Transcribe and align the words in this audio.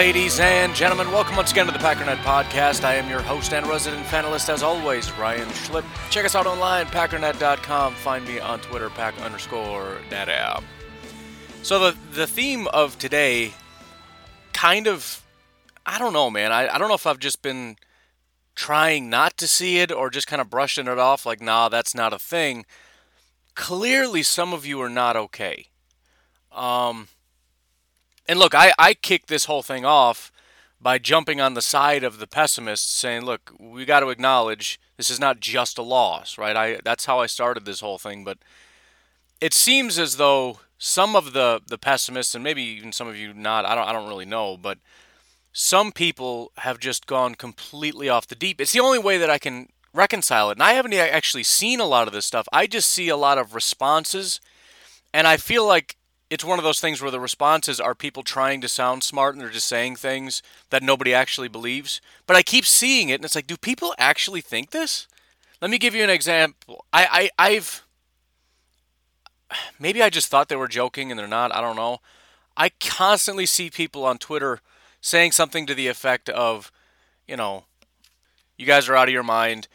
Ladies 0.00 0.40
and 0.40 0.74
gentlemen, 0.74 1.12
welcome 1.12 1.36
once 1.36 1.52
again 1.52 1.66
to 1.66 1.72
the 1.72 1.78
Packernet 1.78 2.16
Podcast. 2.22 2.84
I 2.84 2.94
am 2.94 3.10
your 3.10 3.20
host 3.20 3.52
and 3.52 3.66
resident 3.66 4.02
panelist, 4.06 4.48
as 4.48 4.62
always, 4.62 5.12
Ryan 5.18 5.46
Schlipp. 5.48 5.84
Check 6.08 6.24
us 6.24 6.34
out 6.34 6.46
online, 6.46 6.86
packernet.com. 6.86 7.92
Find 7.96 8.26
me 8.26 8.40
on 8.40 8.60
Twitter, 8.60 8.88
pack 8.88 9.20
underscore 9.20 9.98
daddy. 10.08 10.64
So 11.62 11.78
the 11.78 11.98
the 12.14 12.26
theme 12.26 12.66
of 12.68 12.98
today, 12.98 13.52
kind 14.54 14.88
of, 14.88 15.22
I 15.84 15.98
don't 15.98 16.14
know, 16.14 16.30
man. 16.30 16.50
I, 16.50 16.74
I 16.74 16.78
don't 16.78 16.88
know 16.88 16.94
if 16.94 17.06
I've 17.06 17.18
just 17.18 17.42
been 17.42 17.76
trying 18.54 19.10
not 19.10 19.36
to 19.36 19.46
see 19.46 19.80
it 19.80 19.92
or 19.92 20.08
just 20.08 20.26
kind 20.26 20.40
of 20.40 20.48
brushing 20.48 20.88
it 20.88 20.98
off, 20.98 21.26
like, 21.26 21.42
nah, 21.42 21.68
that's 21.68 21.94
not 21.94 22.14
a 22.14 22.18
thing. 22.18 22.64
Clearly, 23.54 24.22
some 24.22 24.54
of 24.54 24.64
you 24.64 24.80
are 24.80 24.88
not 24.88 25.14
okay. 25.14 25.66
Um, 26.50 27.08
and 28.28 28.38
look, 28.38 28.54
I, 28.54 28.72
I 28.78 28.94
kicked 28.94 29.28
this 29.28 29.46
whole 29.46 29.62
thing 29.62 29.84
off 29.84 30.32
by 30.80 30.98
jumping 30.98 31.40
on 31.40 31.54
the 31.54 31.62
side 31.62 32.04
of 32.04 32.18
the 32.18 32.26
pessimists, 32.26 32.92
saying, 32.92 33.24
look, 33.24 33.52
we 33.58 33.84
got 33.84 34.00
to 34.00 34.08
acknowledge 34.08 34.80
this 34.96 35.10
is 35.10 35.20
not 35.20 35.40
just 35.40 35.78
a 35.78 35.82
loss, 35.82 36.38
right? 36.38 36.56
I 36.56 36.80
that's 36.84 37.06
how 37.06 37.20
I 37.20 37.26
started 37.26 37.64
this 37.64 37.80
whole 37.80 37.98
thing, 37.98 38.24
but 38.24 38.38
it 39.40 39.52
seems 39.52 39.98
as 39.98 40.16
though 40.16 40.60
some 40.78 41.14
of 41.14 41.32
the 41.32 41.60
the 41.66 41.78
pessimists 41.78 42.34
and 42.34 42.44
maybe 42.44 42.62
even 42.62 42.92
some 42.92 43.08
of 43.08 43.16
you 43.16 43.34
not, 43.34 43.64
I 43.64 43.74
don't 43.74 43.88
I 43.88 43.92
don't 43.92 44.08
really 44.08 44.24
know, 44.24 44.56
but 44.56 44.78
some 45.52 45.92
people 45.92 46.52
have 46.58 46.78
just 46.78 47.06
gone 47.06 47.34
completely 47.34 48.08
off 48.08 48.26
the 48.28 48.34
deep. 48.34 48.60
It's 48.60 48.72
the 48.72 48.80
only 48.80 48.98
way 48.98 49.18
that 49.18 49.30
I 49.30 49.38
can 49.38 49.68
reconcile 49.92 50.50
it. 50.50 50.54
And 50.54 50.62
I 50.62 50.74
haven't 50.74 50.94
actually 50.94 51.42
seen 51.42 51.80
a 51.80 51.86
lot 51.86 52.06
of 52.06 52.14
this 52.14 52.24
stuff. 52.24 52.46
I 52.52 52.66
just 52.66 52.88
see 52.88 53.08
a 53.08 53.16
lot 53.16 53.38
of 53.38 53.54
responses 53.54 54.40
and 55.12 55.26
I 55.26 55.36
feel 55.36 55.66
like 55.66 55.96
it's 56.30 56.44
one 56.44 56.58
of 56.58 56.64
those 56.64 56.80
things 56.80 57.02
where 57.02 57.10
the 57.10 57.18
responses 57.20 57.80
are 57.80 57.94
people 57.94 58.22
trying 58.22 58.60
to 58.60 58.68
sound 58.68 59.02
smart 59.02 59.34
and 59.34 59.42
they're 59.42 59.50
just 59.50 59.66
saying 59.66 59.96
things 59.96 60.42
that 60.70 60.82
nobody 60.82 61.12
actually 61.12 61.48
believes. 61.48 62.00
But 62.26 62.36
I 62.36 62.42
keep 62.42 62.64
seeing 62.64 63.08
it 63.08 63.16
and 63.16 63.24
it's 63.24 63.34
like, 63.34 63.48
do 63.48 63.56
people 63.56 63.94
actually 63.98 64.40
think 64.40 64.70
this? 64.70 65.08
Let 65.60 65.72
me 65.72 65.78
give 65.78 65.94
you 65.94 66.04
an 66.04 66.10
example. 66.10 66.84
I, 66.92 67.30
I 67.38 67.48
I've 67.50 67.84
maybe 69.80 70.02
I 70.02 70.08
just 70.08 70.28
thought 70.28 70.48
they 70.48 70.56
were 70.56 70.68
joking 70.68 71.10
and 71.10 71.18
they're 71.18 71.26
not. 71.26 71.54
I 71.54 71.60
don't 71.60 71.76
know. 71.76 71.98
I 72.56 72.70
constantly 72.80 73.46
see 73.46 73.68
people 73.68 74.04
on 74.04 74.18
Twitter 74.18 74.60
saying 75.00 75.32
something 75.32 75.66
to 75.66 75.74
the 75.74 75.88
effect 75.88 76.28
of, 76.28 76.70
you 77.26 77.36
know, 77.36 77.64
you 78.56 78.66
guys 78.66 78.88
are 78.88 78.96
out 78.96 79.08
of 79.08 79.14
your 79.14 79.22
mind 79.22 79.66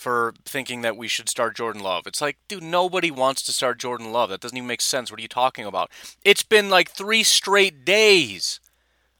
for 0.00 0.32
thinking 0.46 0.80
that 0.80 0.96
we 0.96 1.08
should 1.08 1.28
start 1.28 1.54
Jordan 1.54 1.82
Love. 1.82 2.06
It's 2.06 2.22
like, 2.22 2.38
dude, 2.48 2.62
nobody 2.62 3.10
wants 3.10 3.42
to 3.42 3.52
start 3.52 3.78
Jordan 3.78 4.12
Love. 4.12 4.30
That 4.30 4.40
doesn't 4.40 4.56
even 4.56 4.66
make 4.66 4.80
sense. 4.80 5.10
What 5.10 5.20
are 5.20 5.22
you 5.22 5.28
talking 5.28 5.66
about? 5.66 5.90
It's 6.24 6.42
been 6.42 6.70
like 6.70 6.90
three 6.90 7.22
straight 7.22 7.84
days 7.84 8.60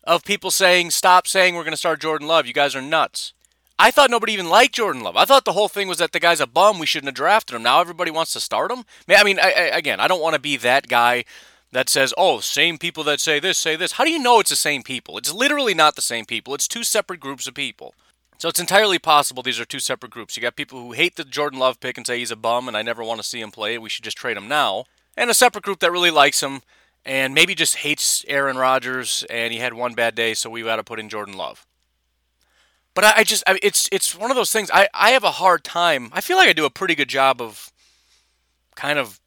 of 0.04 0.24
people 0.24 0.50
saying, 0.50 0.92
stop 0.92 1.26
saying 1.26 1.54
we're 1.54 1.64
going 1.64 1.72
to 1.72 1.76
start 1.76 2.00
Jordan 2.00 2.26
Love. 2.26 2.46
You 2.46 2.54
guys 2.54 2.74
are 2.74 2.80
nuts. 2.80 3.34
I 3.78 3.90
thought 3.90 4.10
nobody 4.10 4.32
even 4.32 4.48
liked 4.48 4.74
Jordan 4.74 5.02
Love. 5.02 5.18
I 5.18 5.26
thought 5.26 5.44
the 5.44 5.52
whole 5.52 5.68
thing 5.68 5.86
was 5.86 5.98
that 5.98 6.12
the 6.12 6.20
guy's 6.20 6.40
a 6.40 6.46
bum. 6.46 6.78
We 6.78 6.86
shouldn't 6.86 7.08
have 7.08 7.14
drafted 7.14 7.56
him. 7.56 7.62
Now 7.62 7.82
everybody 7.82 8.10
wants 8.10 8.32
to 8.32 8.40
start 8.40 8.72
him. 8.72 8.84
I 9.06 9.22
mean, 9.22 9.38
I, 9.38 9.52
I, 9.52 9.62
again, 9.76 10.00
I 10.00 10.08
don't 10.08 10.22
want 10.22 10.34
to 10.34 10.40
be 10.40 10.56
that 10.56 10.88
guy 10.88 11.24
that 11.72 11.90
says, 11.90 12.14
oh, 12.16 12.40
same 12.40 12.78
people 12.78 13.04
that 13.04 13.20
say 13.20 13.38
this 13.38 13.58
say 13.58 13.76
this. 13.76 13.92
How 13.92 14.04
do 14.04 14.10
you 14.10 14.18
know 14.18 14.40
it's 14.40 14.50
the 14.50 14.56
same 14.56 14.82
people? 14.82 15.18
It's 15.18 15.32
literally 15.32 15.74
not 15.74 15.94
the 15.94 16.02
same 16.02 16.24
people. 16.24 16.54
It's 16.54 16.66
two 16.66 16.84
separate 16.84 17.20
groups 17.20 17.46
of 17.46 17.52
people. 17.52 17.94
So 18.40 18.48
it's 18.48 18.58
entirely 18.58 18.98
possible 18.98 19.42
these 19.42 19.60
are 19.60 19.66
two 19.66 19.80
separate 19.80 20.12
groups. 20.12 20.34
You 20.34 20.40
got 20.40 20.56
people 20.56 20.80
who 20.80 20.92
hate 20.92 21.16
the 21.16 21.24
Jordan 21.24 21.58
Love 21.58 21.78
pick 21.78 21.98
and 21.98 22.06
say 22.06 22.18
he's 22.18 22.30
a 22.30 22.36
bum 22.36 22.68
and 22.68 22.76
I 22.76 22.80
never 22.80 23.04
want 23.04 23.20
to 23.20 23.26
see 23.26 23.38
him 23.38 23.50
play. 23.50 23.76
We 23.76 23.90
should 23.90 24.02
just 24.02 24.16
trade 24.16 24.38
him 24.38 24.48
now. 24.48 24.86
And 25.14 25.28
a 25.28 25.34
separate 25.34 25.62
group 25.62 25.80
that 25.80 25.92
really 25.92 26.10
likes 26.10 26.42
him 26.42 26.62
and 27.04 27.34
maybe 27.34 27.54
just 27.54 27.76
hates 27.76 28.24
Aaron 28.28 28.56
Rodgers 28.56 29.26
and 29.28 29.52
he 29.52 29.58
had 29.58 29.74
one 29.74 29.92
bad 29.92 30.14
day, 30.14 30.32
so 30.32 30.48
we 30.48 30.62
got 30.62 30.76
to 30.76 30.82
put 30.82 30.98
in 30.98 31.10
Jordan 31.10 31.36
Love. 31.36 31.66
But 32.94 33.04
I, 33.04 33.12
I 33.18 33.24
just, 33.24 33.44
I, 33.46 33.58
it's 33.62 33.90
it's 33.92 34.16
one 34.16 34.30
of 34.30 34.36
those 34.38 34.50
things. 34.50 34.70
I, 34.72 34.88
I 34.94 35.10
have 35.10 35.22
a 35.22 35.32
hard 35.32 35.62
time. 35.62 36.08
I 36.14 36.22
feel 36.22 36.38
like 36.38 36.48
I 36.48 36.54
do 36.54 36.64
a 36.64 36.70
pretty 36.70 36.94
good 36.94 37.08
job 37.10 37.42
of 37.42 37.70
kind 38.74 38.98
of 38.98 39.20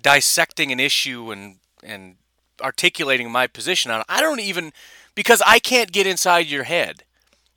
dissecting 0.00 0.72
an 0.72 0.80
issue 0.80 1.30
and 1.30 1.56
and 1.84 2.16
articulating 2.62 3.30
my 3.30 3.46
position 3.46 3.90
on 3.90 4.00
it. 4.00 4.06
I 4.08 4.22
don't 4.22 4.40
even 4.40 4.72
because 5.14 5.42
I 5.46 5.58
can't 5.58 5.92
get 5.92 6.06
inside 6.06 6.46
your 6.46 6.64
head. 6.64 7.04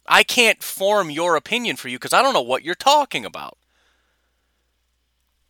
I 0.10 0.24
can't 0.24 0.62
form 0.64 1.10
your 1.10 1.36
opinion 1.36 1.76
for 1.76 1.88
you 1.88 1.98
because 1.98 2.14
I 2.14 2.22
don't 2.22 2.34
know 2.34 2.42
what 2.42 2.64
you're 2.64 2.76
talking 2.76 3.24
about. 3.24 3.58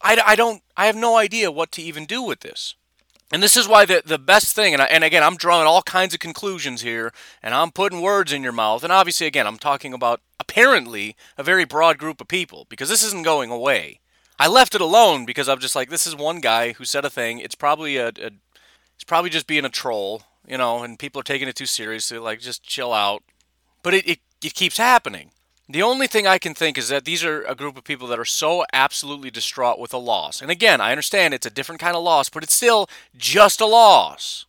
I, 0.01 0.21
I 0.25 0.35
don't 0.35 0.61
I 0.77 0.85
have 0.85 0.95
no 0.95 1.17
idea 1.17 1.51
what 1.51 1.71
to 1.73 1.81
even 1.81 2.05
do 2.05 2.21
with 2.21 2.41
this. 2.41 2.75
And 3.31 3.43
this 3.43 3.55
is 3.55 3.67
why 3.67 3.85
the, 3.85 4.01
the 4.03 4.17
best 4.17 4.55
thing, 4.55 4.73
and, 4.73 4.81
I, 4.81 4.85
and 4.85 5.03
again, 5.03 5.23
I'm 5.23 5.37
drawing 5.37 5.67
all 5.67 5.83
kinds 5.83 6.15
of 6.15 6.19
conclusions 6.19 6.81
here, 6.81 7.13
and 7.43 7.53
I'm 7.53 7.69
putting 7.69 8.01
words 8.01 8.33
in 8.33 8.41
your 8.41 8.51
mouth. 8.51 8.83
And 8.83 8.91
obviously, 8.91 9.27
again, 9.27 9.45
I'm 9.45 9.59
talking 9.59 9.93
about 9.93 10.21
apparently 10.39 11.15
a 11.37 11.43
very 11.43 11.63
broad 11.63 11.99
group 11.99 12.21
of 12.21 12.27
people 12.27 12.65
because 12.69 12.89
this 12.89 13.03
isn't 13.03 13.23
going 13.23 13.51
away. 13.51 13.99
I 14.39 14.47
left 14.47 14.73
it 14.73 14.81
alone 14.81 15.25
because 15.25 15.47
I'm 15.47 15.59
just 15.59 15.75
like, 15.75 15.89
this 15.89 16.07
is 16.07 16.15
one 16.15 16.39
guy 16.39 16.71
who 16.71 16.85
said 16.85 17.05
a 17.05 17.09
thing. 17.09 17.39
It's 17.39 17.55
probably 17.55 17.97
a, 17.97 18.07
a 18.07 18.31
it's 18.95 19.03
probably 19.05 19.29
just 19.29 19.47
being 19.47 19.65
a 19.65 19.69
troll, 19.69 20.23
you 20.47 20.57
know, 20.57 20.81
and 20.81 20.97
people 20.97 21.19
are 21.19 21.23
taking 21.23 21.47
it 21.47 21.55
too 21.55 21.65
seriously. 21.67 22.17
Like, 22.17 22.39
just 22.39 22.63
chill 22.63 22.93
out. 22.93 23.21
But 23.83 23.93
it, 23.93 24.09
it, 24.09 24.19
it 24.43 24.53
keeps 24.53 24.77
happening. 24.77 25.31
The 25.71 25.83
only 25.83 26.07
thing 26.07 26.25
I 26.25 26.39
can 26.39 26.55
think 26.55 26.79
is 26.79 26.89
that 26.89 27.05
these 27.05 27.23
are 27.23 27.43
a 27.43 27.53
group 27.53 27.77
of 27.77 27.83
people 27.83 28.07
that 28.07 28.17
are 28.17 28.25
so 28.25 28.65
absolutely 28.73 29.29
distraught 29.29 29.77
with 29.77 29.93
a 29.93 29.99
loss. 29.99 30.41
And 30.41 30.49
again, 30.49 30.81
I 30.81 30.89
understand 30.89 31.33
it's 31.33 31.45
a 31.45 31.51
different 31.51 31.79
kind 31.79 31.95
of 31.95 32.03
loss, 32.03 32.27
but 32.27 32.41
it's 32.41 32.55
still 32.55 32.89
just 33.15 33.61
a 33.61 33.67
loss. 33.67 34.47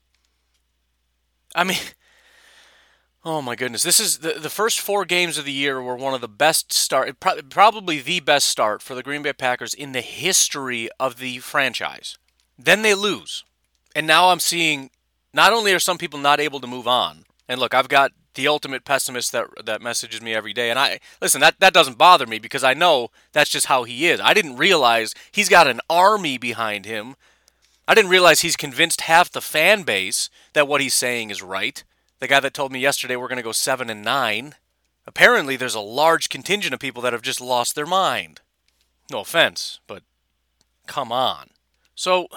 I 1.55 1.65
mean, 1.65 1.77
oh 3.25 3.43
my 3.43 3.55
goodness. 3.55 3.83
This 3.83 4.01
is 4.01 4.19
the, 4.19 4.33
the 4.33 4.49
first 4.49 4.81
four 4.81 5.05
games 5.05 5.37
of 5.37 5.45
the 5.45 5.53
year 5.53 5.83
were 5.83 5.95
one 5.95 6.15
of 6.15 6.23
the 6.23 6.29
best 6.29 6.73
start, 6.73 7.21
pro- 7.21 7.43
probably 7.43 8.01
the 8.01 8.21
best 8.21 8.47
start 8.47 8.81
for 8.81 8.95
the 8.95 9.03
Green 9.03 9.21
Bay 9.21 9.35
Packers 9.35 9.75
in 9.75 9.93
the 9.93 10.01
history 10.01 10.89
of 10.99 11.19
the 11.19 11.39
franchise. 11.41 12.17
Then 12.59 12.81
they 12.81 12.95
lose. 12.95 13.45
And 13.95 14.07
now 14.07 14.31
I'm 14.31 14.41
seeing 14.41 14.89
not 15.35 15.53
only 15.53 15.75
are 15.75 15.79
some 15.79 15.99
people 15.99 16.19
not 16.19 16.41
able 16.41 16.61
to 16.61 16.67
move 16.67 16.89
on, 16.89 17.25
and 17.47 17.61
look, 17.61 17.75
I've 17.75 17.89
got 17.89 18.13
the 18.41 18.49
ultimate 18.49 18.87
pessimist 18.87 19.33
that 19.33 19.47
that 19.67 19.83
messages 19.83 20.23
me 20.23 20.33
every 20.33 20.55
day. 20.55 20.71
And 20.71 20.79
I 20.79 20.99
listen, 21.21 21.43
that 21.43 21.61
that 21.61 21.75
doesn't 21.75 21.99
bother 21.99 22.27
me 22.27 22.39
because 22.39 22.65
I 22.65 22.73
know 22.73 23.11
that's 23.33 23.51
just 23.51 23.67
how 23.67 23.85
he 23.85 24.07
is. 24.07 24.19
I 24.19 24.33
didn't 24.33 24.57
realize 24.57 25.15
he's 25.31 25.51
got 25.51 25.67
an 25.67 25.81
army 25.91 26.39
behind 26.39 26.87
him. 26.87 27.17
I 27.87 27.95
didn't 27.95 28.11
realize 28.11 28.41
he's 28.41 28.57
convinced 28.57 29.03
half 29.03 29.31
the 29.31 29.43
fan 29.43 29.83
base 29.83 30.31
that 30.55 30.67
what 30.67 30.81
he's 30.81 30.95
saying 30.95 31.31
is 31.31 31.43
right. 31.43 31.85
The 32.21 32.29
guy 32.29 32.41
that 32.41 32.55
told 32.55 32.73
me 32.73 32.79
yesterday 32.79 33.17
we're 33.17 33.29
going 33.29 33.37
to 33.37 33.43
go 33.43 33.53
7 33.53 33.91
and 33.91 34.03
9. 34.03 34.55
Apparently 35.07 35.57
there's 35.57 35.75
a 35.75 35.81
large 35.81 36.29
contingent 36.29 36.73
of 36.73 36.81
people 36.81 37.03
that 37.03 37.13
have 37.13 37.23
just 37.23 37.41
lost 37.41 37.75
their 37.75 37.87
mind. 37.87 38.41
No 39.11 39.21
offense, 39.21 39.81
but 39.87 40.05
come 40.87 41.11
on. 41.11 41.49
So, 41.97 42.29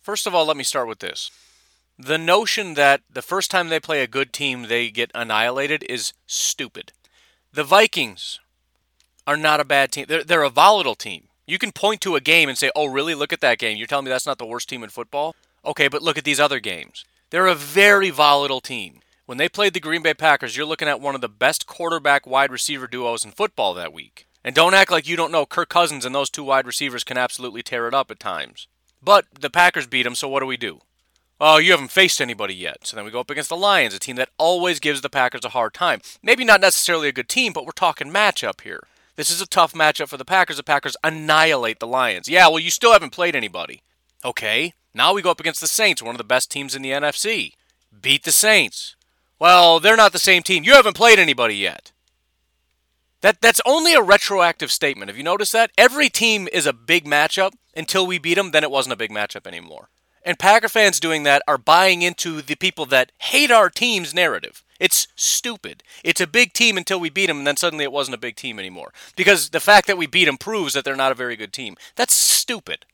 first 0.00 0.26
of 0.26 0.34
all, 0.34 0.46
let 0.46 0.56
me 0.56 0.64
start 0.64 0.88
with 0.88 1.00
this 1.00 1.30
the 1.98 2.18
notion 2.18 2.74
that 2.74 3.02
the 3.10 3.22
first 3.22 3.50
time 3.50 3.68
they 3.68 3.80
play 3.80 4.02
a 4.02 4.06
good 4.06 4.32
team 4.32 4.64
they 4.64 4.90
get 4.90 5.10
annihilated 5.14 5.84
is 5.88 6.12
stupid. 6.26 6.92
The 7.52 7.64
Vikings 7.64 8.38
are 9.26 9.36
not 9.36 9.60
a 9.60 9.64
bad 9.64 9.92
team. 9.92 10.06
They're, 10.08 10.24
they're 10.24 10.42
a 10.42 10.50
volatile 10.50 10.94
team. 10.94 11.28
You 11.46 11.58
can 11.58 11.72
point 11.72 12.00
to 12.02 12.16
a 12.16 12.20
game 12.20 12.48
and 12.48 12.58
say, 12.58 12.70
oh, 12.74 12.86
really? 12.86 13.14
Look 13.14 13.32
at 13.32 13.40
that 13.40 13.58
game. 13.58 13.76
You're 13.76 13.86
telling 13.86 14.04
me 14.04 14.10
that's 14.10 14.26
not 14.26 14.38
the 14.38 14.46
worst 14.46 14.68
team 14.68 14.82
in 14.82 14.90
football? 14.90 15.34
Okay, 15.64 15.88
but 15.88 16.02
look 16.02 16.18
at 16.18 16.24
these 16.24 16.40
other 16.40 16.60
games. 16.60 17.04
They're 17.30 17.46
a 17.46 17.54
very 17.54 18.10
volatile 18.10 18.60
team. 18.60 19.00
When 19.26 19.38
they 19.38 19.48
played 19.48 19.72
the 19.72 19.80
Green 19.80 20.02
Bay 20.02 20.14
Packers, 20.14 20.56
you're 20.56 20.66
looking 20.66 20.88
at 20.88 21.00
one 21.00 21.14
of 21.14 21.20
the 21.20 21.28
best 21.28 21.66
quarterback 21.66 22.26
wide 22.26 22.52
receiver 22.52 22.86
duos 22.86 23.24
in 23.24 23.32
football 23.32 23.74
that 23.74 23.92
week. 23.92 24.26
And 24.44 24.54
don't 24.54 24.74
act 24.74 24.92
like 24.92 25.08
you 25.08 25.16
don't 25.16 25.32
know 25.32 25.46
Kirk 25.46 25.68
Cousins 25.68 26.04
and 26.04 26.14
those 26.14 26.30
two 26.30 26.44
wide 26.44 26.66
receivers 26.66 27.02
can 27.02 27.18
absolutely 27.18 27.62
tear 27.62 27.88
it 27.88 27.94
up 27.94 28.10
at 28.10 28.20
times. 28.20 28.68
But 29.02 29.26
the 29.40 29.50
Packers 29.50 29.88
beat 29.88 30.04
them, 30.04 30.14
so 30.14 30.28
what 30.28 30.40
do 30.40 30.46
we 30.46 30.56
do? 30.56 30.80
Oh, 31.38 31.58
you 31.58 31.72
haven't 31.72 31.90
faced 31.90 32.20
anybody 32.20 32.54
yet. 32.54 32.86
So 32.86 32.96
then 32.96 33.04
we 33.04 33.10
go 33.10 33.20
up 33.20 33.30
against 33.30 33.50
the 33.50 33.56
Lions, 33.56 33.94
a 33.94 33.98
team 33.98 34.16
that 34.16 34.30
always 34.38 34.80
gives 34.80 35.02
the 35.02 35.10
Packers 35.10 35.44
a 35.44 35.50
hard 35.50 35.74
time. 35.74 36.00
Maybe 36.22 36.44
not 36.44 36.62
necessarily 36.62 37.08
a 37.08 37.12
good 37.12 37.28
team, 37.28 37.52
but 37.52 37.66
we're 37.66 37.72
talking 37.72 38.10
matchup 38.10 38.62
here. 38.62 38.84
This 39.16 39.30
is 39.30 39.40
a 39.40 39.46
tough 39.46 39.72
matchup 39.74 40.08
for 40.08 40.16
the 40.16 40.24
Packers. 40.24 40.56
The 40.56 40.62
Packers 40.62 40.96
annihilate 41.04 41.78
the 41.78 41.86
Lions. 41.86 42.28
Yeah, 42.28 42.48
well, 42.48 42.58
you 42.58 42.70
still 42.70 42.92
haven't 42.92 43.10
played 43.10 43.36
anybody. 43.36 43.82
Okay, 44.24 44.72
now 44.94 45.12
we 45.12 45.22
go 45.22 45.30
up 45.30 45.40
against 45.40 45.60
the 45.60 45.66
Saints, 45.66 46.02
one 46.02 46.14
of 46.14 46.18
the 46.18 46.24
best 46.24 46.50
teams 46.50 46.74
in 46.74 46.82
the 46.82 46.90
NFC. 46.90 47.52
Beat 48.00 48.24
the 48.24 48.32
Saints. 48.32 48.96
Well, 49.38 49.78
they're 49.78 49.96
not 49.96 50.12
the 50.12 50.18
same 50.18 50.42
team. 50.42 50.64
You 50.64 50.74
haven't 50.74 50.96
played 50.96 51.18
anybody 51.18 51.56
yet. 51.56 51.92
That 53.20 53.40
that's 53.40 53.60
only 53.66 53.94
a 53.94 54.02
retroactive 54.02 54.70
statement. 54.70 55.08
Have 55.08 55.16
you 55.18 55.22
noticed 55.22 55.52
that? 55.52 55.70
Every 55.76 56.08
team 56.08 56.48
is 56.52 56.66
a 56.66 56.72
big 56.72 57.04
matchup 57.04 57.52
until 57.74 58.06
we 58.06 58.18
beat 58.18 58.34
them, 58.34 58.50
then 58.52 58.62
it 58.62 58.70
wasn't 58.70 58.94
a 58.94 58.96
big 58.96 59.10
matchup 59.10 59.46
anymore. 59.46 59.88
And 60.26 60.40
Packer 60.40 60.68
fans 60.68 60.98
doing 60.98 61.22
that 61.22 61.42
are 61.46 61.56
buying 61.56 62.02
into 62.02 62.42
the 62.42 62.56
people 62.56 62.84
that 62.86 63.12
hate 63.18 63.52
our 63.52 63.70
team's 63.70 64.12
narrative. 64.12 64.64
It's 64.80 65.06
stupid. 65.14 65.84
It's 66.02 66.20
a 66.20 66.26
big 66.26 66.52
team 66.52 66.76
until 66.76 66.98
we 66.98 67.10
beat 67.10 67.26
them, 67.26 67.38
and 67.38 67.46
then 67.46 67.56
suddenly 67.56 67.84
it 67.84 67.92
wasn't 67.92 68.16
a 68.16 68.18
big 68.18 68.34
team 68.34 68.58
anymore. 68.58 68.92
Because 69.14 69.50
the 69.50 69.60
fact 69.60 69.86
that 69.86 69.96
we 69.96 70.08
beat 70.08 70.24
them 70.24 70.36
proves 70.36 70.74
that 70.74 70.84
they're 70.84 70.96
not 70.96 71.12
a 71.12 71.14
very 71.14 71.36
good 71.36 71.52
team. 71.52 71.76
That's 71.94 72.12
stupid. 72.12 72.84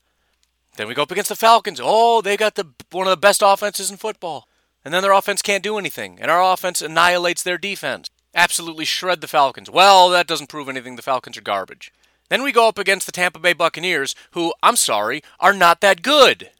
Then 0.77 0.87
we 0.87 0.93
go 0.93 1.01
up 1.01 1.11
against 1.11 1.29
the 1.29 1.35
Falcons. 1.35 1.79
Oh, 1.81 2.21
they 2.21 2.37
got 2.37 2.53
the 2.53 2.67
one 2.91 3.07
of 3.07 3.11
the 3.11 3.17
best 3.17 3.41
offenses 3.43 3.89
in 3.89 3.97
football. 3.97 4.47
And 4.85 4.93
then 4.93 5.01
their 5.01 5.11
offense 5.11 5.41
can't 5.41 5.63
do 5.63 5.79
anything, 5.79 6.19
and 6.21 6.29
our 6.29 6.53
offense 6.53 6.83
annihilates 6.83 7.41
their 7.41 7.57
defense. 7.57 8.09
Absolutely 8.35 8.85
shred 8.85 9.21
the 9.21 9.27
Falcons. 9.27 9.71
Well, 9.71 10.09
that 10.09 10.27
doesn't 10.27 10.49
prove 10.49 10.69
anything. 10.69 10.97
The 10.97 11.01
Falcons 11.01 11.37
are 11.37 11.41
garbage. 11.41 11.91
Then 12.29 12.43
we 12.43 12.51
go 12.51 12.67
up 12.67 12.77
against 12.77 13.07
the 13.07 13.11
Tampa 13.11 13.39
Bay 13.39 13.53
Buccaneers, 13.53 14.13
who, 14.31 14.53
I'm 14.61 14.75
sorry, 14.75 15.23
are 15.39 15.53
not 15.53 15.81
that 15.81 16.03
good. 16.03 16.51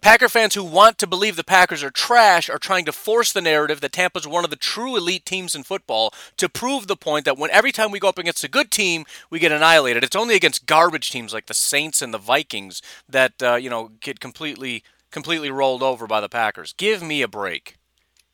Packer 0.00 0.28
fans 0.28 0.54
who 0.54 0.62
want 0.62 0.98
to 0.98 1.06
believe 1.06 1.36
the 1.36 1.44
Packers 1.44 1.82
are 1.82 1.90
trash 1.90 2.48
are 2.48 2.58
trying 2.58 2.84
to 2.84 2.92
force 2.92 3.32
the 3.32 3.40
narrative 3.40 3.80
that 3.80 3.92
Tampa's 3.92 4.26
one 4.26 4.44
of 4.44 4.50
the 4.50 4.56
true 4.56 4.96
elite 4.96 5.24
teams 5.24 5.54
in 5.54 5.62
football 5.62 6.12
to 6.36 6.48
prove 6.48 6.86
the 6.86 6.96
point 6.96 7.24
that 7.24 7.38
when 7.38 7.50
every 7.50 7.72
time 7.72 7.90
we 7.90 7.98
go 7.98 8.08
up 8.08 8.18
against 8.18 8.44
a 8.44 8.48
good 8.48 8.70
team, 8.70 9.04
we 9.30 9.38
get 9.38 9.52
annihilated. 9.52 10.04
It's 10.04 10.16
only 10.16 10.34
against 10.34 10.66
garbage 10.66 11.10
teams 11.10 11.32
like 11.32 11.46
the 11.46 11.54
Saints 11.54 12.02
and 12.02 12.14
the 12.14 12.18
Vikings 12.18 12.82
that 13.08 13.42
uh, 13.42 13.56
you 13.56 13.70
know 13.70 13.92
get 14.00 14.20
completely 14.20 14.84
completely 15.10 15.50
rolled 15.50 15.82
over 15.82 16.06
by 16.06 16.20
the 16.20 16.28
Packers. 16.28 16.72
Give 16.72 17.02
me 17.02 17.22
a 17.22 17.28
break. 17.28 17.76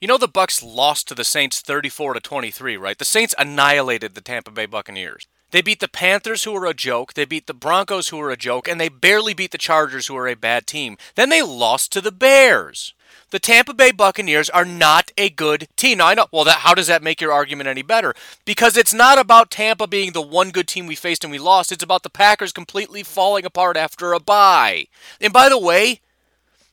You 0.01 0.09
know 0.09 0.19
the 0.19 0.29
Bucks 0.29 0.63
lost 0.63 1.07
to 1.09 1.15
the 1.15 1.25
Saints 1.25 1.61
34 1.61 2.15
to 2.15 2.21
23, 2.21 2.77
right? 2.77 2.99
The 2.99 3.05
Saints 3.05 3.37
annihilated 3.39 4.15
the 4.15 4.21
Tampa 4.21 4.51
Bay 4.51 4.67
Buccaneers. 4.67 5.29
They 5.53 5.63
beat 5.63 5.81
the 5.81 5.89
Panthers, 5.89 6.45
who 6.45 6.53
were 6.53 6.67
a 6.67 6.75
joke. 6.75 7.15
They 7.15 7.25
beat 7.25 7.47
the 7.47 7.55
Broncos, 7.55 8.09
who 8.09 8.17
were 8.17 8.31
a 8.31 8.37
joke. 8.37 8.67
And 8.67 8.81
they 8.81 8.89
barely 8.89 9.35
beat 9.35 9.53
the 9.53 9.59
Chargers, 9.59 10.07
who 10.09 10.17
are 10.17 10.27
a 10.27 10.35
bad 10.35 10.67
team. 10.67 10.97
Then 11.15 11.29
they 11.29 11.43
lost 11.43 11.93
to 11.93 12.01
the 12.01 12.11
Bears. 12.11 12.95
The 13.31 13.39
Tampa 13.39 13.73
Bay 13.73 13.93
Buccaneers 13.93 14.51
are 14.51 14.65
not 14.65 15.11
a 15.17 15.31
good 15.31 15.69
team. 15.77 15.99
Now, 15.99 16.09
I 16.09 16.15
know, 16.15 16.27
well, 16.33 16.45
that, 16.45 16.59
how 16.59 16.75
does 16.75 16.87
that 16.87 17.03
make 17.03 17.21
your 17.21 17.33
argument 17.33 17.69
any 17.69 17.83
better? 17.83 18.15
Because 18.45 18.77
it's 18.77 18.93
not 18.93 19.19
about 19.19 19.51
Tampa 19.51 19.87
being 19.87 20.13
the 20.13 20.23
one 20.23 20.51
good 20.51 20.69
team 20.69 20.87
we 20.87 20.95
faced 20.95 21.25
and 21.25 21.31
we 21.31 21.39
lost. 21.39 21.73
It's 21.73 21.83
about 21.83 22.03
the 22.03 22.11
Packers 22.11 22.53
completely 22.53 23.03
falling 23.03 23.45
apart 23.45 23.77
after 23.77 24.13
a 24.13 24.21
bye. 24.21 24.87
And 25.21 25.33
by 25.33 25.49
the 25.49 25.59
way, 25.59 26.01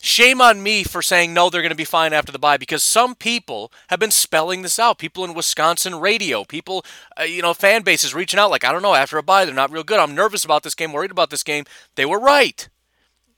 Shame 0.01 0.39
on 0.39 0.63
me 0.63 0.85
for 0.85 1.01
saying 1.01 1.33
no, 1.33 1.49
they're 1.49 1.61
going 1.61 1.71
to 1.71 1.75
be 1.75 1.83
fine 1.83 2.13
after 2.13 2.31
the 2.31 2.39
bye 2.39 2.55
because 2.55 2.81
some 2.81 3.15
people 3.15 3.69
have 3.89 3.99
been 3.99 4.11
spelling 4.11 4.61
this 4.61 4.79
out. 4.79 4.97
People 4.97 5.25
in 5.25 5.33
Wisconsin 5.33 5.99
radio, 5.99 6.45
people, 6.45 6.85
uh, 7.19 7.23
you 7.23 7.41
know, 7.41 7.53
fan 7.53 7.81
bases 7.81 8.15
reaching 8.15 8.39
out 8.39 8.49
like, 8.49 8.63
I 8.63 8.71
don't 8.71 8.81
know, 8.81 8.95
after 8.95 9.17
a 9.17 9.23
bye, 9.23 9.43
they're 9.43 9.53
not 9.53 9.71
real 9.71 9.83
good. 9.83 9.99
I'm 9.99 10.15
nervous 10.15 10.45
about 10.45 10.63
this 10.63 10.73
game, 10.73 10.93
worried 10.93 11.11
about 11.11 11.31
this 11.31 11.43
game. 11.43 11.65
They 11.95 12.05
were 12.05 12.19
right. 12.19 12.69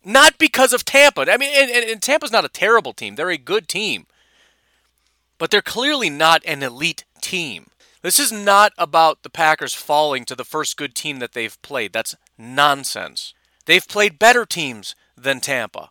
Not 0.05 0.37
because 0.37 0.71
of 0.71 0.85
Tampa. 0.85 1.25
I 1.31 1.37
mean, 1.37 1.51
and, 1.55 1.71
and 1.71 2.01
Tampa's 2.01 2.31
not 2.31 2.45
a 2.45 2.49
terrible 2.49 2.93
team, 2.93 3.15
they're 3.15 3.31
a 3.31 3.37
good 3.37 3.67
team. 3.67 4.05
But 5.39 5.49
they're 5.49 5.63
clearly 5.63 6.11
not 6.11 6.43
an 6.45 6.61
elite 6.61 7.05
team. 7.21 7.71
This 8.03 8.19
is 8.19 8.31
not 8.31 8.73
about 8.77 9.23
the 9.23 9.29
Packers 9.31 9.73
falling 9.73 10.25
to 10.25 10.35
the 10.35 10.45
first 10.45 10.77
good 10.77 10.93
team 10.93 11.17
that 11.19 11.33
they've 11.33 11.59
played. 11.63 11.93
That's 11.93 12.15
nonsense. 12.37 13.33
They've 13.65 13.87
played 13.87 14.19
better 14.19 14.45
teams 14.45 14.95
than 15.17 15.39
Tampa. 15.39 15.89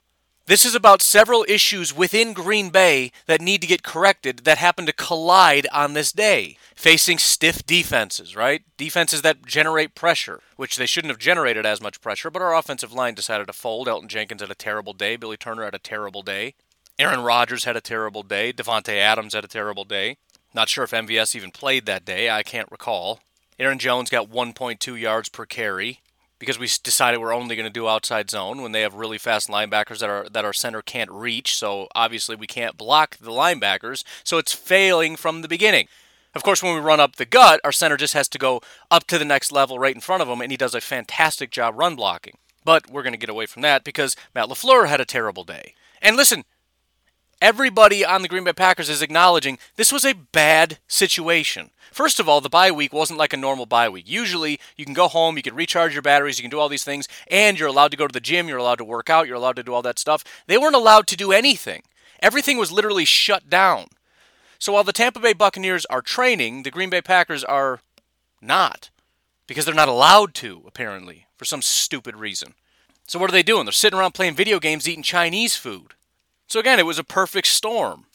This 0.50 0.64
is 0.64 0.74
about 0.74 1.00
several 1.00 1.46
issues 1.48 1.96
within 1.96 2.32
Green 2.32 2.70
Bay 2.70 3.12
that 3.26 3.40
need 3.40 3.60
to 3.60 3.68
get 3.68 3.84
corrected 3.84 4.38
that 4.38 4.58
happen 4.58 4.84
to 4.86 4.92
collide 4.92 5.68
on 5.72 5.92
this 5.92 6.10
day. 6.10 6.56
Facing 6.74 7.18
stiff 7.18 7.64
defenses, 7.64 8.34
right? 8.34 8.64
Defenses 8.76 9.22
that 9.22 9.46
generate 9.46 9.94
pressure, 9.94 10.40
which 10.56 10.74
they 10.74 10.86
shouldn't 10.86 11.12
have 11.12 11.20
generated 11.20 11.64
as 11.64 11.80
much 11.80 12.00
pressure, 12.00 12.30
but 12.30 12.42
our 12.42 12.52
offensive 12.52 12.92
line 12.92 13.14
decided 13.14 13.46
to 13.46 13.52
fold. 13.52 13.86
Elgton 13.86 14.08
Jenkins 14.08 14.40
had 14.40 14.50
a 14.50 14.56
terrible 14.56 14.92
day. 14.92 15.14
Billy 15.14 15.36
Turner 15.36 15.62
had 15.62 15.74
a 15.76 15.78
terrible 15.78 16.22
day. 16.22 16.54
Aaron 16.98 17.20
Rodgers 17.20 17.62
had 17.62 17.76
a 17.76 17.80
terrible 17.80 18.24
day. 18.24 18.52
Davante 18.52 18.98
Adams 18.98 19.34
had 19.34 19.44
a 19.44 19.46
terrible 19.46 19.84
day. 19.84 20.16
Not 20.52 20.68
sure 20.68 20.82
if 20.82 20.90
MVS 20.90 21.36
even 21.36 21.52
played 21.52 21.86
that 21.86 22.04
day. 22.04 22.28
I 22.28 22.42
can't 22.42 22.72
recall. 22.72 23.20
Aaron 23.60 23.78
Jones 23.78 24.10
got 24.10 24.28
1.2 24.28 25.00
yards 25.00 25.28
per 25.28 25.46
carry 25.46 26.00
because 26.40 26.58
we 26.58 26.66
decided 26.82 27.20
we're 27.20 27.34
only 27.34 27.54
going 27.54 27.68
to 27.68 27.70
do 27.70 27.86
outside 27.86 28.30
zone 28.30 28.62
when 28.62 28.72
they 28.72 28.80
have 28.80 28.94
really 28.94 29.18
fast 29.18 29.48
linebackers 29.48 30.00
that 30.00 30.10
our 30.10 30.28
that 30.28 30.44
our 30.44 30.52
center 30.52 30.82
can't 30.82 31.10
reach. 31.12 31.54
So 31.54 31.86
obviously 31.94 32.34
we 32.34 32.48
can't 32.48 32.76
block 32.76 33.16
the 33.18 33.30
linebackers. 33.30 34.02
So 34.24 34.38
it's 34.38 34.52
failing 34.52 35.14
from 35.14 35.42
the 35.42 35.48
beginning. 35.48 35.86
Of 36.34 36.42
course, 36.42 36.62
when 36.62 36.74
we 36.74 36.80
run 36.80 37.00
up 37.00 37.16
the 37.16 37.26
gut, 37.26 37.60
our 37.62 37.72
center 37.72 37.96
just 37.96 38.14
has 38.14 38.28
to 38.28 38.38
go 38.38 38.60
up 38.90 39.06
to 39.08 39.18
the 39.18 39.24
next 39.24 39.52
level 39.52 39.78
right 39.78 39.94
in 39.94 40.00
front 40.00 40.22
of 40.22 40.28
him, 40.28 40.40
and 40.40 40.50
he 40.50 40.56
does 40.56 40.74
a 40.74 40.80
fantastic 40.80 41.50
job 41.50 41.74
run 41.76 41.96
blocking. 41.96 42.38
But 42.64 42.90
we're 42.90 43.02
going 43.02 43.14
to 43.14 43.18
get 43.18 43.28
away 43.28 43.46
from 43.46 43.62
that 43.62 43.84
because 43.84 44.16
Matt 44.34 44.48
LaFleur 44.48 44.88
had 44.88 45.00
a 45.00 45.04
terrible 45.04 45.44
day. 45.44 45.74
And 46.00 46.16
listen, 46.16 46.44
everybody 47.40 48.04
on 48.04 48.22
the 48.22 48.28
Green 48.28 48.44
Bay 48.44 48.52
Packers 48.52 48.88
is 48.88 49.02
acknowledging 49.02 49.58
this 49.76 49.92
was 49.92 50.04
a 50.04 50.14
bad 50.14 50.78
situation. 50.86 51.70
First 51.90 52.20
of 52.20 52.28
all, 52.28 52.40
the 52.40 52.48
bye 52.48 52.70
week 52.70 52.92
wasn't 52.92 53.18
like 53.18 53.32
a 53.32 53.36
normal 53.36 53.66
bye 53.66 53.88
week. 53.88 54.08
Usually, 54.08 54.60
you 54.76 54.84
can 54.84 54.94
go 54.94 55.08
home, 55.08 55.36
you 55.36 55.42
can 55.42 55.54
recharge 55.54 55.92
your 55.92 56.02
batteries, 56.02 56.38
you 56.38 56.42
can 56.42 56.50
do 56.50 56.60
all 56.60 56.68
these 56.68 56.84
things, 56.84 57.08
and 57.28 57.58
you're 57.58 57.68
allowed 57.68 57.90
to 57.90 57.96
go 57.96 58.06
to 58.06 58.12
the 58.12 58.20
gym, 58.20 58.48
you're 58.48 58.58
allowed 58.58 58.78
to 58.78 58.84
work 58.84 59.10
out, 59.10 59.26
you're 59.26 59.36
allowed 59.36 59.56
to 59.56 59.62
do 59.62 59.74
all 59.74 59.82
that 59.82 59.98
stuff. 59.98 60.24
They 60.46 60.58
weren't 60.58 60.76
allowed 60.76 61.06
to 61.08 61.16
do 61.16 61.32
anything. 61.32 61.82
Everything 62.20 62.58
was 62.58 62.70
literally 62.70 63.04
shut 63.04 63.50
down. 63.50 63.86
So 64.58 64.74
while 64.74 64.84
the 64.84 64.92
Tampa 64.92 65.20
Bay 65.20 65.32
Buccaneers 65.32 65.86
are 65.86 66.02
training, 66.02 66.62
the 66.62 66.70
Green 66.70 66.90
Bay 66.90 67.00
Packers 67.00 67.42
are 67.42 67.80
not. 68.40 68.90
Because 69.46 69.64
they're 69.64 69.74
not 69.74 69.88
allowed 69.88 70.34
to, 70.34 70.62
apparently, 70.66 71.26
for 71.36 71.44
some 71.44 71.62
stupid 71.62 72.14
reason. 72.14 72.54
So 73.08 73.18
what 73.18 73.30
are 73.30 73.32
they 73.32 73.42
doing? 73.42 73.64
They're 73.64 73.72
sitting 73.72 73.98
around 73.98 74.12
playing 74.12 74.36
video 74.36 74.60
games, 74.60 74.88
eating 74.88 75.02
Chinese 75.02 75.56
food. 75.56 75.94
So 76.50 76.58
again, 76.58 76.80
it 76.80 76.86
was 76.86 76.98
a 76.98 77.04
perfect 77.04 77.46
storm. 77.46 78.06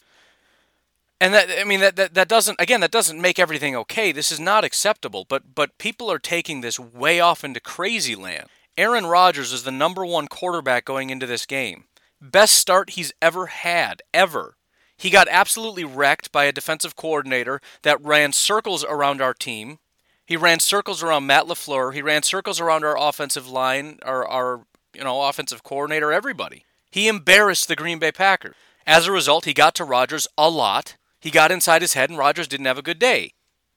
And 1.18 1.32
that 1.32 1.48
I 1.58 1.64
mean 1.64 1.80
that, 1.80 1.96
that 1.96 2.12
that 2.12 2.28
doesn't 2.28 2.60
again 2.60 2.80
that 2.80 2.90
doesn't 2.90 3.20
make 3.20 3.38
everything 3.38 3.74
okay. 3.74 4.12
This 4.12 4.30
is 4.30 4.38
not 4.38 4.64
acceptable, 4.64 5.24
but 5.26 5.54
but 5.54 5.78
people 5.78 6.12
are 6.12 6.18
taking 6.18 6.60
this 6.60 6.78
way 6.78 7.18
off 7.18 7.42
into 7.42 7.60
crazy 7.60 8.14
land. 8.14 8.48
Aaron 8.76 9.06
Rodgers 9.06 9.54
is 9.54 9.62
the 9.62 9.72
number 9.72 10.04
1 10.04 10.28
quarterback 10.28 10.84
going 10.84 11.08
into 11.08 11.24
this 11.24 11.46
game. 11.46 11.84
Best 12.20 12.58
start 12.58 12.90
he's 12.90 13.14
ever 13.22 13.46
had, 13.46 14.02
ever. 14.12 14.56
He 14.98 15.08
got 15.08 15.28
absolutely 15.30 15.84
wrecked 15.84 16.30
by 16.30 16.44
a 16.44 16.52
defensive 16.52 16.94
coordinator 16.94 17.62
that 17.80 18.04
ran 18.04 18.32
circles 18.32 18.84
around 18.84 19.22
our 19.22 19.32
team. 19.32 19.78
He 20.26 20.36
ran 20.36 20.60
circles 20.60 21.02
around 21.02 21.26
Matt 21.26 21.46
LaFleur. 21.46 21.94
He 21.94 22.02
ran 22.02 22.22
circles 22.22 22.60
around 22.60 22.84
our 22.84 22.98
offensive 22.98 23.48
line, 23.48 23.98
our, 24.02 24.26
our 24.28 24.66
you 24.94 25.04
know, 25.04 25.22
offensive 25.22 25.62
coordinator, 25.62 26.12
everybody. 26.12 26.65
He 26.96 27.08
embarrassed 27.08 27.68
the 27.68 27.76
Green 27.76 27.98
Bay 27.98 28.10
Packers. 28.10 28.54
As 28.86 29.06
a 29.06 29.12
result, 29.12 29.44
he 29.44 29.52
got 29.52 29.74
to 29.74 29.84
Rodgers 29.84 30.26
a 30.38 30.48
lot. 30.48 30.96
He 31.20 31.30
got 31.30 31.52
inside 31.52 31.82
his 31.82 31.92
head, 31.92 32.08
and 32.08 32.18
Rodgers 32.18 32.48
didn't 32.48 32.64
have 32.64 32.78
a 32.78 32.82
good 32.82 32.98
day. 32.98 33.34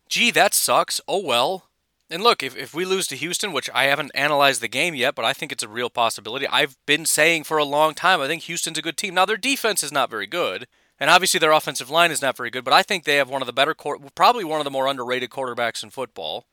Gee, 0.07 0.31
that 0.31 0.53
sucks. 0.53 1.01
Oh 1.05 1.21
well. 1.21 1.65
And 2.09 2.23
look, 2.23 2.41
if, 2.41 2.55
if 2.55 2.73
we 2.73 2.85
lose 2.85 3.07
to 3.07 3.17
Houston, 3.17 3.51
which 3.51 3.69
I 3.73 3.87
haven't 3.87 4.13
analyzed 4.15 4.61
the 4.61 4.69
game 4.69 4.95
yet, 4.95 5.15
but 5.15 5.25
I 5.25 5.33
think 5.33 5.51
it's 5.51 5.63
a 5.63 5.67
real 5.67 5.89
possibility, 5.89 6.47
I've 6.47 6.77
been 6.85 7.05
saying 7.05 7.43
for 7.43 7.57
a 7.57 7.65
long 7.65 7.93
time 7.93 8.21
I 8.21 8.27
think 8.27 8.43
Houston's 8.43 8.77
a 8.77 8.81
good 8.81 8.95
team. 8.95 9.15
Now, 9.15 9.25
their 9.25 9.35
defense 9.35 9.83
is 9.83 9.91
not 9.91 10.09
very 10.09 10.25
good, 10.25 10.65
and 10.97 11.09
obviously 11.09 11.41
their 11.41 11.51
offensive 11.51 11.89
line 11.89 12.11
is 12.11 12.21
not 12.21 12.37
very 12.37 12.49
good, 12.49 12.63
but 12.63 12.73
I 12.73 12.83
think 12.83 13.03
they 13.03 13.17
have 13.17 13.29
one 13.29 13.41
of 13.41 13.47
the 13.47 13.51
better, 13.51 13.75
probably 14.15 14.45
one 14.45 14.61
of 14.61 14.63
the 14.63 14.71
more 14.71 14.87
underrated 14.87 15.29
quarterbacks 15.29 15.83
in 15.83 15.89
football. 15.89 16.45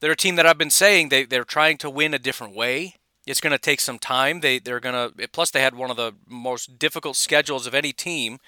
They're 0.00 0.10
a 0.10 0.16
team 0.16 0.34
that 0.34 0.46
I've 0.46 0.58
been 0.58 0.70
saying 0.70 1.10
they, 1.10 1.24
they're 1.24 1.44
trying 1.44 1.78
to 1.78 1.88
win 1.88 2.14
a 2.14 2.18
different 2.18 2.56
way. 2.56 2.96
It's 3.26 3.40
going 3.40 3.52
to 3.52 3.58
take 3.58 3.80
some 3.80 3.98
time. 3.98 4.40
They, 4.40 4.58
they're 4.58 4.80
going 4.80 4.94
to, 4.94 5.28
plus, 5.28 5.50
they 5.50 5.60
had 5.60 5.74
one 5.74 5.90
of 5.90 5.96
the 5.96 6.12
most 6.26 6.78
difficult 6.78 7.16
schedules 7.16 7.66
of 7.66 7.74
any 7.74 7.92
team 7.92 8.38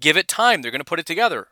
Give 0.00 0.16
it 0.16 0.28
time. 0.28 0.62
They're 0.62 0.70
going 0.70 0.80
to 0.80 0.84
put 0.84 0.98
it 0.98 1.06
together. 1.06 1.48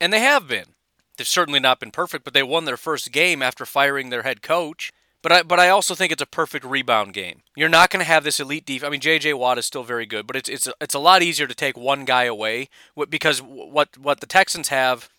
And 0.00 0.12
they 0.12 0.20
have 0.20 0.48
been. 0.48 0.74
They've 1.16 1.26
certainly 1.26 1.60
not 1.60 1.78
been 1.78 1.90
perfect, 1.90 2.24
but 2.24 2.32
they 2.32 2.42
won 2.42 2.64
their 2.64 2.78
first 2.78 3.12
game 3.12 3.42
after 3.42 3.66
firing 3.66 4.08
their 4.08 4.22
head 4.22 4.42
coach. 4.42 4.92
But 5.20 5.30
I, 5.30 5.42
but 5.44 5.60
I 5.60 5.68
also 5.68 5.94
think 5.94 6.10
it's 6.10 6.22
a 6.22 6.26
perfect 6.26 6.64
rebound 6.64 7.12
game. 7.12 7.42
You're 7.54 7.68
not 7.68 7.90
going 7.90 8.00
to 8.00 8.10
have 8.10 8.24
this 8.24 8.40
elite 8.40 8.66
defense. 8.66 8.88
I 8.88 8.90
mean, 8.90 9.00
J.J. 9.00 9.34
Watt 9.34 9.58
is 9.58 9.66
still 9.66 9.84
very 9.84 10.06
good, 10.06 10.26
but 10.26 10.34
it's 10.34 10.48
it's 10.48 10.68
it's 10.80 10.94
a 10.94 10.98
lot 10.98 11.22
easier 11.22 11.46
to 11.46 11.54
take 11.54 11.76
one 11.76 12.04
guy 12.04 12.24
away 12.24 12.68
because 13.08 13.40
what 13.40 13.96
what 13.96 14.18
the 14.18 14.26
Texans 14.26 14.68
have 14.68 15.10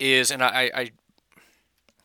is, 0.00 0.32
and 0.32 0.42
I, 0.42 0.70
I 0.74 0.90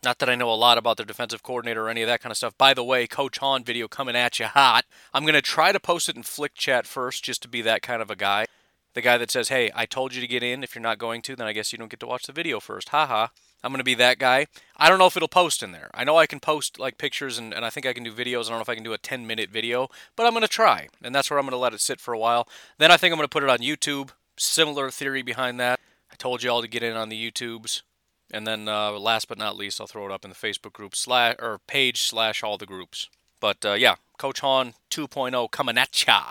Not 0.04 0.20
that 0.20 0.30
I 0.30 0.36
know 0.36 0.52
a 0.52 0.54
lot 0.54 0.78
about 0.78 0.98
their 0.98 1.06
defensive 1.06 1.42
coordinator 1.42 1.86
or 1.86 1.90
any 1.90 2.04
of 2.04 2.08
that 2.08 2.22
kind 2.22 2.32
of 2.32 2.38
stuff. 2.38 2.58
By 2.58 2.74
the 2.74 2.84
way, 2.84 3.08
Coach 3.08 3.40
Hahn 3.40 3.64
video 3.64 3.88
coming 3.88 4.16
at 4.16 4.40
you 4.40 4.46
hot. 4.46 4.86
I'm 5.14 5.24
going 5.24 5.34
to 5.34 5.42
try 5.42 5.72
to 5.72 5.80
post 5.80 6.08
it 6.08 6.16
in 6.16 6.24
Flick 6.24 6.54
Chat 6.54 6.86
first 6.86 7.24
just 7.24 7.42
to 7.42 7.48
be 7.48 7.62
that 7.64 7.82
kind 7.82 8.02
of 8.02 8.12
a 8.12 8.16
guy. 8.16 8.46
The 8.94 9.02
guy 9.02 9.18
that 9.18 9.32
says, 9.32 9.50
hey, 9.50 9.72
I 9.76 9.86
told 9.86 10.14
you 10.14 10.22
to 10.22 10.28
get 10.28 10.44
in. 10.44 10.64
If 10.64 10.76
you're 10.76 10.82
not 10.82 11.00
going 11.00 11.22
to, 11.24 11.36
then 11.36 11.48
I 11.48 11.54
guess 11.54 11.72
you 11.72 11.80
don't 11.80 11.90
get 11.90 12.00
to 12.02 12.08
watch 12.08 12.24
the 12.24 12.34
video 12.34 12.60
first. 12.60 12.90
Haha. 12.90 13.28
I'm 13.64 13.72
going 13.72 13.80
to 13.80 13.84
be 13.84 13.96
that 13.96 14.20
guy. 14.20 14.46
I 14.78 14.88
don't 14.88 15.00
know 15.00 15.08
if 15.08 15.18
it'll 15.18 15.28
post 15.28 15.64
in 15.64 15.72
there. 15.72 15.90
I 15.94 16.04
know 16.04 16.16
I 16.16 16.28
can 16.28 16.40
post 16.40 16.80
like 16.80 17.00
pictures 17.00 17.40
and, 17.40 17.54
and 17.54 17.66
I 17.66 17.72
think 17.72 17.88
I 17.88 17.94
can 17.94 18.04
do 18.04 18.14
videos. 18.14 18.46
I 18.46 18.50
don't 18.50 18.60
know 18.60 18.62
if 18.62 18.70
I 18.70 18.76
can 18.76 18.84
do 18.84 18.94
a 18.94 19.00
10 19.00 19.26
minute 19.26 19.50
video, 19.50 19.90
but 20.16 20.26
I'm 20.26 20.34
going 20.34 20.42
to 20.44 20.48
try. 20.48 20.90
And 21.04 21.14
that's 21.14 21.30
where 21.30 21.40
I'm 21.40 21.46
going 21.46 21.52
to 21.52 21.58
let 21.58 21.74
it 21.74 21.82
sit 21.82 22.00
for 22.00 22.14
a 22.14 22.20
while. 22.20 22.48
Then 22.78 22.92
I 22.92 22.98
think 22.98 23.12
I'm 23.12 23.18
going 23.18 23.28
to 23.28 23.34
put 23.34 23.44
it 23.44 23.50
on 23.50 23.60
YouTube. 23.60 24.12
Similar 24.38 24.92
theory 24.92 25.24
behind 25.24 25.60
that. 25.60 25.80
I 26.12 26.16
told 26.16 26.44
you 26.44 26.52
all 26.52 26.62
to 26.62 26.68
get 26.68 26.84
in 26.84 26.96
on 26.96 27.10
the 27.10 27.32
YouTubes. 27.32 27.82
And 28.32 28.46
then 28.46 28.68
uh, 28.68 28.92
last 28.92 29.28
but 29.28 29.38
not 29.38 29.56
least, 29.56 29.80
I'll 29.80 29.88
throw 29.88 30.06
it 30.06 30.12
up 30.12 30.26
in 30.26 30.30
the 30.30 30.36
Facebook 30.36 30.74
group 30.74 30.96
slash 30.96 31.36
or 31.40 31.60
page 31.68 32.02
slash 32.02 32.44
all 32.44 32.58
the 32.58 32.66
groups. 32.66 33.10
But 33.40 33.66
uh, 33.66 33.74
yeah, 33.74 33.96
Coach 34.18 34.42
Hahn 34.42 34.74
2.0 34.92 35.52
coming 35.52 35.78
at 35.78 36.06
ya. 36.06 36.24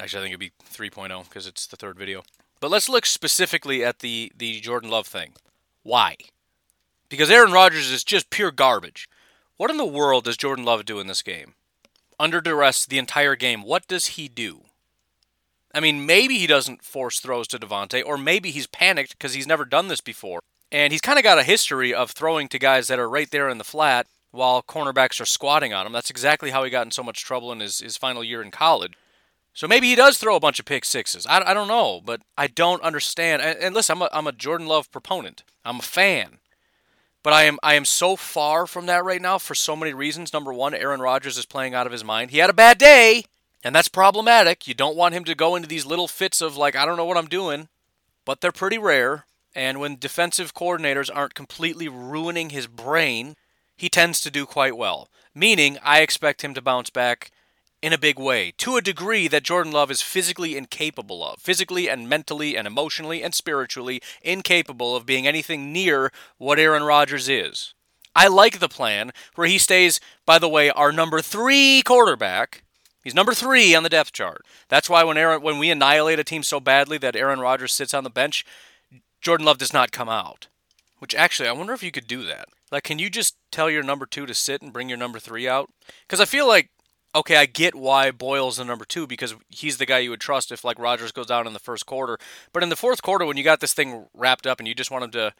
Actually, 0.00 0.20
I 0.20 0.22
think 0.24 0.32
it'd 0.32 0.40
be 0.40 0.90
3.0 0.90 1.24
because 1.24 1.46
it's 1.46 1.66
the 1.66 1.76
third 1.76 1.98
video. 1.98 2.22
But 2.60 2.70
let's 2.70 2.88
look 2.88 3.06
specifically 3.06 3.84
at 3.84 4.00
the 4.00 4.32
the 4.36 4.60
Jordan 4.60 4.90
Love 4.90 5.06
thing. 5.06 5.32
Why? 5.82 6.16
Because 7.08 7.30
Aaron 7.30 7.52
Rodgers 7.52 7.90
is 7.90 8.04
just 8.04 8.30
pure 8.30 8.50
garbage. 8.50 9.08
What 9.56 9.70
in 9.70 9.76
the 9.76 9.84
world 9.86 10.24
does 10.24 10.36
Jordan 10.36 10.64
Love 10.64 10.84
do 10.84 11.00
in 11.00 11.06
this 11.06 11.22
game? 11.22 11.54
Under 12.18 12.40
duress 12.40 12.84
the 12.84 12.98
entire 12.98 13.36
game, 13.36 13.62
what 13.62 13.86
does 13.86 14.08
he 14.08 14.28
do? 14.28 14.62
I 15.74 15.80
mean, 15.80 16.04
maybe 16.04 16.38
he 16.38 16.46
doesn't 16.46 16.84
force 16.84 17.20
throws 17.20 17.46
to 17.48 17.58
Davante, 17.58 18.02
or 18.04 18.18
maybe 18.18 18.50
he's 18.50 18.66
panicked 18.66 19.12
because 19.16 19.34
he's 19.34 19.46
never 19.46 19.64
done 19.64 19.88
this 19.88 20.00
before. 20.00 20.40
And 20.70 20.92
he's 20.92 21.00
kind 21.00 21.18
of 21.18 21.22
got 21.22 21.38
a 21.38 21.44
history 21.44 21.94
of 21.94 22.10
throwing 22.10 22.48
to 22.48 22.58
guys 22.58 22.88
that 22.88 22.98
are 22.98 23.08
right 23.08 23.30
there 23.30 23.48
in 23.48 23.58
the 23.58 23.64
flat 23.64 24.06
while 24.30 24.62
cornerbacks 24.62 25.20
are 25.20 25.26
squatting 25.26 25.72
on 25.72 25.86
him. 25.86 25.92
That's 25.92 26.10
exactly 26.10 26.50
how 26.50 26.64
he 26.64 26.70
got 26.70 26.86
in 26.86 26.90
so 26.90 27.02
much 27.02 27.24
trouble 27.24 27.50
in 27.52 27.60
his, 27.60 27.78
his 27.78 27.96
final 27.96 28.22
year 28.22 28.42
in 28.42 28.50
college. 28.50 28.92
So 29.54 29.66
maybe 29.66 29.88
he 29.88 29.94
does 29.94 30.18
throw 30.18 30.36
a 30.36 30.40
bunch 30.40 30.60
of 30.60 30.66
pick 30.66 30.84
sixes. 30.84 31.26
I, 31.26 31.40
I 31.50 31.54
don't 31.54 31.68
know, 31.68 32.00
but 32.04 32.22
I 32.36 32.46
don't 32.46 32.82
understand. 32.82 33.42
And, 33.42 33.58
and 33.58 33.74
listen, 33.74 33.96
I'm 33.96 34.02
a, 34.02 34.08
I'm 34.12 34.26
a 34.26 34.32
Jordan 34.32 34.66
Love 34.66 34.90
proponent. 34.92 35.42
I'm 35.64 35.78
a 35.78 35.82
fan. 35.82 36.38
But 37.22 37.32
I 37.32 37.42
am 37.42 37.58
I 37.62 37.74
am 37.74 37.84
so 37.84 38.14
far 38.16 38.66
from 38.66 38.86
that 38.86 39.04
right 39.04 39.20
now 39.20 39.38
for 39.38 39.54
so 39.54 39.74
many 39.74 39.92
reasons. 39.92 40.32
Number 40.32 40.52
one, 40.52 40.74
Aaron 40.74 41.00
Rodgers 41.00 41.36
is 41.36 41.44
playing 41.44 41.74
out 41.74 41.86
of 41.86 41.92
his 41.92 42.04
mind. 42.04 42.30
He 42.30 42.38
had 42.38 42.50
a 42.50 42.54
bad 42.54 42.78
day, 42.78 43.24
and 43.64 43.74
that's 43.74 43.88
problematic. 43.88 44.68
You 44.68 44.74
don't 44.74 44.96
want 44.96 45.14
him 45.14 45.24
to 45.24 45.34
go 45.34 45.56
into 45.56 45.68
these 45.68 45.84
little 45.84 46.08
fits 46.08 46.40
of 46.40 46.56
like 46.56 46.76
I 46.76 46.86
don't 46.86 46.96
know 46.96 47.04
what 47.04 47.18
I'm 47.18 47.26
doing, 47.26 47.68
but 48.24 48.40
they're 48.40 48.52
pretty 48.52 48.78
rare. 48.78 49.26
And 49.54 49.80
when 49.80 49.96
defensive 49.98 50.54
coordinators 50.54 51.10
aren't 51.12 51.34
completely 51.34 51.88
ruining 51.88 52.50
his 52.50 52.66
brain, 52.66 53.34
he 53.76 53.88
tends 53.88 54.20
to 54.20 54.30
do 54.30 54.46
quite 54.46 54.76
well. 54.76 55.08
Meaning, 55.34 55.78
I 55.82 56.00
expect 56.00 56.42
him 56.42 56.54
to 56.54 56.62
bounce 56.62 56.90
back 56.90 57.30
in 57.80 57.92
a 57.92 57.98
big 57.98 58.18
way, 58.18 58.52
to 58.58 58.76
a 58.76 58.82
degree 58.82 59.28
that 59.28 59.44
Jordan 59.44 59.72
Love 59.72 59.90
is 59.90 60.02
physically 60.02 60.56
incapable 60.56 61.24
of. 61.24 61.40
Physically 61.40 61.88
and 61.88 62.08
mentally 62.08 62.56
and 62.56 62.66
emotionally 62.66 63.22
and 63.22 63.34
spiritually 63.34 64.00
incapable 64.22 64.96
of 64.96 65.06
being 65.06 65.26
anything 65.26 65.72
near 65.72 66.10
what 66.38 66.58
Aaron 66.58 66.82
Rodgers 66.82 67.28
is. 67.28 67.74
I 68.16 68.26
like 68.26 68.58
the 68.58 68.68
plan 68.68 69.12
where 69.36 69.46
he 69.46 69.58
stays, 69.58 70.00
by 70.26 70.40
the 70.40 70.48
way, 70.48 70.70
our 70.70 70.90
number 70.90 71.20
three 71.20 71.82
quarterback. 71.84 72.64
He's 73.04 73.14
number 73.14 73.32
three 73.32 73.76
on 73.76 73.84
the 73.84 73.88
depth 73.88 74.12
chart. 74.12 74.44
That's 74.68 74.90
why 74.90 75.04
when 75.04 75.16
Aaron 75.16 75.40
when 75.40 75.58
we 75.58 75.70
annihilate 75.70 76.18
a 76.18 76.24
team 76.24 76.42
so 76.42 76.58
badly 76.58 76.98
that 76.98 77.14
Aaron 77.14 77.38
Rodgers 77.38 77.72
sits 77.72 77.94
on 77.94 78.02
the 78.02 78.10
bench, 78.10 78.44
Jordan 79.20 79.46
Love 79.46 79.58
does 79.58 79.72
not 79.72 79.92
come 79.92 80.08
out. 80.08 80.48
Which 80.98 81.14
actually, 81.14 81.48
I 81.48 81.52
wonder 81.52 81.72
if 81.72 81.82
you 81.82 81.92
could 81.92 82.08
do 82.08 82.24
that. 82.24 82.48
Like, 82.72 82.82
can 82.82 82.98
you 82.98 83.08
just 83.08 83.36
tell 83.50 83.70
your 83.70 83.82
number 83.82 84.04
two 84.04 84.26
to 84.26 84.34
sit 84.34 84.62
and 84.62 84.72
bring 84.72 84.88
your 84.88 84.98
number 84.98 85.18
three 85.18 85.48
out? 85.48 85.70
Because 86.06 86.20
I 86.20 86.24
feel 86.24 86.46
like, 86.46 86.70
okay, 87.14 87.36
I 87.36 87.46
get 87.46 87.74
why 87.74 88.10
Boyle's 88.10 88.56
the 88.56 88.64
number 88.64 88.84
two 88.84 89.06
because 89.06 89.34
he's 89.48 89.78
the 89.78 89.86
guy 89.86 89.98
you 89.98 90.10
would 90.10 90.20
trust 90.20 90.52
if 90.52 90.64
like 90.64 90.78
Rodgers 90.78 91.12
goes 91.12 91.26
down 91.26 91.46
in 91.46 91.52
the 91.52 91.60
first 91.60 91.86
quarter. 91.86 92.18
But 92.52 92.62
in 92.62 92.68
the 92.68 92.76
fourth 92.76 93.02
quarter, 93.02 93.24
when 93.24 93.36
you 93.36 93.44
got 93.44 93.60
this 93.60 93.74
thing 93.74 94.06
wrapped 94.12 94.46
up 94.46 94.58
and 94.58 94.66
you 94.66 94.74
just 94.74 94.90
want 94.90 95.04
him 95.04 95.10
to, 95.12 95.32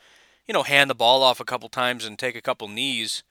you 0.46 0.54
know, 0.54 0.62
hand 0.62 0.88
the 0.88 0.94
ball 0.94 1.22
off 1.22 1.40
a 1.40 1.44
couple 1.44 1.68
times 1.68 2.04
and 2.04 2.18
take 2.18 2.36
a 2.36 2.40
couple 2.40 2.68
knees, 2.68 3.22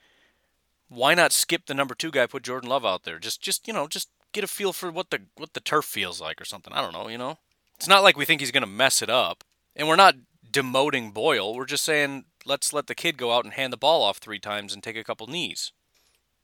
why 0.90 1.14
not 1.14 1.32
skip 1.32 1.66
the 1.66 1.74
number 1.74 1.96
two 1.96 2.12
guy, 2.12 2.28
put 2.28 2.44
Jordan 2.44 2.70
Love 2.70 2.86
out 2.86 3.04
there? 3.04 3.20
Just, 3.20 3.42
just 3.42 3.68
you 3.68 3.74
know, 3.74 3.88
just 3.88 4.10
get 4.34 4.44
a 4.44 4.48
feel 4.48 4.74
for 4.74 4.92
what 4.92 5.10
the 5.10 5.22
what 5.36 5.54
the 5.54 5.60
turf 5.60 5.86
feels 5.86 6.22
like 6.22 6.40
or 6.40 6.46
something. 6.46 6.74
I 6.74 6.82
don't 6.82 6.94
know, 6.94 7.08
you 7.08 7.18
know. 7.18 7.38
It's 7.78 7.88
not 7.88 8.04
like 8.04 8.18
we 8.18 8.26
think 8.26 8.42
he's 8.42 8.52
going 8.52 8.62
to 8.62 8.68
mess 8.68 9.02
it 9.02 9.10
up, 9.10 9.44
and 9.76 9.88
we're 9.88 9.96
not 9.96 10.16
demoting 10.58 11.14
Boyle. 11.14 11.54
We're 11.54 11.66
just 11.66 11.84
saying 11.84 12.26
let's 12.46 12.74
let 12.74 12.88
the 12.88 12.96
kid 12.96 13.18
go 13.18 13.32
out 13.32 13.46
and 13.46 13.54
hand 13.54 13.72
the 13.72 13.78
ball 13.78 14.02
off 14.02 14.18
three 14.18 14.40
times 14.40 14.74
and 14.74 14.82
take 14.82 14.98
a 14.98 15.04
couple 15.04 15.28
knees. 15.28 15.72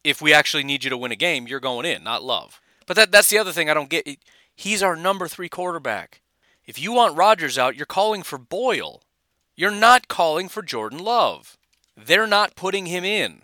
If 0.03 0.22
we 0.22 0.34
actually 0.34 0.63
need 0.63 0.84
you 0.84 0.89
to 0.91 0.98
win 0.98 1.12
a 1.12 1.15
game, 1.15 1.48
you're 1.48 1.60
going 1.60 1.86
in, 1.86 2.03
not 2.03 2.24
Love. 2.24 2.62
But 2.86 2.96
that 2.98 3.12
that's 3.12 3.29
the 3.29 3.39
other 3.39 3.51
thing 3.51 3.70
I 3.70 3.74
don't 3.74 3.89
get. 3.89 4.08
He's 4.55 4.84
our 4.84 4.96
number 4.96 5.27
three 5.27 5.50
quarterback. 5.50 6.22
If 6.65 6.79
you 6.79 6.93
want 6.93 7.17
Rodgers 7.17 7.58
out, 7.58 7.75
you're 7.75 7.86
calling 7.86 8.22
for 8.22 8.38
Boyle. 8.38 9.01
You're 9.55 9.72
not 9.72 10.08
calling 10.08 10.48
for 10.48 10.62
Jordan 10.62 11.00
Love. 11.00 11.58
They're 11.98 12.27
not 12.27 12.55
putting 12.55 12.86
him 12.86 13.03
in. 13.03 13.41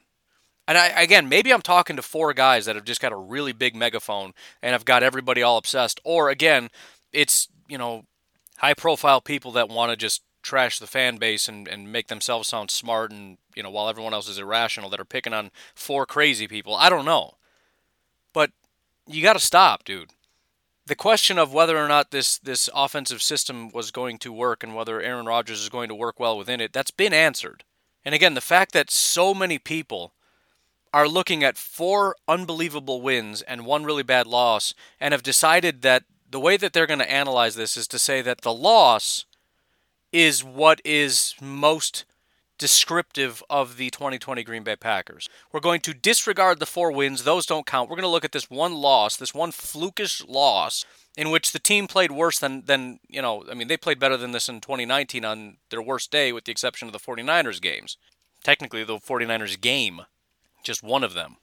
And 0.68 0.78
I, 0.78 0.88
again, 1.02 1.28
maybe 1.28 1.52
I'm 1.52 1.64
talking 1.64 1.96
to 1.96 2.02
four 2.04 2.34
guys 2.34 2.66
that 2.66 2.76
have 2.76 2.86
just 2.86 3.02
got 3.02 3.12
a 3.12 3.18
really 3.18 3.54
big 3.54 3.76
megaphone 3.76 4.34
and 4.62 4.74
have 4.74 4.86
got 4.86 5.02
everybody 5.02 5.42
all 5.42 5.58
obsessed. 5.58 6.00
Or 6.04 6.30
again, 6.30 6.70
it's, 7.12 7.48
you 7.68 7.78
know, 7.78 8.04
high 8.58 8.76
profile 8.76 9.20
people 9.20 9.52
that 9.54 9.70
want 9.70 9.92
to 9.92 9.98
just 9.98 10.22
trash 10.42 10.80
the 10.80 10.88
fan 10.88 11.18
base 11.18 11.48
and, 11.48 11.68
and 11.68 11.92
make 11.92 12.08
themselves 12.08 12.48
sound 12.48 12.72
smart 12.72 13.12
and 13.12 13.38
you 13.56 13.64
know 13.64 13.70
while 13.70 13.90
everyone 13.90 14.14
else 14.14 14.28
is 14.28 14.38
irrational 14.38 14.90
that 14.90 15.00
are 15.00 15.06
picking 15.06 15.34
on 15.34 15.52
four 15.76 16.06
crazy 16.06 16.48
people. 16.48 16.76
I 16.76 16.90
don't 16.90 17.06
know. 17.06 17.36
But 18.34 18.52
you 19.08 19.22
got 19.24 19.34
to 19.34 19.40
stop 19.40 19.84
dude. 19.84 20.12
The 20.86 20.96
question 20.96 21.38
of 21.38 21.54
whether 21.54 21.78
or 21.78 21.88
not 21.88 22.12
this 22.12 22.38
this 22.38 22.70
offensive 22.74 23.22
system 23.22 23.70
was 23.72 23.92
going 23.92 24.18
to 24.20 24.34
work 24.34 24.64
and 24.64 24.76
whether 24.76 25.02
Aaron 25.02 25.26
Rodgers 25.26 25.62
is 25.62 25.70
going 25.70 25.90
to 25.90 25.96
work 25.96 26.20
well 26.20 26.38
within 26.38 26.62
it 26.62 26.74
that's 26.74 26.92
been 26.92 27.14
answered. 27.14 27.64
And 28.06 28.16
again 28.16 28.34
the 28.34 28.42
fact 28.42 28.74
that 28.74 28.90
so 28.90 29.34
many 29.34 29.60
people 29.60 30.14
are 30.94 31.08
looking 31.08 31.44
at 31.44 31.58
four 31.58 32.16
unbelievable 32.28 33.02
wins 33.02 33.42
and 33.44 33.66
one 33.66 33.84
really 33.84 34.04
bad 34.04 34.26
loss 34.26 34.74
and 35.00 35.12
have 35.12 35.22
decided 35.22 35.82
that 35.84 36.04
the 36.30 36.40
way 36.40 36.58
that 36.58 36.74
they're 36.74 36.88
going 36.88 37.00
to 37.00 37.12
analyze 37.12 37.56
this 37.56 37.78
is 37.78 37.88
to 37.88 38.00
say 38.00 38.22
that 38.22 38.42
the 38.42 38.54
loss 38.54 39.26
is 40.12 40.44
what 40.44 40.82
is 40.84 41.36
most 41.42 42.06
descriptive 42.60 43.42
of 43.50 43.78
the 43.78 43.90
2020 43.90 44.44
Green 44.44 44.64
Bay 44.64 44.76
Packers. 44.76 45.30
We're 45.52 45.62
going 45.62 45.80
to 45.82 45.94
disregard 45.94 46.60
the 46.60 46.66
four 46.66 46.92
wins, 46.92 47.24
those 47.24 47.46
don't 47.46 47.66
count. 47.66 47.90
We're 47.90 47.96
going 47.96 48.04
to 48.04 48.10
look 48.10 48.26
at 48.26 48.34
this 48.34 48.50
one 48.50 48.76
loss, 48.76 49.16
this 49.16 49.34
one 49.34 49.52
flukish 49.52 50.28
loss 50.28 50.86
in 51.18 51.32
which 51.32 51.52
the 51.54 51.60
team 51.60 51.88
played 51.88 52.12
worse 52.12 52.38
than 52.38 52.66
than, 52.66 53.00
you 53.08 53.22
know, 53.22 53.46
I 53.50 53.56
mean 53.56 53.70
they 53.70 53.78
played 53.78 54.00
better 54.00 54.18
than 54.18 54.32
this 54.32 54.50
in 54.50 54.62
2019 54.62 55.26
on 55.26 55.58
their 55.70 55.82
worst 55.82 56.12
day 56.12 56.32
with 56.32 56.44
the 56.44 56.52
exception 56.52 56.88
of 56.88 56.92
the 56.92 57.00
49ers 57.00 57.62
games. 57.62 57.98
Technically 58.44 58.84
the 58.84 58.98
49ers 58.98 59.60
game, 59.60 60.02
just 60.64 60.84
one 60.84 61.04
of 61.04 61.14
them. 61.14 61.38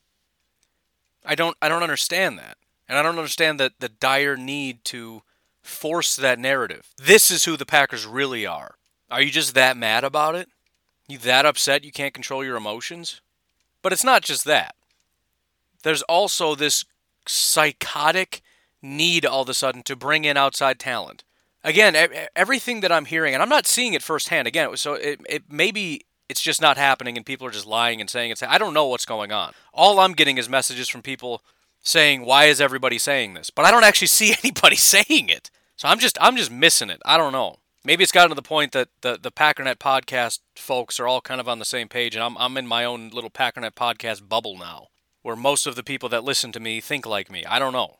I 1.25 1.35
don't 1.35 1.57
I 1.61 1.69
don't 1.69 1.83
understand 1.83 2.39
that. 2.39 2.59
And 2.89 2.97
I 2.97 3.03
don't 3.03 3.19
understand 3.19 3.59
that 3.59 3.73
the 3.81 3.89
dire 3.89 4.37
need 4.37 4.85
to 4.85 5.23
force 5.67 6.17
that 6.17 6.39
narrative. 6.39 6.89
This 6.97 7.31
is 7.31 7.45
who 7.45 7.57
the 7.57 7.67
Packers 7.67 8.07
really 8.07 8.47
are. 8.47 8.77
Are 9.11 9.23
you 9.23 9.31
just 9.31 9.55
that 9.55 9.77
mad 9.77 10.05
about 10.05 10.35
it? 10.35 10.49
You 11.09 11.19
that 11.19 11.47
upset 11.47 11.85
you 11.85 11.93
can't 11.93 12.15
control 12.15 12.45
your 12.45 12.57
emotions? 12.57 13.21
But 13.83 13.93
it's 13.93 14.05
not 14.05 14.23
just 14.23 14.45
that. 14.45 14.75
There's 15.83 16.03
also 16.03 16.55
this 16.55 16.85
psychotic 17.29 18.43
need 18.83 19.25
all 19.25 19.43
of 19.43 19.49
a 19.49 19.55
sudden 19.55 19.83
to 19.85 19.97
bring 19.97 20.25
in 20.25 20.37
outside 20.37 20.79
talent. 20.79 21.25
Again, 21.63 21.97
everything 22.37 22.81
that 22.81 22.93
I'm 22.93 23.07
hearing, 23.07 23.35
and 23.35 23.43
I'm 23.43 23.49
not 23.49 23.67
seeing 23.67 23.95
it 23.95 24.03
firsthand. 24.03 24.47
Again, 24.47 24.77
so 24.77 24.95
it, 24.95 25.21
it 25.29 25.43
maybe 25.51 26.03
it's 26.29 26.41
just 26.41 26.61
not 26.61 26.77
happening, 26.77 27.17
and 27.17 27.27
people 27.27 27.47
are 27.47 27.53
just 27.53 27.67
lying 27.67 28.01
and 28.01 28.09
saying 28.09 28.31
it's. 28.31 28.43
I 28.43 28.59
don't 28.59 28.75
know 28.75 28.87
what's 28.87 29.05
going 29.05 29.33
on. 29.33 29.53
All 29.73 29.99
I'm 29.99 30.13
getting 30.13 30.39
is 30.39 30.49
messages 30.49 30.89
from 30.89 31.03
people 31.03 31.43
saying, 31.81 32.25
"Why 32.25 32.45
is 32.45 32.61
everybody 32.61 32.99
saying 32.99 33.35
this?" 33.35 33.51
But 33.51 33.65
I 33.65 33.71
don't 33.71 33.85
actually 33.85 34.09
see 34.09 34.35
anybody 34.45 34.77
saying 34.77 35.29
it. 35.29 35.51
So 35.77 35.89
I'm 35.89 35.99
just 35.99 36.17
I'm 36.21 36.37
just 36.37 36.51
missing 36.51 36.91
it. 36.91 37.01
I 37.05 37.17
don't 37.17 37.33
know. 37.33 37.57
Maybe 37.85 38.03
it's 38.03 38.13
gotten 38.13 38.31
to 38.31 38.35
the 38.35 38.43
point 38.43 38.73
that 38.73 38.89
the 39.03 39.19
the 39.21 39.31
Packernet 39.31 39.77
podcast 39.77 40.41
folks 40.57 40.99
are 40.99 41.07
all 41.07 41.21
kind 41.21 41.41
of 41.41 41.49
on 41.49 41.59
the 41.59 41.65
same 41.65 41.89
page, 41.89 42.17
and 42.17 42.25
I'm 42.25 42.37
I'm 42.39 42.57
in 42.57 42.67
my 42.67 42.85
own 42.85 43.11
little 43.11 43.31
Packernet 43.31 43.75
podcast 43.75 44.29
bubble 44.29 44.57
now, 44.57 44.89
where 45.23 45.37
most 45.37 45.67
of 45.67 45.77
the 45.77 45.83
people 45.83 46.09
that 46.09 46.25
listen 46.25 46.51
to 46.53 46.61
me 46.61 46.81
think 46.81 47.05
like 47.05 47.31
me. 47.31 47.45
I 47.45 47.59
don't 47.59 47.75
know. 47.75 47.97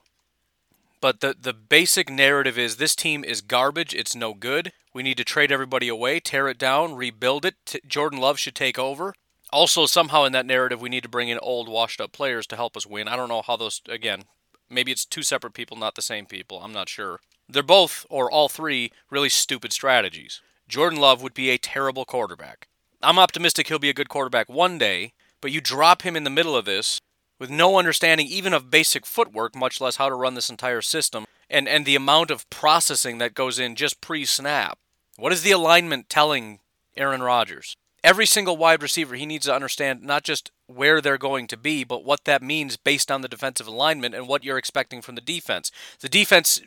But 0.99 1.21
the 1.21 1.35
the 1.39 1.53
basic 1.53 2.09
narrative 2.09 2.57
is 2.57 2.77
this 2.77 2.95
team 2.95 3.23
is 3.23 3.41
garbage. 3.41 3.93
It's 3.93 4.15
no 4.15 4.33
good. 4.33 4.73
We 4.91 5.03
need 5.03 5.17
to 5.17 5.23
trade 5.23 5.51
everybody 5.51 5.87
away, 5.87 6.19
tear 6.19 6.47
it 6.47 6.57
down, 6.57 6.95
rebuild 6.95 7.45
it. 7.45 7.55
T- 7.65 7.81
Jordan 7.87 8.19
Love 8.19 8.39
should 8.39 8.55
take 8.55 8.79
over. 8.79 9.13
Also, 9.53 9.85
somehow 9.85 10.23
in 10.23 10.33
that 10.33 10.47
narrative, 10.47 10.81
we 10.81 10.89
need 10.89 11.03
to 11.03 11.09
bring 11.09 11.29
in 11.29 11.37
old, 11.39 11.69
washed 11.69 12.01
up 12.01 12.11
players 12.11 12.47
to 12.47 12.55
help 12.55 12.75
us 12.75 12.87
win. 12.87 13.07
I 13.07 13.15
don't 13.15 13.29
know 13.29 13.43
how 13.43 13.55
those. 13.55 13.81
Again, 13.87 14.23
maybe 14.67 14.91
it's 14.91 15.05
two 15.05 15.21
separate 15.21 15.53
people, 15.53 15.77
not 15.77 15.93
the 15.93 16.01
same 16.01 16.25
people. 16.25 16.59
I'm 16.63 16.73
not 16.73 16.89
sure. 16.89 17.19
They're 17.49 17.63
both, 17.63 18.05
or 18.09 18.29
all 18.29 18.49
three, 18.49 18.91
really 19.09 19.29
stupid 19.29 19.71
strategies. 19.71 20.41
Jordan 20.67 20.99
Love 20.99 21.21
would 21.21 21.33
be 21.33 21.49
a 21.49 21.57
terrible 21.57 22.05
quarterback. 22.05 22.67
I'm 23.01 23.19
optimistic 23.19 23.67
he'll 23.67 23.79
be 23.79 23.89
a 23.89 23.93
good 23.93 24.09
quarterback 24.09 24.49
one 24.49 24.77
day, 24.77 25.13
but 25.39 25.51
you 25.51 25.61
drop 25.61 26.01
him 26.01 26.15
in 26.15 26.23
the 26.23 26.29
middle 26.29 26.55
of 26.55 26.65
this 26.65 26.99
with 27.39 27.49
no 27.49 27.77
understanding 27.77 28.27
even 28.27 28.53
of 28.53 28.71
basic 28.71 29.05
footwork, 29.05 29.55
much 29.55 29.79
less 29.79 29.97
how 29.97 30.09
to 30.09 30.15
run 30.15 30.33
this 30.33 30.49
entire 30.49 30.81
system, 30.81 31.25
and, 31.49 31.67
and 31.67 31.85
the 31.85 31.95
amount 31.95 32.31
of 32.31 32.49
processing 32.49 33.19
that 33.19 33.33
goes 33.33 33.59
in 33.59 33.75
just 33.75 34.01
pre 34.01 34.25
snap. 34.25 34.77
What 35.17 35.31
is 35.31 35.43
the 35.43 35.51
alignment 35.51 36.09
telling 36.09 36.59
Aaron 36.95 37.21
Rodgers? 37.21 37.75
Every 38.03 38.25
single 38.25 38.57
wide 38.57 38.81
receiver, 38.81 39.15
he 39.15 39.25
needs 39.25 39.45
to 39.45 39.55
understand 39.55 40.03
not 40.03 40.23
just 40.23 40.51
where 40.67 41.01
they're 41.01 41.17
going 41.17 41.47
to 41.47 41.57
be, 41.57 41.83
but 41.83 42.03
what 42.03 42.25
that 42.25 42.43
means 42.43 42.77
based 42.77 43.11
on 43.11 43.21
the 43.21 43.27
defensive 43.27 43.67
alignment 43.67 44.15
and 44.15 44.27
what 44.27 44.43
you're 44.43 44.57
expecting 44.57 45.01
from 45.01 45.15
the 45.15 45.21
defense. 45.21 45.71
The 45.99 46.09
defense, 46.09 46.61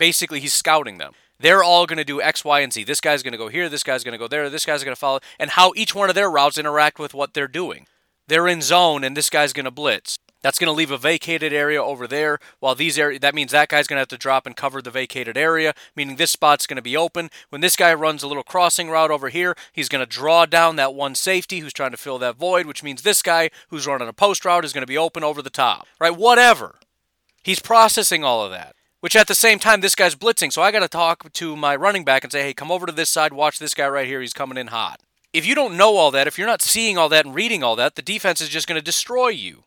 basically, 0.00 0.40
he's 0.40 0.54
scouting 0.54 0.98
them. 0.98 1.12
They're 1.38 1.62
all 1.62 1.86
going 1.86 1.98
to 1.98 2.04
do 2.04 2.20
X, 2.20 2.44
Y, 2.44 2.60
and 2.60 2.72
Z. 2.72 2.84
This 2.84 3.00
guy's 3.00 3.22
going 3.22 3.32
to 3.32 3.38
go 3.38 3.48
here, 3.48 3.68
this 3.68 3.84
guy's 3.84 4.02
going 4.02 4.12
to 4.12 4.18
go 4.18 4.26
there, 4.26 4.50
this 4.50 4.66
guy's 4.66 4.82
going 4.82 4.96
to 4.96 5.00
follow, 5.00 5.20
and 5.38 5.50
how 5.50 5.72
each 5.76 5.94
one 5.94 6.08
of 6.08 6.16
their 6.16 6.30
routes 6.30 6.58
interact 6.58 6.98
with 6.98 7.14
what 7.14 7.34
they're 7.34 7.46
doing. 7.46 7.86
They're 8.26 8.48
in 8.48 8.62
zone, 8.62 9.04
and 9.04 9.16
this 9.16 9.30
guy's 9.30 9.52
going 9.52 9.64
to 9.64 9.70
blitz. 9.70 10.18
That's 10.42 10.58
going 10.58 10.68
to 10.68 10.72
leave 10.72 10.90
a 10.90 10.96
vacated 10.96 11.52
area 11.52 11.82
over 11.82 12.06
there. 12.06 12.38
While 12.60 12.74
these 12.74 12.98
area, 12.98 13.18
that 13.18 13.34
means 13.34 13.52
that 13.52 13.68
guy's 13.68 13.86
going 13.86 13.96
to 13.96 14.00
have 14.00 14.08
to 14.08 14.16
drop 14.16 14.46
and 14.46 14.56
cover 14.56 14.80
the 14.80 14.90
vacated 14.90 15.36
area, 15.36 15.74
meaning 15.94 16.16
this 16.16 16.30
spot's 16.30 16.66
going 16.66 16.76
to 16.76 16.82
be 16.82 16.96
open. 16.96 17.28
When 17.50 17.60
this 17.60 17.76
guy 17.76 17.92
runs 17.92 18.22
a 18.22 18.28
little 18.28 18.42
crossing 18.42 18.88
route 18.88 19.10
over 19.10 19.28
here, 19.28 19.54
he's 19.72 19.90
going 19.90 20.00
to 20.00 20.06
draw 20.06 20.46
down 20.46 20.76
that 20.76 20.94
one 20.94 21.14
safety 21.14 21.58
who's 21.58 21.74
trying 21.74 21.90
to 21.90 21.98
fill 21.98 22.18
that 22.20 22.36
void, 22.36 22.64
which 22.66 22.82
means 22.82 23.02
this 23.02 23.20
guy 23.20 23.50
who's 23.68 23.86
running 23.86 24.08
a 24.08 24.14
post 24.14 24.44
route 24.44 24.64
is 24.64 24.72
going 24.72 24.82
to 24.82 24.86
be 24.86 24.96
open 24.96 25.22
over 25.22 25.42
the 25.42 25.50
top. 25.50 25.86
Right? 26.00 26.16
Whatever. 26.16 26.76
He's 27.42 27.60
processing 27.60 28.24
all 28.24 28.42
of 28.42 28.50
that. 28.50 28.74
Which 29.00 29.16
at 29.16 29.26
the 29.26 29.34
same 29.34 29.58
time, 29.58 29.80
this 29.80 29.94
guy's 29.94 30.14
blitzing. 30.14 30.52
So 30.52 30.62
I 30.62 30.70
got 30.70 30.80
to 30.80 30.88
talk 30.88 31.32
to 31.32 31.56
my 31.56 31.74
running 31.74 32.04
back 32.04 32.22
and 32.22 32.32
say, 32.32 32.42
hey, 32.42 32.54
come 32.54 32.70
over 32.70 32.86
to 32.86 32.92
this 32.92 33.10
side, 33.10 33.32
watch 33.32 33.58
this 33.58 33.74
guy 33.74 33.88
right 33.88 34.06
here. 34.06 34.20
He's 34.20 34.34
coming 34.34 34.58
in 34.58 34.68
hot. 34.68 35.00
If 35.32 35.46
you 35.46 35.54
don't 35.54 35.76
know 35.76 35.96
all 35.96 36.10
that, 36.10 36.26
if 36.26 36.36
you're 36.36 36.46
not 36.46 36.60
seeing 36.60 36.98
all 36.98 37.08
that 37.08 37.24
and 37.24 37.34
reading 37.34 37.62
all 37.62 37.76
that, 37.76 37.94
the 37.94 38.02
defense 38.02 38.40
is 38.40 38.48
just 38.48 38.66
going 38.66 38.78
to 38.78 38.84
destroy 38.84 39.28
you. 39.28 39.64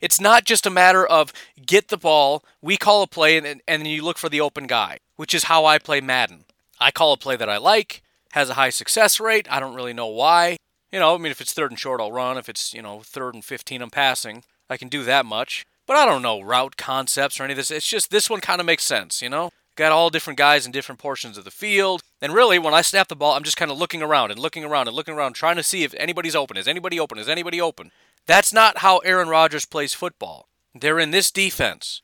It's 0.00 0.20
not 0.20 0.44
just 0.44 0.66
a 0.66 0.70
matter 0.70 1.06
of 1.06 1.32
get 1.64 1.88
the 1.88 1.98
ball, 1.98 2.42
we 2.62 2.76
call 2.76 3.02
a 3.02 3.06
play, 3.06 3.36
and, 3.36 3.46
and 3.46 3.60
then 3.66 3.86
you 3.86 4.02
look 4.02 4.18
for 4.18 4.28
the 4.28 4.40
open 4.40 4.66
guy, 4.66 4.98
which 5.16 5.34
is 5.34 5.44
how 5.44 5.66
I 5.66 5.78
play 5.78 6.00
Madden. 6.00 6.44
I 6.80 6.90
call 6.90 7.12
a 7.12 7.18
play 7.18 7.36
that 7.36 7.50
I 7.50 7.58
like, 7.58 8.02
has 8.32 8.48
a 8.48 8.54
high 8.54 8.70
success 8.70 9.20
rate. 9.20 9.46
I 9.50 9.60
don't 9.60 9.74
really 9.74 9.92
know 9.92 10.06
why. 10.06 10.56
You 10.90 10.98
know, 10.98 11.14
I 11.14 11.18
mean, 11.18 11.30
if 11.30 11.40
it's 11.40 11.52
third 11.52 11.70
and 11.70 11.78
short, 11.78 12.00
I'll 12.00 12.10
run. 12.10 12.38
If 12.38 12.48
it's, 12.48 12.72
you 12.74 12.82
know, 12.82 13.00
third 13.00 13.34
and 13.34 13.44
15, 13.44 13.82
I'm 13.82 13.90
passing. 13.90 14.42
I 14.68 14.76
can 14.76 14.88
do 14.88 15.04
that 15.04 15.26
much. 15.26 15.66
But 15.90 15.98
I 15.98 16.06
don't 16.06 16.22
know 16.22 16.40
route 16.40 16.76
concepts 16.76 17.40
or 17.40 17.42
any 17.42 17.54
of 17.54 17.56
this. 17.56 17.72
It's 17.72 17.84
just 17.84 18.12
this 18.12 18.30
one 18.30 18.40
kind 18.40 18.60
of 18.60 18.64
makes 18.64 18.84
sense, 18.84 19.20
you 19.20 19.28
know? 19.28 19.50
Got 19.74 19.90
all 19.90 20.08
different 20.08 20.38
guys 20.38 20.64
in 20.64 20.70
different 20.70 21.00
portions 21.00 21.36
of 21.36 21.42
the 21.42 21.50
field. 21.50 22.00
And 22.22 22.32
really, 22.32 22.60
when 22.60 22.74
I 22.74 22.80
snap 22.80 23.08
the 23.08 23.16
ball, 23.16 23.34
I'm 23.34 23.42
just 23.42 23.56
kind 23.56 23.72
of 23.72 23.76
looking 23.76 24.00
around 24.00 24.30
and 24.30 24.38
looking 24.38 24.62
around 24.62 24.86
and 24.86 24.94
looking 24.94 25.14
around, 25.14 25.32
trying 25.32 25.56
to 25.56 25.64
see 25.64 25.82
if 25.82 25.92
anybody's 25.94 26.36
open. 26.36 26.56
Is 26.56 26.68
anybody 26.68 27.00
open? 27.00 27.18
Is 27.18 27.28
anybody 27.28 27.60
open? 27.60 27.90
That's 28.24 28.52
not 28.52 28.78
how 28.78 28.98
Aaron 28.98 29.28
Rodgers 29.28 29.66
plays 29.66 29.92
football. 29.92 30.46
They're 30.76 31.00
in 31.00 31.10
this 31.10 31.32
defense. 31.32 32.02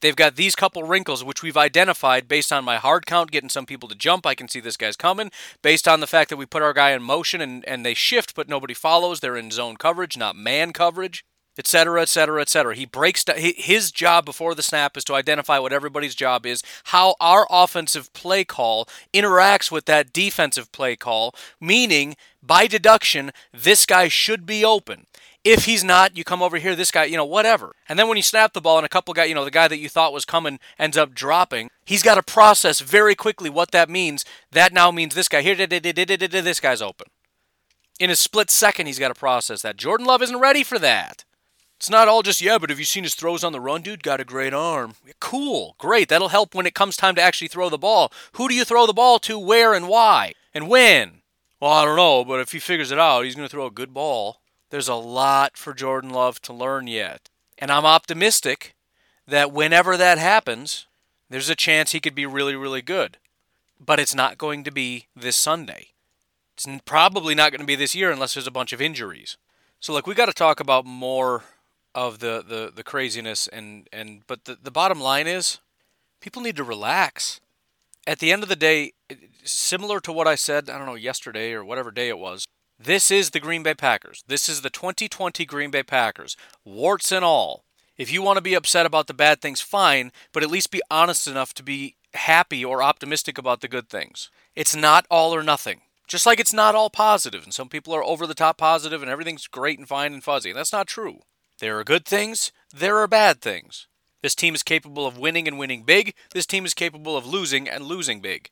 They've 0.00 0.14
got 0.14 0.36
these 0.36 0.54
couple 0.54 0.84
wrinkles, 0.84 1.24
which 1.24 1.42
we've 1.42 1.56
identified 1.56 2.28
based 2.28 2.52
on 2.52 2.64
my 2.64 2.76
hard 2.76 3.06
count, 3.06 3.32
getting 3.32 3.48
some 3.48 3.66
people 3.66 3.88
to 3.88 3.96
jump. 3.96 4.24
I 4.24 4.36
can 4.36 4.46
see 4.46 4.60
this 4.60 4.76
guy's 4.76 4.94
coming. 4.94 5.32
Based 5.62 5.88
on 5.88 5.98
the 5.98 6.06
fact 6.06 6.30
that 6.30 6.36
we 6.36 6.46
put 6.46 6.62
our 6.62 6.72
guy 6.72 6.92
in 6.92 7.02
motion 7.02 7.40
and, 7.40 7.64
and 7.64 7.84
they 7.84 7.94
shift, 7.94 8.36
but 8.36 8.48
nobody 8.48 8.72
follows. 8.72 9.18
They're 9.18 9.36
in 9.36 9.50
zone 9.50 9.78
coverage, 9.78 10.16
not 10.16 10.36
man 10.36 10.72
coverage, 10.72 11.24
etc., 11.58 12.02
etc., 12.02 12.40
etc. 12.40 12.74
He 12.74 12.86
breaks 12.86 13.24
down. 13.24 13.36
His 13.38 13.90
job 13.92 14.24
before 14.24 14.54
the 14.54 14.62
snap 14.62 14.96
is 14.96 15.04
to 15.04 15.14
identify 15.14 15.58
what 15.58 15.72
everybody's 15.72 16.14
job 16.14 16.46
is, 16.46 16.62
how 16.84 17.14
our 17.20 17.46
offensive 17.50 18.12
play 18.12 18.44
call 18.44 18.88
interacts 19.12 19.70
with 19.70 19.84
that 19.86 20.12
defensive 20.12 20.72
play 20.72 20.96
call, 20.96 21.34
meaning, 21.60 22.16
by 22.42 22.66
deduction, 22.66 23.30
this 23.52 23.86
guy 23.86 24.08
should 24.08 24.46
be 24.46 24.64
open. 24.64 25.06
If 25.44 25.66
he's 25.66 25.84
not, 25.84 26.16
you 26.16 26.24
come 26.24 26.42
over 26.42 26.56
here, 26.56 26.74
this 26.74 26.90
guy, 26.90 27.04
you 27.04 27.18
know, 27.18 27.24
whatever. 27.26 27.74
And 27.86 27.98
then 27.98 28.08
when 28.08 28.16
you 28.16 28.22
snap 28.22 28.54
the 28.54 28.62
ball 28.62 28.78
and 28.78 28.86
a 28.86 28.88
couple 28.88 29.12
guys, 29.12 29.28
you 29.28 29.34
know, 29.34 29.44
the 29.44 29.50
guy 29.50 29.68
that 29.68 29.76
you 29.76 29.90
thought 29.90 30.14
was 30.14 30.24
coming 30.24 30.58
ends 30.78 30.96
up 30.96 31.14
dropping, 31.14 31.68
he's 31.84 32.02
got 32.02 32.14
to 32.14 32.22
process 32.22 32.80
very 32.80 33.14
quickly 33.14 33.50
what 33.50 33.70
that 33.72 33.90
means. 33.90 34.24
That 34.52 34.72
now 34.72 34.90
means 34.90 35.14
this 35.14 35.28
guy 35.28 35.42
here, 35.42 35.54
this 35.54 36.60
guy's 36.60 36.80
open. 36.80 37.08
In 38.00 38.08
a 38.08 38.16
split 38.16 38.50
second, 38.50 38.86
he's 38.86 38.98
got 38.98 39.08
to 39.08 39.14
process 39.14 39.60
that. 39.62 39.76
Jordan 39.76 40.06
Love 40.06 40.22
isn't 40.22 40.40
ready 40.40 40.64
for 40.64 40.78
that. 40.78 41.24
It's 41.84 41.90
not 41.90 42.08
all 42.08 42.22
just, 42.22 42.40
yeah, 42.40 42.56
but 42.56 42.70
have 42.70 42.78
you 42.78 42.86
seen 42.86 43.02
his 43.02 43.14
throws 43.14 43.44
on 43.44 43.52
the 43.52 43.60
run, 43.60 43.82
dude? 43.82 44.02
Got 44.02 44.18
a 44.18 44.24
great 44.24 44.54
arm. 44.54 44.94
Cool, 45.20 45.74
great. 45.76 46.08
That'll 46.08 46.30
help 46.30 46.54
when 46.54 46.64
it 46.64 46.72
comes 46.72 46.96
time 46.96 47.14
to 47.16 47.20
actually 47.20 47.48
throw 47.48 47.68
the 47.68 47.76
ball. 47.76 48.10
Who 48.36 48.48
do 48.48 48.54
you 48.54 48.64
throw 48.64 48.86
the 48.86 48.94
ball 48.94 49.18
to, 49.18 49.38
where, 49.38 49.74
and 49.74 49.86
why? 49.86 50.32
And 50.54 50.66
when? 50.66 51.20
Well, 51.60 51.72
I 51.72 51.84
don't 51.84 51.96
know, 51.96 52.24
but 52.24 52.40
if 52.40 52.52
he 52.52 52.58
figures 52.58 52.90
it 52.90 52.98
out, 52.98 53.26
he's 53.26 53.34
going 53.34 53.46
to 53.46 53.52
throw 53.52 53.66
a 53.66 53.70
good 53.70 53.92
ball. 53.92 54.40
There's 54.70 54.88
a 54.88 54.94
lot 54.94 55.58
for 55.58 55.74
Jordan 55.74 56.08
Love 56.08 56.40
to 56.40 56.54
learn 56.54 56.86
yet. 56.86 57.28
And 57.58 57.70
I'm 57.70 57.84
optimistic 57.84 58.74
that 59.28 59.52
whenever 59.52 59.98
that 59.98 60.16
happens, 60.16 60.86
there's 61.28 61.50
a 61.50 61.54
chance 61.54 61.92
he 61.92 62.00
could 62.00 62.14
be 62.14 62.24
really, 62.24 62.56
really 62.56 62.80
good. 62.80 63.18
But 63.78 64.00
it's 64.00 64.14
not 64.14 64.38
going 64.38 64.64
to 64.64 64.70
be 64.70 65.08
this 65.14 65.36
Sunday. 65.36 65.88
It's 66.54 66.66
probably 66.86 67.34
not 67.34 67.50
going 67.50 67.60
to 67.60 67.66
be 67.66 67.76
this 67.76 67.94
year 67.94 68.10
unless 68.10 68.32
there's 68.32 68.46
a 68.46 68.50
bunch 68.50 68.72
of 68.72 68.80
injuries. 68.80 69.36
So, 69.80 69.92
look, 69.92 70.06
we 70.06 70.14
got 70.14 70.26
to 70.26 70.32
talk 70.32 70.60
about 70.60 70.86
more 70.86 71.44
of 71.94 72.18
the, 72.18 72.44
the, 72.46 72.72
the 72.74 72.82
craziness 72.82 73.46
and, 73.48 73.88
and 73.92 74.22
but 74.26 74.44
the, 74.44 74.58
the 74.60 74.70
bottom 74.70 75.00
line 75.00 75.26
is 75.26 75.58
people 76.20 76.42
need 76.42 76.56
to 76.56 76.64
relax. 76.64 77.40
At 78.06 78.18
the 78.18 78.32
end 78.32 78.42
of 78.42 78.48
the 78.48 78.56
day, 78.56 78.92
similar 79.44 80.00
to 80.00 80.12
what 80.12 80.26
I 80.26 80.34
said, 80.34 80.68
I 80.68 80.76
don't 80.76 80.86
know, 80.86 80.94
yesterday 80.94 81.52
or 81.52 81.64
whatever 81.64 81.90
day 81.90 82.08
it 82.08 82.18
was, 82.18 82.46
this 82.78 83.10
is 83.10 83.30
the 83.30 83.40
Green 83.40 83.62
Bay 83.62 83.74
Packers. 83.74 84.24
This 84.26 84.48
is 84.48 84.62
the 84.62 84.70
2020 84.70 85.44
Green 85.46 85.70
Bay 85.70 85.82
Packers, 85.82 86.36
warts 86.64 87.12
and 87.12 87.24
all. 87.24 87.64
If 87.96 88.12
you 88.12 88.22
want 88.22 88.36
to 88.36 88.42
be 88.42 88.54
upset 88.54 88.86
about 88.86 89.06
the 89.06 89.14
bad 89.14 89.40
things, 89.40 89.60
fine, 89.60 90.10
but 90.32 90.42
at 90.42 90.50
least 90.50 90.72
be 90.72 90.82
honest 90.90 91.28
enough 91.28 91.54
to 91.54 91.62
be 91.62 91.94
happy 92.14 92.64
or 92.64 92.82
optimistic 92.82 93.38
about 93.38 93.60
the 93.60 93.68
good 93.68 93.88
things. 93.88 94.30
It's 94.56 94.74
not 94.74 95.06
all 95.10 95.34
or 95.34 95.42
nothing. 95.42 95.82
Just 96.06 96.26
like 96.26 96.40
it's 96.40 96.52
not 96.52 96.74
all 96.74 96.90
positive, 96.90 97.44
and 97.44 97.54
some 97.54 97.68
people 97.68 97.94
are 97.94 98.04
over 98.04 98.26
the 98.26 98.34
top 98.34 98.58
positive 98.58 99.00
and 99.00 99.10
everything's 99.10 99.46
great 99.46 99.78
and 99.78 99.88
fine 99.88 100.12
and 100.12 100.22
fuzzy. 100.22 100.50
And 100.50 100.58
That's 100.58 100.72
not 100.72 100.86
true. 100.86 101.20
There 101.60 101.78
are 101.78 101.84
good 101.84 102.04
things, 102.04 102.52
there 102.72 102.98
are 102.98 103.06
bad 103.06 103.40
things. 103.40 103.86
This 104.22 104.34
team 104.34 104.54
is 104.54 104.62
capable 104.62 105.06
of 105.06 105.18
winning 105.18 105.46
and 105.46 105.58
winning 105.58 105.82
big. 105.82 106.14
This 106.32 106.46
team 106.46 106.64
is 106.64 106.74
capable 106.74 107.16
of 107.16 107.26
losing 107.26 107.68
and 107.68 107.84
losing 107.84 108.20
big. 108.20 108.50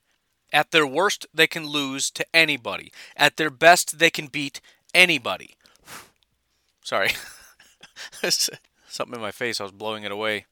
At 0.53 0.71
their 0.71 0.87
worst, 0.87 1.27
they 1.33 1.47
can 1.47 1.67
lose 1.67 2.11
to 2.11 2.27
anybody. 2.35 2.93
At 3.17 3.39
their 3.39 3.51
best, 3.51 3.99
they 3.99 4.11
can 4.11 4.27
beat 4.27 4.61
anybody. 4.95 5.57
Sorry. 6.83 7.13
Something 8.89 9.15
in 9.15 9.21
my 9.23 9.31
face, 9.31 9.61
I 9.61 9.65
was 9.65 9.73
blowing 9.73 10.05
it 10.05 10.13
away. 10.13 10.45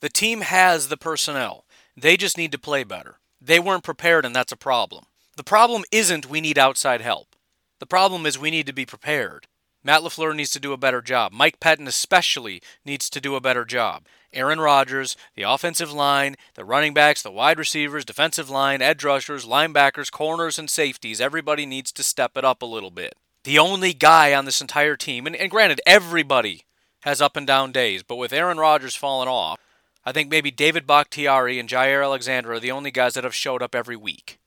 The 0.00 0.08
team 0.08 0.40
has 0.40 0.88
the 0.88 0.96
personnel. 0.96 1.64
They 1.96 2.16
just 2.16 2.36
need 2.36 2.50
to 2.52 2.58
play 2.58 2.82
better. 2.82 3.18
They 3.40 3.60
weren't 3.60 3.84
prepared, 3.84 4.24
and 4.24 4.34
that's 4.34 4.52
a 4.52 4.56
problem. 4.56 5.04
The 5.36 5.44
problem 5.44 5.84
isn't 5.92 6.28
we 6.28 6.40
need 6.40 6.58
outside 6.58 7.00
help. 7.00 7.36
The 7.78 7.86
problem 7.86 8.26
is 8.26 8.38
we 8.38 8.50
need 8.50 8.66
to 8.66 8.72
be 8.72 8.86
prepared. 8.86 9.46
Matt 9.84 10.00
LaFleur 10.00 10.34
needs 10.34 10.50
to 10.52 10.60
do 10.60 10.72
a 10.72 10.78
better 10.78 11.02
job. 11.02 11.30
Mike 11.32 11.60
Pettine, 11.60 11.86
especially, 11.86 12.62
needs 12.86 13.10
to 13.10 13.20
do 13.20 13.36
a 13.36 13.40
better 13.40 13.66
job. 13.66 14.06
Aaron 14.32 14.58
Rodgers, 14.58 15.16
the 15.36 15.42
offensive 15.42 15.92
line, 15.92 16.36
the 16.54 16.64
running 16.64 16.94
backs, 16.94 17.22
the 17.22 17.30
wide 17.30 17.58
receivers, 17.58 18.04
defensive 18.04 18.50
line, 18.50 18.82
edge 18.82 19.04
rushers, 19.04 19.44
linebackers, 19.44 20.10
corners, 20.10 20.58
and 20.58 20.68
safeties, 20.68 21.20
everybody 21.20 21.66
needs 21.66 21.92
to 21.92 22.02
step 22.02 22.36
it 22.36 22.44
up 22.44 22.62
a 22.62 22.66
little 22.66 22.90
bit. 22.90 23.14
The 23.44 23.58
only 23.58 23.92
guy 23.92 24.34
on 24.34 24.46
this 24.46 24.62
entire 24.62 24.96
team, 24.96 25.26
and, 25.26 25.36
and 25.36 25.50
granted, 25.50 25.80
everybody 25.86 26.64
has 27.02 27.20
up 27.20 27.36
and 27.36 27.46
down 27.46 27.70
days, 27.70 28.02
but 28.02 28.16
with 28.16 28.32
Aaron 28.32 28.58
Rodgers 28.58 28.96
falling 28.96 29.28
off, 29.28 29.60
I 30.04 30.12
think 30.12 30.30
maybe 30.30 30.50
David 30.50 30.86
Bakhtiari 30.86 31.58
and 31.58 31.68
Jaire 31.68 32.02
Alexander 32.02 32.54
are 32.54 32.60
the 32.60 32.70
only 32.70 32.90
guys 32.90 33.14
that 33.14 33.24
have 33.24 33.34
showed 33.34 33.62
up 33.62 33.74
every 33.74 33.96
week. 33.96 34.38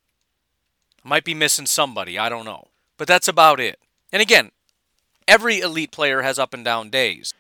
I 1.06 1.10
might 1.10 1.24
be 1.24 1.34
missing 1.34 1.68
somebody, 1.68 2.18
I 2.18 2.28
don't 2.28 2.46
know. 2.46 2.68
But 2.98 3.08
that's 3.08 3.28
about 3.28 3.60
it. 3.60 3.80
And 4.12 4.22
again, 4.22 4.52
every 5.28 5.60
elite 5.60 5.92
player 5.92 6.22
has 6.22 6.40
up 6.40 6.54
and 6.54 6.64
down 6.64 6.90
days, 6.90 7.34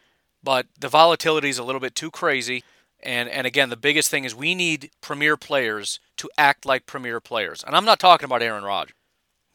but 0.43 0.67
the 0.80 0.89
volatility 0.89 1.50
is 1.50 1.58
a 1.58 1.63
little 1.63 1.82
bit 1.82 1.95
too 1.95 2.12
crazy. 2.12 2.63
And 3.02 3.30
and 3.30 3.45
again, 3.45 3.69
the 3.69 3.78
biggest 3.78 4.10
thing 4.10 4.23
is 4.23 4.36
we 4.36 4.56
need 4.56 4.91
premier 5.02 5.38
players 5.38 6.00
to 6.17 6.30
act 6.38 6.65
like 6.65 6.86
premier 6.86 7.19
players. 7.19 7.63
And 7.63 7.76
I'm 7.76 7.86
not 7.86 8.00
talking 8.00 8.26
about 8.26 8.41
Aaron 8.41 8.63
Rodgers. 8.63 8.95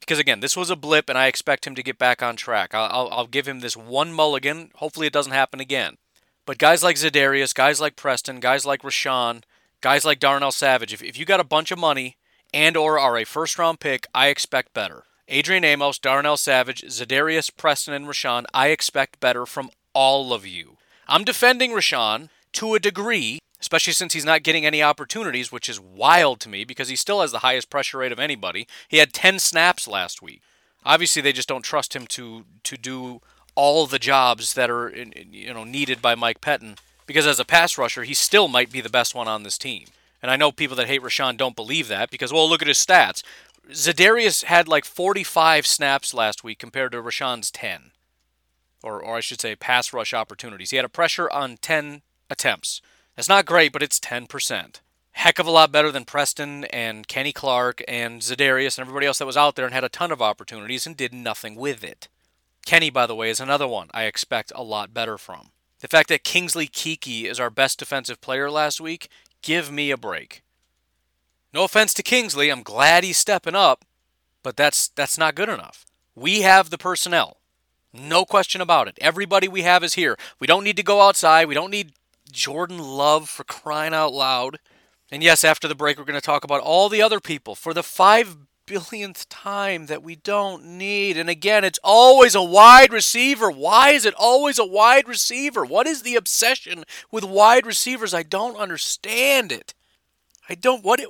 Because 0.01 0.19
again, 0.19 0.41
this 0.41 0.57
was 0.57 0.69
a 0.69 0.77
blip, 0.77 1.09
and 1.09 1.17
I 1.17 1.29
expect 1.29 1.65
him 1.65 1.77
to 1.77 1.83
get 1.83 1.97
back 1.97 2.23
on 2.23 2.35
track. 2.35 2.75
I'll, 2.75 3.09
I'll, 3.13 3.27
give 3.29 3.47
him 3.47 3.61
this 3.61 3.77
one 3.77 4.13
mulligan. 4.13 4.73
Hopefully, 4.77 5.07
it 5.07 5.13
doesn't 5.13 5.33
happen 5.33 5.61
again. 5.61 5.97
But 6.45 6.59
guys 6.59 6.83
like 6.83 6.97
Za'Darius, 6.97 7.55
guys 7.55 7.81
like 7.81 7.95
Preston, 7.95 8.41
guys 8.41 8.67
like 8.67 8.83
Rashan, 8.83 9.45
guys 9.81 10.05
like 10.05 10.19
Darnell 10.19 10.51
Savage, 10.51 10.93
if, 10.93 11.05
if 11.05 11.17
you 11.17 11.25
got 11.25 11.39
a 11.39 11.45
bunch 11.45 11.71
of 11.71 11.79
money 11.79 12.17
and 12.53 12.77
or 12.77 12.99
are 12.99 13.17
a 13.17 13.25
first 13.25 13.59
round 13.61 13.79
pick, 13.79 14.09
I 14.13 14.27
expect 14.27 14.75
better. 14.75 15.05
Adrian 15.29 15.65
Amos, 15.65 15.99
Darnell 15.99 16.37
Savage, 16.37 16.83
Za'Darius, 16.83 17.51
Preston, 17.57 17.95
and 17.95 18.07
Rashan, 18.07 18.45
I 18.53 18.69
expect 18.69 19.21
better 19.21 19.47
from 19.47 19.71
all 19.95 20.33
of 20.33 20.47
you. 20.47 20.77
I'm 21.09 21.25
defending 21.25 21.73
Rashan 21.73 22.29
to 22.55 22.75
a 22.75 22.81
degree, 22.81 23.39
especially 23.61 23.93
since 23.93 24.15
he's 24.15 24.25
not 24.25 24.43
getting 24.43 24.67
any 24.67 24.83
opportunities, 24.83 25.53
which 25.53 25.69
is 25.69 25.81
wild 25.81 26.41
to 26.41 26.49
me 26.49 26.65
because 26.65 26.89
he 26.89 26.97
still 26.97 27.21
has 27.21 27.33
the 27.33 27.41
highest 27.41 27.71
pressure 27.71 27.99
rate 27.99 28.13
of 28.13 28.19
anybody. 28.19 28.67
He 28.89 28.99
had 28.99 29.13
10 29.13 29.39
snaps 29.39 29.87
last 29.89 30.23
week. 30.23 30.43
Obviously, 30.85 31.23
they 31.23 31.33
just 31.33 31.49
don't 31.49 31.63
trust 31.63 31.95
him 31.95 32.07
to 32.09 32.45
to 32.65 32.77
do 32.77 33.21
all 33.55 33.87
the 33.87 33.99
jobs 33.99 34.55
that 34.55 34.71
are 34.71 34.93
you 35.31 35.55
know 35.55 35.65
needed 35.65 36.03
by 36.03 36.15
Mike 36.15 36.41
Pettine. 36.41 36.77
Because 37.07 37.27
as 37.27 37.41
a 37.41 37.45
pass 37.45 37.79
rusher, 37.79 38.05
he 38.05 38.15
still 38.15 38.49
might 38.49 38.73
be 38.73 38.81
the 38.81 38.89
best 38.89 39.15
one 39.15 39.29
on 39.29 39.43
this 39.43 39.59
team. 39.59 39.87
And 40.23 40.31
I 40.31 40.37
know 40.37 40.53
people 40.53 40.77
that 40.77 40.87
hate 40.87 41.03
Rashan 41.03 41.37
don't 41.37 41.57
believe 41.57 41.89
that 41.89 42.11
because 42.11 42.33
well, 42.33 42.49
look 42.49 42.63
at 42.63 42.69
his 42.69 42.85
stats. 42.85 43.23
Za'Darius 43.71 44.45
had 44.45 44.69
like 44.69 44.85
45 44.85 45.67
snaps 45.67 46.13
last 46.13 46.43
week 46.45 46.59
compared 46.59 46.93
to 46.93 47.03
Rashan's 47.03 47.51
10, 47.51 47.93
or 48.83 49.03
or 49.03 49.17
I 49.17 49.21
should 49.21 49.41
say 49.41 49.57
pass 49.57 49.93
rush 49.93 50.13
opportunities. 50.13 50.71
He 50.71 50.77
had 50.77 50.85
a 50.85 50.91
pressure 50.91 51.31
on 51.31 51.57
10 51.59 52.03
attempts. 52.29 52.83
That's 53.17 53.29
not 53.29 53.47
great, 53.47 53.73
but 53.73 53.83
it's 53.83 54.01
10% 54.01 54.81
heck 55.13 55.39
of 55.39 55.47
a 55.47 55.51
lot 55.51 55.71
better 55.71 55.93
than 55.93 56.05
Preston 56.05 56.65
and 56.67 57.07
Kenny 57.07 57.33
Clark 57.33 57.83
and 57.87 58.21
Za'Darius 58.21 58.79
and 58.79 58.83
everybody 58.83 59.07
else 59.07 59.19
that 59.19 59.27
was 59.27 59.37
out 59.37 59.55
there 59.55 59.65
and 59.65 59.75
had 59.75 59.85
a 59.85 59.89
ton 59.89 60.11
of 60.11 60.23
opportunities 60.23 60.87
and 60.87 60.97
did 60.97 61.13
nothing 61.13 61.55
with 61.55 61.85
it. 61.85 62.09
Kenny, 62.67 62.91
by 62.91 63.07
the 63.07 63.15
way, 63.15 63.31
is 63.31 63.41
another 63.41 63.69
one 63.69 63.89
I 63.93 64.05
expect 64.05 64.53
a 64.55 64.63
lot 64.63 64.95
better 64.95 65.19
from. 65.19 65.51
The 65.81 65.89
fact 65.89 66.09
that 66.09 66.25
Kingsley 66.25 66.67
Keke 66.67 67.25
is 67.25 67.41
our 67.41 67.51
best 67.51 67.79
defensive 67.79 68.21
player 68.21 68.51
last 68.51 68.81
week, 68.81 69.09
give 69.43 69.71
me 69.71 69.91
a 69.91 69.97
break. 69.97 70.43
No 71.55 71.65
offense 71.65 71.93
to 71.95 72.03
Kingsley, 72.03 72.51
I'm 72.51 72.63
glad 72.63 73.05
he's 73.05 73.19
stepping 73.19 73.55
up, 73.55 73.85
but 74.43 74.57
that's 74.57 74.89
that's 74.89 75.19
not 75.19 75.35
good 75.35 75.49
enough. 75.49 75.85
We 76.15 76.43
have 76.43 76.71
the 76.71 76.79
personnel. 76.79 77.39
No 77.93 78.25
question 78.25 78.61
about 78.61 78.89
it. 78.89 78.99
Everybody 79.01 79.49
we 79.49 79.63
have 79.63 79.85
is 79.85 79.95
here. 79.95 80.17
We 80.41 80.47
don't 80.47 80.65
need 80.65 80.77
to 80.79 80.83
go 80.83 81.03
outside. 81.03 81.47
We 81.47 81.55
don't 81.55 81.71
need 81.71 81.93
Jordan 82.31 82.79
Love 82.79 83.29
for 83.29 83.45
crying 83.45 83.93
out 83.93 84.15
loud. 84.15 84.59
And 85.11 85.23
yes, 85.23 85.45
after 85.45 85.69
the 85.69 85.75
break, 85.75 85.99
we're 85.99 86.05
going 86.05 86.19
to 86.19 86.25
talk 86.25 86.43
about 86.43 86.63
all 86.63 86.89
the 86.89 87.03
other 87.03 87.21
people 87.21 87.55
for 87.55 87.75
the 87.75 87.83
five 87.83 88.39
billionth 88.65 89.29
time 89.29 89.87
that 89.87 90.03
we 90.03 90.17
don't 90.17 90.65
need. 90.65 91.19
And 91.19 91.29
again, 91.29 91.65
it's 91.65 91.79
always 91.85 92.35
a 92.35 92.43
wide 92.43 92.93
receiver. 92.93 93.51
Why 93.51 93.91
is 93.91 94.07
it 94.07 94.15
always 94.15 94.59
a 94.59 94.65
wide 94.65 95.07
receiver? 95.07 95.65
What 95.67 95.87
is 95.87 96.01
the 96.01 96.17
obsession 96.17 96.85
with 97.11 97.25
wide 97.25 97.67
receivers? 97.67 98.15
I 98.15 98.23
don't 98.23 98.57
understand 98.57 99.53
it. 99.53 99.75
I 100.49 100.55
don't. 100.55 100.83
What 100.83 101.01
it. 101.01 101.09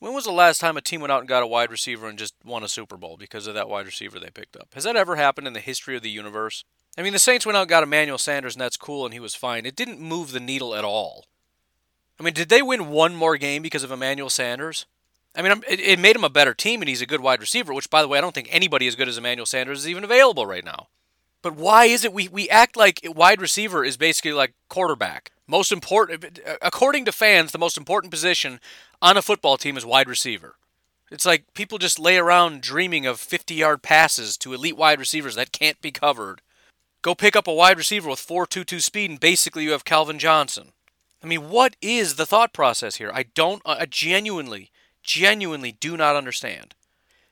When 0.00 0.14
was 0.14 0.24
the 0.24 0.32
last 0.32 0.60
time 0.60 0.78
a 0.78 0.80
team 0.80 1.02
went 1.02 1.12
out 1.12 1.20
and 1.20 1.28
got 1.28 1.42
a 1.42 1.46
wide 1.46 1.70
receiver 1.70 2.08
and 2.08 2.18
just 2.18 2.34
won 2.42 2.64
a 2.64 2.68
Super 2.68 2.96
Bowl 2.96 3.18
because 3.18 3.46
of 3.46 3.52
that 3.54 3.68
wide 3.68 3.84
receiver 3.84 4.18
they 4.18 4.30
picked 4.30 4.56
up? 4.56 4.68
Has 4.74 4.84
that 4.84 4.96
ever 4.96 5.16
happened 5.16 5.46
in 5.46 5.52
the 5.52 5.60
history 5.60 5.94
of 5.94 6.02
the 6.02 6.10
universe? 6.10 6.64
I 6.96 7.02
mean, 7.02 7.12
the 7.12 7.18
Saints 7.18 7.44
went 7.44 7.56
out 7.56 7.62
and 7.62 7.68
got 7.68 7.82
Emmanuel 7.82 8.16
Sanders, 8.16 8.54
and 8.54 8.62
that's 8.62 8.78
cool, 8.78 9.04
and 9.04 9.12
he 9.12 9.20
was 9.20 9.34
fine. 9.34 9.66
It 9.66 9.76
didn't 9.76 10.00
move 10.00 10.32
the 10.32 10.40
needle 10.40 10.74
at 10.74 10.84
all. 10.84 11.26
I 12.18 12.22
mean, 12.22 12.32
did 12.32 12.48
they 12.48 12.62
win 12.62 12.88
one 12.88 13.14
more 13.14 13.36
game 13.36 13.62
because 13.62 13.82
of 13.82 13.92
Emmanuel 13.92 14.30
Sanders? 14.30 14.86
I 15.36 15.42
mean, 15.42 15.62
it, 15.68 15.98
made 15.98 16.16
him 16.16 16.24
a 16.24 16.30
better 16.30 16.54
team, 16.54 16.80
and 16.82 16.88
he's 16.88 17.02
a 17.02 17.06
good 17.06 17.20
wide 17.20 17.40
receiver. 17.40 17.72
Which, 17.72 17.90
by 17.90 18.02
the 18.02 18.08
way, 18.08 18.18
I 18.18 18.20
don't 18.20 18.34
think 18.34 18.48
anybody 18.50 18.86
as 18.86 18.96
good 18.96 19.08
as 19.08 19.18
Emmanuel 19.18 19.46
Sanders 19.46 19.80
is 19.80 19.88
even 19.88 20.02
available 20.02 20.46
right 20.46 20.64
now. 20.64 20.88
But 21.42 21.56
why 21.56 21.86
is 21.86 22.04
it 22.04 22.12
we 22.12 22.28
we 22.28 22.48
act 22.48 22.76
like 22.76 23.00
wide 23.04 23.40
receiver 23.40 23.84
is 23.84 23.96
basically 23.96 24.32
like 24.32 24.54
quarterback? 24.68 25.32
Most 25.46 25.72
important, 25.72 26.38
according 26.62 27.04
to 27.06 27.12
fans, 27.12 27.50
the 27.50 27.58
most 27.58 27.76
important 27.76 28.12
position 28.12 28.60
on 29.02 29.16
a 29.16 29.22
football 29.22 29.56
team 29.56 29.76
is 29.76 29.84
wide 29.84 30.08
receiver. 30.08 30.54
It's 31.10 31.26
like 31.26 31.52
people 31.54 31.78
just 31.78 31.98
lay 31.98 32.18
around 32.18 32.62
dreaming 32.62 33.04
of 33.04 33.18
50 33.18 33.54
yard 33.54 33.82
passes 33.82 34.36
to 34.38 34.52
elite 34.52 34.76
wide 34.76 35.00
receivers 35.00 35.34
that 35.34 35.50
can't 35.50 35.80
be 35.80 35.90
covered. 35.90 36.40
Go 37.02 37.14
pick 37.14 37.34
up 37.34 37.48
a 37.48 37.54
wide 37.54 37.78
receiver 37.78 38.10
with 38.10 38.24
4.22 38.24 38.80
speed, 38.80 39.10
and 39.10 39.18
basically 39.18 39.64
you 39.64 39.72
have 39.72 39.84
Calvin 39.84 40.18
Johnson. 40.18 40.72
I 41.22 41.26
mean, 41.26 41.48
what 41.48 41.74
is 41.80 42.14
the 42.14 42.26
thought 42.26 42.52
process 42.52 42.96
here? 42.96 43.10
I 43.12 43.24
don't, 43.24 43.62
I 43.64 43.86
genuinely, 43.86 44.70
genuinely 45.02 45.72
do 45.72 45.96
not 45.96 46.14
understand. 46.14 46.74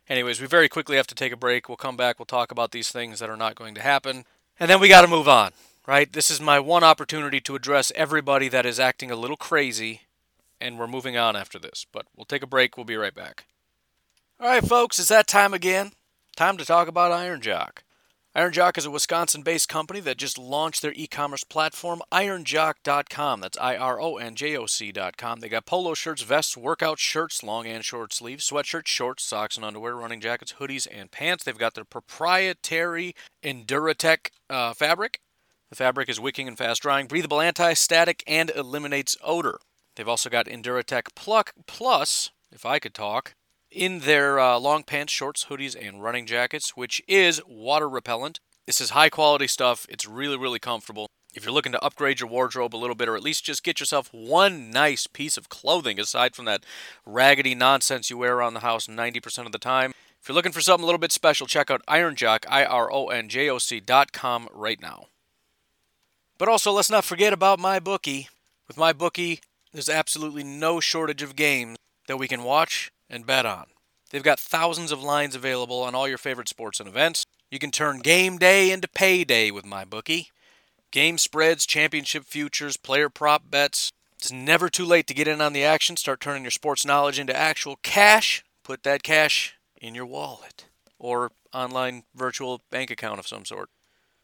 Anyways, 0.08 0.40
we 0.40 0.46
very 0.46 0.68
quickly 0.68 0.96
have 0.96 1.06
to 1.08 1.14
take 1.14 1.32
a 1.32 1.36
break. 1.36 1.68
We'll 1.68 1.76
come 1.76 1.96
back. 1.96 2.18
We'll 2.18 2.26
talk 2.26 2.50
about 2.50 2.70
these 2.70 2.90
things 2.90 3.18
that 3.18 3.28
are 3.28 3.36
not 3.36 3.54
going 3.54 3.74
to 3.74 3.82
happen. 3.82 4.24
And 4.58 4.70
then 4.70 4.80
we 4.80 4.88
got 4.88 5.02
to 5.02 5.08
move 5.08 5.28
on, 5.28 5.52
right? 5.86 6.10
This 6.10 6.30
is 6.30 6.40
my 6.40 6.58
one 6.58 6.82
opportunity 6.82 7.40
to 7.42 7.54
address 7.54 7.92
everybody 7.94 8.48
that 8.48 8.64
is 8.64 8.80
acting 8.80 9.10
a 9.10 9.16
little 9.16 9.36
crazy. 9.36 10.02
And 10.60 10.78
we're 10.78 10.86
moving 10.86 11.16
on 11.16 11.36
after 11.36 11.58
this. 11.58 11.86
But 11.92 12.06
we'll 12.16 12.24
take 12.24 12.42
a 12.42 12.46
break. 12.46 12.76
We'll 12.76 12.84
be 12.84 12.96
right 12.96 13.14
back. 13.14 13.44
All 14.40 14.48
right, 14.48 14.64
folks, 14.64 14.98
it's 14.98 15.08
that 15.08 15.26
time 15.26 15.52
again. 15.52 15.92
Time 16.36 16.56
to 16.56 16.64
talk 16.64 16.88
about 16.88 17.12
Iron 17.12 17.40
Jock. 17.40 17.82
Iron 18.34 18.52
Jock 18.52 18.76
is 18.76 18.84
a 18.84 18.90
Wisconsin 18.90 19.42
based 19.42 19.70
company 19.70 20.00
that 20.00 20.18
just 20.18 20.36
launched 20.36 20.82
their 20.82 20.92
e 20.94 21.06
commerce 21.06 21.44
platform, 21.44 22.02
ironjock.com. 22.12 23.40
That's 23.40 23.58
I 23.58 23.76
R 23.76 24.00
O 24.00 24.16
N 24.16 24.34
J 24.34 24.56
O 24.56 24.66
C.com. 24.66 25.40
They 25.40 25.48
got 25.48 25.64
polo 25.64 25.94
shirts, 25.94 26.22
vests, 26.22 26.56
workout 26.56 26.98
shirts, 26.98 27.42
long 27.42 27.66
and 27.66 27.84
short 27.84 28.12
sleeves, 28.12 28.48
sweatshirts, 28.48 28.86
shorts, 28.86 29.24
socks 29.24 29.56
and 29.56 29.64
underwear, 29.64 29.96
running 29.96 30.20
jackets, 30.20 30.54
hoodies, 30.60 30.86
and 30.92 31.10
pants. 31.10 31.42
They've 31.42 31.56
got 31.56 31.74
their 31.74 31.84
proprietary 31.84 33.14
Enduratech 33.42 34.30
uh, 34.50 34.74
fabric. 34.74 35.20
The 35.70 35.76
fabric 35.76 36.10
is 36.10 36.20
wicking 36.20 36.48
and 36.48 36.58
fast 36.58 36.82
drying, 36.82 37.06
breathable, 37.06 37.40
anti 37.40 37.72
static, 37.72 38.22
and 38.26 38.50
eliminates 38.50 39.16
odor. 39.22 39.58
They've 39.96 40.08
also 40.08 40.28
got 40.28 40.46
Enduratech 40.46 41.14
Pluck 41.16 41.54
Plus, 41.66 42.30
if 42.52 42.66
I 42.66 42.78
could 42.78 42.94
talk, 42.94 43.34
in 43.70 44.00
their 44.00 44.38
uh, 44.38 44.58
long 44.58 44.82
pants, 44.82 45.12
shorts, 45.12 45.46
hoodies, 45.46 45.76
and 45.80 46.02
running 46.02 46.26
jackets, 46.26 46.76
which 46.76 47.02
is 47.06 47.40
water 47.46 47.88
repellent. 47.88 48.40
This 48.66 48.80
is 48.80 48.90
high 48.90 49.10
quality 49.10 49.46
stuff. 49.46 49.86
It's 49.88 50.06
really, 50.06 50.36
really 50.36 50.58
comfortable. 50.58 51.08
If 51.34 51.44
you're 51.44 51.52
looking 51.52 51.72
to 51.72 51.84
upgrade 51.84 52.20
your 52.20 52.28
wardrobe 52.28 52.74
a 52.74 52.78
little 52.78 52.96
bit, 52.96 53.08
or 53.08 53.16
at 53.16 53.22
least 53.22 53.44
just 53.44 53.62
get 53.62 53.80
yourself 53.80 54.08
one 54.12 54.70
nice 54.70 55.06
piece 55.06 55.36
of 55.36 55.48
clothing 55.48 56.00
aside 56.00 56.34
from 56.34 56.46
that 56.46 56.64
raggedy 57.04 57.54
nonsense 57.54 58.10
you 58.10 58.18
wear 58.18 58.36
around 58.36 58.54
the 58.54 58.60
house 58.60 58.86
90% 58.86 59.46
of 59.46 59.52
the 59.52 59.58
time, 59.58 59.92
if 60.20 60.28
you're 60.28 60.34
looking 60.34 60.52
for 60.52 60.60
something 60.60 60.82
a 60.82 60.86
little 60.86 60.98
bit 60.98 61.12
special, 61.12 61.46
check 61.46 61.70
out 61.70 61.84
IronJock, 61.86 62.44
I 62.48 62.64
R 62.64 62.92
O 62.92 63.08
N 63.08 63.28
J 63.28 63.48
O 63.48 63.58
C 63.58 63.80
dot 63.80 64.12
com 64.12 64.48
right 64.52 64.80
now. 64.80 65.06
But 66.38 66.48
also, 66.48 66.72
let's 66.72 66.90
not 66.90 67.04
forget 67.04 67.32
about 67.32 67.58
MyBookie. 67.58 68.28
With 68.66 68.76
MyBookie, 68.76 69.40
there's 69.72 69.88
absolutely 69.88 70.44
no 70.44 70.80
shortage 70.80 71.22
of 71.22 71.36
games 71.36 71.76
that 72.06 72.18
we 72.18 72.28
can 72.28 72.42
watch 72.42 72.90
and 73.10 73.26
bet 73.26 73.46
on. 73.46 73.66
They've 74.10 74.22
got 74.22 74.40
thousands 74.40 74.90
of 74.90 75.02
lines 75.02 75.34
available 75.34 75.82
on 75.82 75.94
all 75.94 76.08
your 76.08 76.18
favorite 76.18 76.48
sports 76.48 76.80
and 76.80 76.88
events. 76.88 77.24
You 77.50 77.58
can 77.58 77.70
turn 77.70 78.00
game 78.00 78.38
day 78.38 78.70
into 78.70 78.88
payday 78.88 79.50
with 79.50 79.64
MyBookie. 79.64 80.28
Game 80.90 81.18
spreads, 81.18 81.66
championship 81.66 82.24
futures, 82.24 82.76
player 82.76 83.08
prop 83.10 83.50
bets. 83.50 83.90
It's 84.16 84.32
never 84.32 84.68
too 84.68 84.84
late 84.84 85.06
to 85.08 85.14
get 85.14 85.28
in 85.28 85.40
on 85.40 85.52
the 85.52 85.64
action. 85.64 85.96
Start 85.96 86.20
turning 86.20 86.42
your 86.42 86.50
sports 86.50 86.84
knowledge 86.84 87.18
into 87.18 87.36
actual 87.36 87.76
cash. 87.82 88.42
Put 88.64 88.82
that 88.82 89.02
cash 89.02 89.58
in 89.80 89.94
your 89.94 90.06
wallet 90.06 90.66
or 90.98 91.30
online 91.52 92.04
virtual 92.14 92.62
bank 92.70 92.90
account 92.90 93.18
of 93.18 93.28
some 93.28 93.44
sort. 93.44 93.68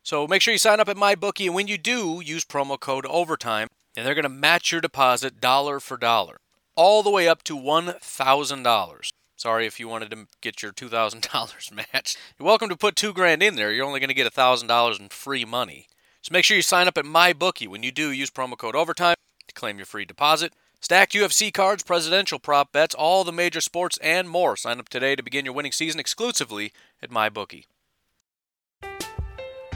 So 0.03 0.27
make 0.27 0.43
sure 0.43 0.53
you 0.53 0.59
sign 0.59 0.81
up 0.81 0.89
at 0.89 0.97
MyBookie, 0.97 1.47
and 1.47 1.55
when 1.55 1.69
you 1.69 1.79
do, 1.79 2.21
use 2.23 2.45
promo 2.45 2.79
code 2.79 3.07
OVERTIME, 3.07 3.69
and 3.97 4.05
they're 4.05 4.15
going 4.15 4.25
to 4.25 4.29
match 4.29 4.73
your 4.73 4.81
deposit 4.81 5.41
dollar 5.41 5.81
for 5.81 5.97
dollar 5.97 6.39
all 6.77 7.03
the 7.03 7.11
way 7.11 7.29
up 7.29 7.43
to 7.45 7.57
$1,000. 7.57 9.11
Sorry 9.37 9.67
if 9.67 9.81
you 9.81 9.89
wanted 9.89 10.11
to 10.11 10.27
get 10.41 10.63
your 10.63 10.73
$2,000 10.73 11.73
matched. 11.93 12.19
You're 12.39 12.47
welcome 12.47 12.69
to 12.69 12.77
put 12.77 12.97
two 12.97 13.13
grand 13.13 13.43
in 13.43 13.57
there. 13.57 13.73
You're 13.73 13.87
only 13.87 14.01
going 14.01 14.09
to 14.09 14.15
get 14.15 14.33
$1,000 14.33 15.01
in 15.01 15.09
free 15.09 15.45
money. 15.45 15.89
So 16.23 16.31
make 16.33 16.45
sure 16.45 16.57
you 16.57 16.63
sign 16.63 16.89
up 16.89 16.97
at 16.97 17.05
MyBookie. 17.05 17.69
When 17.69 17.83
you 17.83 17.93
do, 17.93 18.11
use 18.11 18.31
promo 18.31 18.57
code 18.57 18.75
OVERTIME 18.75 19.17
to 19.47 19.55
claim 19.55 19.77
your 19.77 19.87
free 19.87 20.05
deposit. 20.05 20.55
Stacked 20.81 21.13
UFC 21.13 21.53
cards, 21.53 21.83
presidential 21.83 22.39
prop 22.39 22.73
bets, 22.73 22.95
all 22.95 23.25
the 23.25 23.33
major 23.33 23.61
sports, 23.61 23.99
and 23.99 24.29
more. 24.29 24.57
Sign 24.57 24.79
up 24.79 24.89
today 24.89 25.17
to 25.17 25.23
begin 25.23 25.45
your 25.45 25.55
winning 25.55 25.73
season 25.73 26.01
exclusively 26.01 26.73
at 27.03 27.11
MyBookie. 27.11 27.65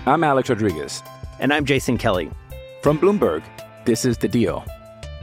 I'm 0.07 0.25
Alex 0.25 0.49
Rodriguez. 0.49 1.03
And 1.39 1.53
I'm 1.53 1.65
Jason 1.65 1.99
Kelly. 1.99 2.31
From 2.83 2.99
Bloomberg, 2.99 3.43
this 3.85 4.05
is 4.05 4.17
The 4.19 4.29
Deal. 4.29 4.65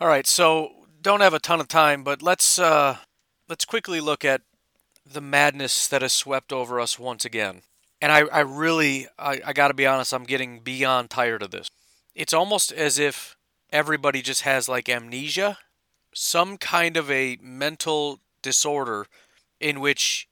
All 0.00 0.06
right, 0.06 0.28
so 0.28 0.86
don't 1.02 1.22
have 1.22 1.34
a 1.34 1.40
ton 1.40 1.58
of 1.58 1.66
time, 1.66 2.04
but 2.04 2.22
let's 2.22 2.56
uh, 2.56 2.98
let's 3.48 3.64
quickly 3.64 4.00
look 4.00 4.24
at 4.24 4.42
the 5.04 5.20
madness 5.20 5.88
that 5.88 6.02
has 6.02 6.12
swept 6.12 6.52
over 6.52 6.78
us 6.78 7.00
once 7.00 7.24
again. 7.24 7.62
And 8.00 8.12
I, 8.12 8.20
I 8.26 8.40
really, 8.40 9.08
I, 9.18 9.40
I 9.44 9.52
got 9.52 9.68
to 9.68 9.74
be 9.74 9.86
honest, 9.86 10.14
I'm 10.14 10.22
getting 10.22 10.60
beyond 10.60 11.10
tired 11.10 11.42
of 11.42 11.50
this. 11.50 11.68
It's 12.14 12.32
almost 12.32 12.70
as 12.70 13.00
if 13.00 13.36
everybody 13.70 14.22
just 14.22 14.42
has 14.42 14.68
like 14.68 14.88
amnesia, 14.88 15.58
some 16.14 16.58
kind 16.58 16.96
of 16.96 17.10
a 17.10 17.36
mental 17.42 18.20
disorder 18.40 19.06
in 19.58 19.80
which 19.80 20.28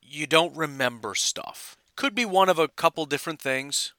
you 0.00 0.26
don't 0.26 0.56
remember 0.56 1.14
stuff. 1.14 1.76
Could 1.94 2.14
be 2.14 2.24
one 2.24 2.48
of 2.48 2.58
a 2.58 2.68
couple 2.68 3.04
different 3.04 3.40
things. 3.42 3.92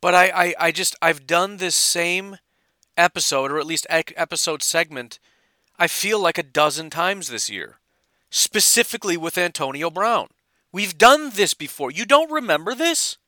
But 0.00 0.14
I, 0.14 0.30
I, 0.30 0.54
I 0.60 0.70
just, 0.70 0.94
I've 1.02 1.26
done 1.26 1.56
this 1.56 1.74
same 1.74 2.36
episode, 2.96 3.50
or 3.50 3.58
at 3.58 3.66
least 3.66 3.86
episode 3.90 4.62
segment, 4.62 5.18
I 5.78 5.86
feel 5.86 6.20
like 6.20 6.38
a 6.38 6.42
dozen 6.42 6.90
times 6.90 7.28
this 7.28 7.50
year, 7.50 7.78
specifically 8.30 9.16
with 9.16 9.38
Antonio 9.38 9.90
Brown. 9.90 10.28
We've 10.72 10.96
done 10.96 11.30
this 11.34 11.54
before. 11.54 11.90
You 11.90 12.06
don't 12.06 12.30
remember 12.30 12.74
this? 12.74 13.18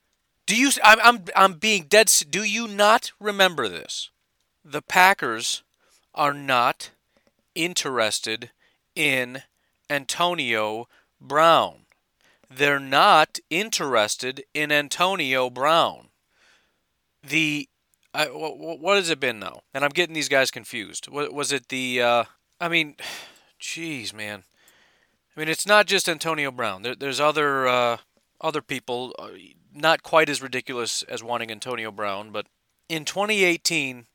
Do 0.47 0.57
you? 0.57 0.71
I'm, 0.83 0.99
I'm, 1.03 1.25
I'm 1.35 1.53
being 1.55 1.85
dead. 1.85 2.13
Do 2.31 2.43
you 2.43 2.69
not 2.69 3.13
remember 3.19 3.69
this? 3.69 4.11
The 4.65 4.83
Packers 4.83 5.63
are 6.15 6.35
not 6.35 6.91
interested 7.55 8.51
in 8.95 9.43
Antonio 9.91 10.89
Brown. 11.21 11.87
They're 12.51 12.81
not 12.81 13.39
interested 13.51 14.45
in 14.55 14.71
Antonio 14.71 15.51
Brown. 15.51 16.09
The 17.23 17.69
I, 18.15 18.27
what, 18.27 18.79
what 18.79 18.97
has 18.97 19.11
it 19.11 19.19
been 19.19 19.41
though? 19.41 19.63
And 19.75 19.85
I'm 19.85 19.91
getting 19.91 20.15
these 20.15 20.29
guys 20.29 20.51
confused. 20.51 21.09
What, 21.09 21.35
was 21.35 21.53
it 21.53 21.69
the? 21.69 22.01
Uh, 22.01 22.25
I 22.61 22.69
mean, 22.69 22.95
jeez, 23.61 24.15
man. 24.15 24.45
I 25.37 25.41
mean, 25.41 25.49
it's 25.49 25.67
not 25.67 25.87
just 25.87 26.09
Antonio 26.09 26.53
Brown. 26.53 26.83
There, 26.83 26.95
there's 26.95 27.21
other 27.21 27.67
uh, 27.67 27.97
other 28.41 28.63
people, 28.63 29.15
uh, 29.19 29.31
not 29.75 30.03
quite 30.03 30.29
as 30.29 30.41
ridiculous 30.41 31.03
as 31.03 31.25
wanting 31.25 31.51
Antonio 31.51 31.91
Brown, 31.91 32.31
but 32.31 32.47
in 32.89 33.05
2018, 33.05 34.07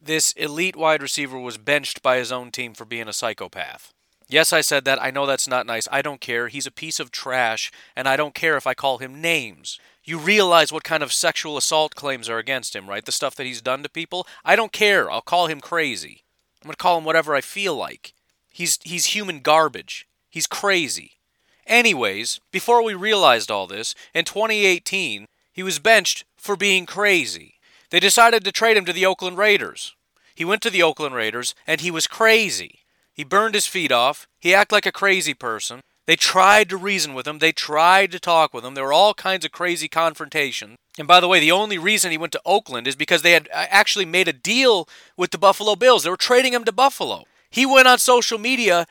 this 0.00 0.32
elite 0.32 0.76
wide 0.76 1.02
receiver 1.02 1.38
was 1.38 1.58
benched 1.58 2.02
by 2.02 2.16
his 2.16 2.32
own 2.32 2.50
team 2.50 2.74
for 2.74 2.84
being 2.84 3.08
a 3.08 3.12
psychopath. 3.12 3.92
Yes, 4.28 4.52
I 4.52 4.60
said 4.60 4.84
that. 4.84 5.02
I 5.02 5.10
know 5.10 5.26
that's 5.26 5.48
not 5.48 5.66
nice. 5.66 5.88
I 5.90 6.02
don't 6.02 6.20
care. 6.20 6.48
He's 6.48 6.66
a 6.66 6.72
piece 6.72 7.00
of 7.00 7.10
trash, 7.10 7.70
and 7.96 8.06
I 8.06 8.16
don't 8.16 8.34
care 8.34 8.56
if 8.56 8.66
I 8.66 8.74
call 8.74 8.98
him 8.98 9.20
names 9.20 9.78
you 10.08 10.18
realize 10.18 10.72
what 10.72 10.84
kind 10.84 11.02
of 11.02 11.12
sexual 11.12 11.56
assault 11.56 11.94
claims 11.94 12.28
are 12.28 12.38
against 12.38 12.74
him, 12.74 12.88
right? 12.88 13.04
The 13.04 13.12
stuff 13.12 13.34
that 13.36 13.46
he's 13.46 13.60
done 13.60 13.82
to 13.82 13.88
people. 13.90 14.26
I 14.44 14.56
don't 14.56 14.72
care. 14.72 15.10
I'll 15.10 15.20
call 15.20 15.48
him 15.48 15.60
crazy. 15.60 16.24
I'm 16.62 16.68
going 16.68 16.72
to 16.72 16.76
call 16.78 16.98
him 16.98 17.04
whatever 17.04 17.34
I 17.34 17.40
feel 17.40 17.76
like. 17.76 18.14
He's 18.50 18.78
he's 18.82 19.06
human 19.06 19.40
garbage. 19.40 20.08
He's 20.30 20.46
crazy. 20.46 21.12
Anyways, 21.66 22.40
before 22.50 22.82
we 22.82 22.94
realized 22.94 23.50
all 23.50 23.66
this, 23.66 23.94
in 24.14 24.24
2018, 24.24 25.26
he 25.52 25.62
was 25.62 25.78
benched 25.78 26.24
for 26.36 26.56
being 26.56 26.86
crazy. 26.86 27.54
They 27.90 28.00
decided 28.00 28.44
to 28.44 28.52
trade 28.52 28.76
him 28.76 28.86
to 28.86 28.92
the 28.92 29.06
Oakland 29.06 29.36
Raiders. 29.36 29.94
He 30.34 30.44
went 30.44 30.62
to 30.62 30.70
the 30.70 30.82
Oakland 30.82 31.14
Raiders 31.14 31.54
and 31.66 31.80
he 31.80 31.90
was 31.90 32.06
crazy. 32.06 32.80
He 33.12 33.24
burned 33.24 33.54
his 33.54 33.66
feet 33.66 33.92
off. 33.92 34.26
He 34.38 34.54
acted 34.54 34.74
like 34.74 34.86
a 34.86 34.92
crazy 34.92 35.34
person. 35.34 35.82
They 36.08 36.16
tried 36.16 36.70
to 36.70 36.78
reason 36.78 37.12
with 37.12 37.26
him. 37.28 37.38
They 37.38 37.52
tried 37.52 38.12
to 38.12 38.18
talk 38.18 38.54
with 38.54 38.64
him. 38.64 38.72
There 38.72 38.84
were 38.84 38.94
all 38.94 39.12
kinds 39.12 39.44
of 39.44 39.52
crazy 39.52 39.88
confrontations. 39.88 40.78
And 40.98 41.06
by 41.06 41.20
the 41.20 41.28
way, 41.28 41.38
the 41.38 41.52
only 41.52 41.76
reason 41.76 42.10
he 42.10 42.16
went 42.16 42.32
to 42.32 42.40
Oakland 42.46 42.86
is 42.88 42.96
because 42.96 43.20
they 43.20 43.32
had 43.32 43.46
uh, 43.52 43.66
actually 43.68 44.06
made 44.06 44.26
a 44.26 44.32
deal 44.32 44.88
with 45.18 45.32
the 45.32 45.38
Buffalo 45.38 45.76
Bills. 45.76 46.04
They 46.04 46.10
were 46.10 46.16
trading 46.16 46.54
him 46.54 46.64
to 46.64 46.72
Buffalo. 46.72 47.24
He 47.50 47.66
went 47.66 47.88
on 47.88 47.98
social 47.98 48.38
media 48.38 48.86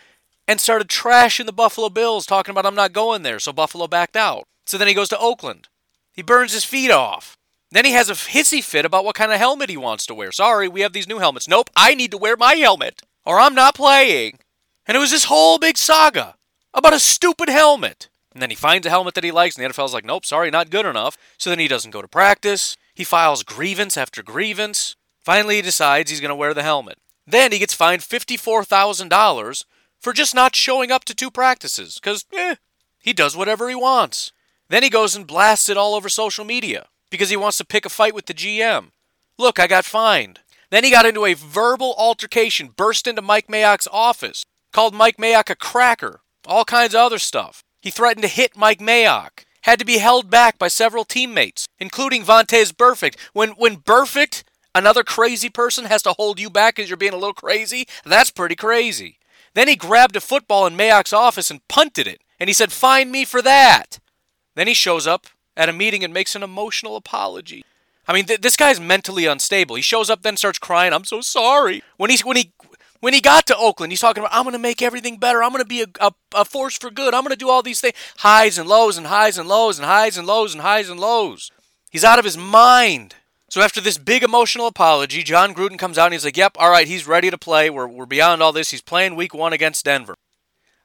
and 0.47 0.61
started 0.61 0.89
trashing 0.89 1.47
the 1.47 1.51
Buffalo 1.51 1.89
Bills, 1.89 2.27
talking 2.27 2.51
about, 2.51 2.67
I'm 2.67 2.75
not 2.75 2.93
going 2.93 3.23
there. 3.23 3.39
So 3.39 3.51
Buffalo 3.51 3.87
backed 3.87 4.15
out. 4.15 4.43
So 4.67 4.77
then 4.77 4.87
he 4.87 4.93
goes 4.93 5.09
to 5.09 5.17
Oakland. 5.17 5.69
He 6.13 6.21
burns 6.21 6.53
his 6.53 6.65
feet 6.65 6.91
off. 6.91 7.35
Then 7.71 7.83
he 7.83 7.93
has 7.93 8.11
a 8.11 8.13
hissy 8.13 8.63
fit 8.63 8.85
about 8.85 9.05
what 9.05 9.15
kind 9.15 9.31
of 9.31 9.39
helmet 9.39 9.71
he 9.71 9.77
wants 9.77 10.05
to 10.05 10.13
wear. 10.13 10.31
Sorry, 10.31 10.67
we 10.67 10.81
have 10.81 10.93
these 10.93 11.07
new 11.07 11.17
helmets. 11.17 11.47
Nope, 11.47 11.71
I 11.75 11.95
need 11.95 12.11
to 12.11 12.17
wear 12.17 12.37
my 12.37 12.53
helmet 12.53 13.01
or 13.25 13.39
I'm 13.39 13.55
not 13.55 13.73
playing. 13.73 14.37
And 14.85 14.95
it 14.95 14.99
was 14.99 15.09
this 15.09 15.23
whole 15.23 15.57
big 15.57 15.79
saga 15.79 16.36
about 16.77 16.93
a 16.93 16.99
stupid 16.99 17.49
helmet. 17.49 18.09
And 18.33 18.41
then 18.41 18.49
he 18.49 18.55
finds 18.55 18.85
a 18.85 18.91
helmet 18.91 19.15
that 19.15 19.23
he 19.23 19.31
likes, 19.31 19.57
and 19.57 19.65
the 19.65 19.73
NFL's 19.73 19.93
like, 19.93 20.05
nope, 20.05 20.25
sorry, 20.25 20.51
not 20.51 20.69
good 20.69 20.85
enough. 20.85 21.17
So 21.37 21.49
then 21.49 21.59
he 21.59 21.67
doesn't 21.67 21.91
go 21.91 22.01
to 22.01 22.07
practice. 22.07 22.77
He 22.93 23.03
files 23.03 23.43
grievance 23.43 23.97
after 23.97 24.21
grievance. 24.21 24.95
Finally, 25.19 25.55
he 25.55 25.61
decides 25.61 26.09
he's 26.09 26.21
going 26.21 26.29
to 26.29 26.35
wear 26.35 26.53
the 26.53 26.63
helmet. 26.63 26.99
Then 27.25 27.51
he 27.51 27.59
gets 27.59 27.73
fined 27.73 28.01
$54,000 28.01 29.65
for 29.99 30.13
just 30.13 30.35
not 30.35 30.55
showing 30.55 30.91
up 30.91 31.03
to 31.05 31.15
two 31.15 31.31
practices, 31.31 31.99
because, 31.99 32.25
eh, 32.33 32.55
he 32.99 33.13
does 33.13 33.35
whatever 33.35 33.69
he 33.69 33.75
wants. 33.75 34.31
Then 34.69 34.83
he 34.83 34.89
goes 34.89 35.15
and 35.15 35.25
blasts 35.25 35.69
it 35.69 35.77
all 35.77 35.95
over 35.95 36.09
social 36.09 36.45
media 36.45 36.87
because 37.09 37.29
he 37.29 37.37
wants 37.37 37.57
to 37.57 37.65
pick 37.65 37.85
a 37.85 37.89
fight 37.89 38.13
with 38.13 38.25
the 38.25 38.33
GM. 38.33 38.91
Look, 39.37 39.59
I 39.59 39.67
got 39.67 39.85
fined. 39.85 40.41
Then 40.69 40.83
he 40.83 40.91
got 40.91 41.05
into 41.05 41.25
a 41.25 41.33
verbal 41.33 41.95
altercation, 41.97 42.69
burst 42.75 43.07
into 43.07 43.21
Mike 43.21 43.47
Mayock's 43.47 43.87
office, 43.91 44.43
called 44.73 44.93
Mike 44.93 45.17
Mayock 45.17 45.49
a 45.49 45.55
cracker, 45.55 46.21
all 46.47 46.65
kinds 46.65 46.95
of 46.95 47.01
other 47.01 47.19
stuff. 47.19 47.63
He 47.81 47.91
threatened 47.91 48.23
to 48.23 48.29
hit 48.29 48.57
Mike 48.57 48.79
Mayock. 48.79 49.45
Had 49.61 49.79
to 49.79 49.85
be 49.85 49.97
held 49.97 50.29
back 50.29 50.57
by 50.57 50.69
several 50.69 51.03
teammates, 51.03 51.67
including 51.77 52.23
Vontaze 52.23 52.71
Burfict. 52.71 53.19
When 53.33 53.49
when 53.51 53.77
Burfict, 53.77 54.43
another 54.73 55.03
crazy 55.03 55.49
person, 55.49 55.85
has 55.85 56.01
to 56.03 56.13
hold 56.13 56.39
you 56.39 56.49
back 56.49 56.75
because 56.75 56.89
you're 56.89 56.97
being 56.97 57.13
a 57.13 57.17
little 57.17 57.33
crazy, 57.33 57.87
that's 58.05 58.31
pretty 58.31 58.55
crazy. 58.55 59.19
Then 59.53 59.67
he 59.67 59.75
grabbed 59.75 60.15
a 60.15 60.21
football 60.21 60.65
in 60.65 60.77
Mayock's 60.77 61.13
office 61.13 61.51
and 61.51 61.67
punted 61.67 62.07
it, 62.07 62.21
and 62.39 62.49
he 62.49 62.53
said, 62.53 62.71
"Find 62.71 63.11
me 63.11 63.25
for 63.25 63.41
that." 63.41 63.99
Then 64.55 64.67
he 64.67 64.73
shows 64.73 65.05
up 65.05 65.27
at 65.57 65.69
a 65.69 65.73
meeting 65.73 66.03
and 66.03 66.13
makes 66.13 66.35
an 66.35 66.43
emotional 66.43 66.95
apology. 66.95 67.65
I 68.07 68.13
mean, 68.13 68.25
th- 68.25 68.41
this 68.41 68.55
guy's 68.55 68.79
mentally 68.79 69.25
unstable. 69.25 69.75
He 69.75 69.81
shows 69.81 70.09
up, 70.09 70.21
then 70.21 70.37
starts 70.37 70.59
crying. 70.59 70.93
I'm 70.93 71.03
so 71.03 71.19
sorry. 71.19 71.83
When 71.97 72.09
he 72.09 72.17
when 72.23 72.37
he 72.37 72.53
when 72.99 73.13
he 73.13 73.21
got 73.21 73.45
to 73.47 73.57
Oakland, 73.57 73.91
he's 73.91 73.99
talking 73.99 74.21
about, 74.21 74.33
I'm 74.33 74.43
going 74.43 74.53
to 74.53 74.59
make 74.59 74.81
everything 74.81 75.17
better. 75.17 75.43
I'm 75.43 75.51
going 75.51 75.63
to 75.63 75.67
be 75.67 75.81
a, 75.83 75.87
a, 75.99 76.11
a, 76.35 76.45
force 76.45 76.77
for 76.77 76.89
good. 76.89 77.13
I'm 77.13 77.23
going 77.23 77.31
to 77.31 77.37
do 77.37 77.49
all 77.49 77.63
these 77.63 77.81
things. 77.81 77.95
Highs 78.17 78.57
and 78.57 78.67
lows 78.67 78.97
and 78.97 79.07
highs 79.07 79.37
and 79.37 79.47
lows 79.47 79.77
and 79.79 79.85
highs 79.85 80.17
and 80.17 80.27
lows 80.27 80.53
and 80.53 80.61
highs 80.61 80.89
and 80.89 80.99
lows. 80.99 81.51
He's 81.91 82.03
out 82.03 82.19
of 82.19 82.25
his 82.25 82.37
mind. 82.37 83.15
So 83.49 83.61
after 83.61 83.79
this 83.79 83.97
big 83.97 84.23
emotional 84.23 84.67
apology, 84.67 85.23
Jon 85.23 85.53
Gruden 85.53 85.79
comes 85.79 85.97
out 85.97 86.05
and 86.05 86.13
he's 86.13 86.25
like, 86.25 86.37
yep, 86.37 86.57
all 86.59 86.69
right, 86.69 86.87
he's 86.87 87.07
ready 87.07 87.31
to 87.31 87.37
play. 87.37 87.69
We're, 87.69 87.87
we're 87.87 88.05
beyond 88.05 88.41
all 88.41 88.51
this. 88.51 88.71
He's 88.71 88.81
playing 88.81 89.15
week 89.15 89.33
one 89.33 89.53
against 89.53 89.85
Denver. 89.85 90.15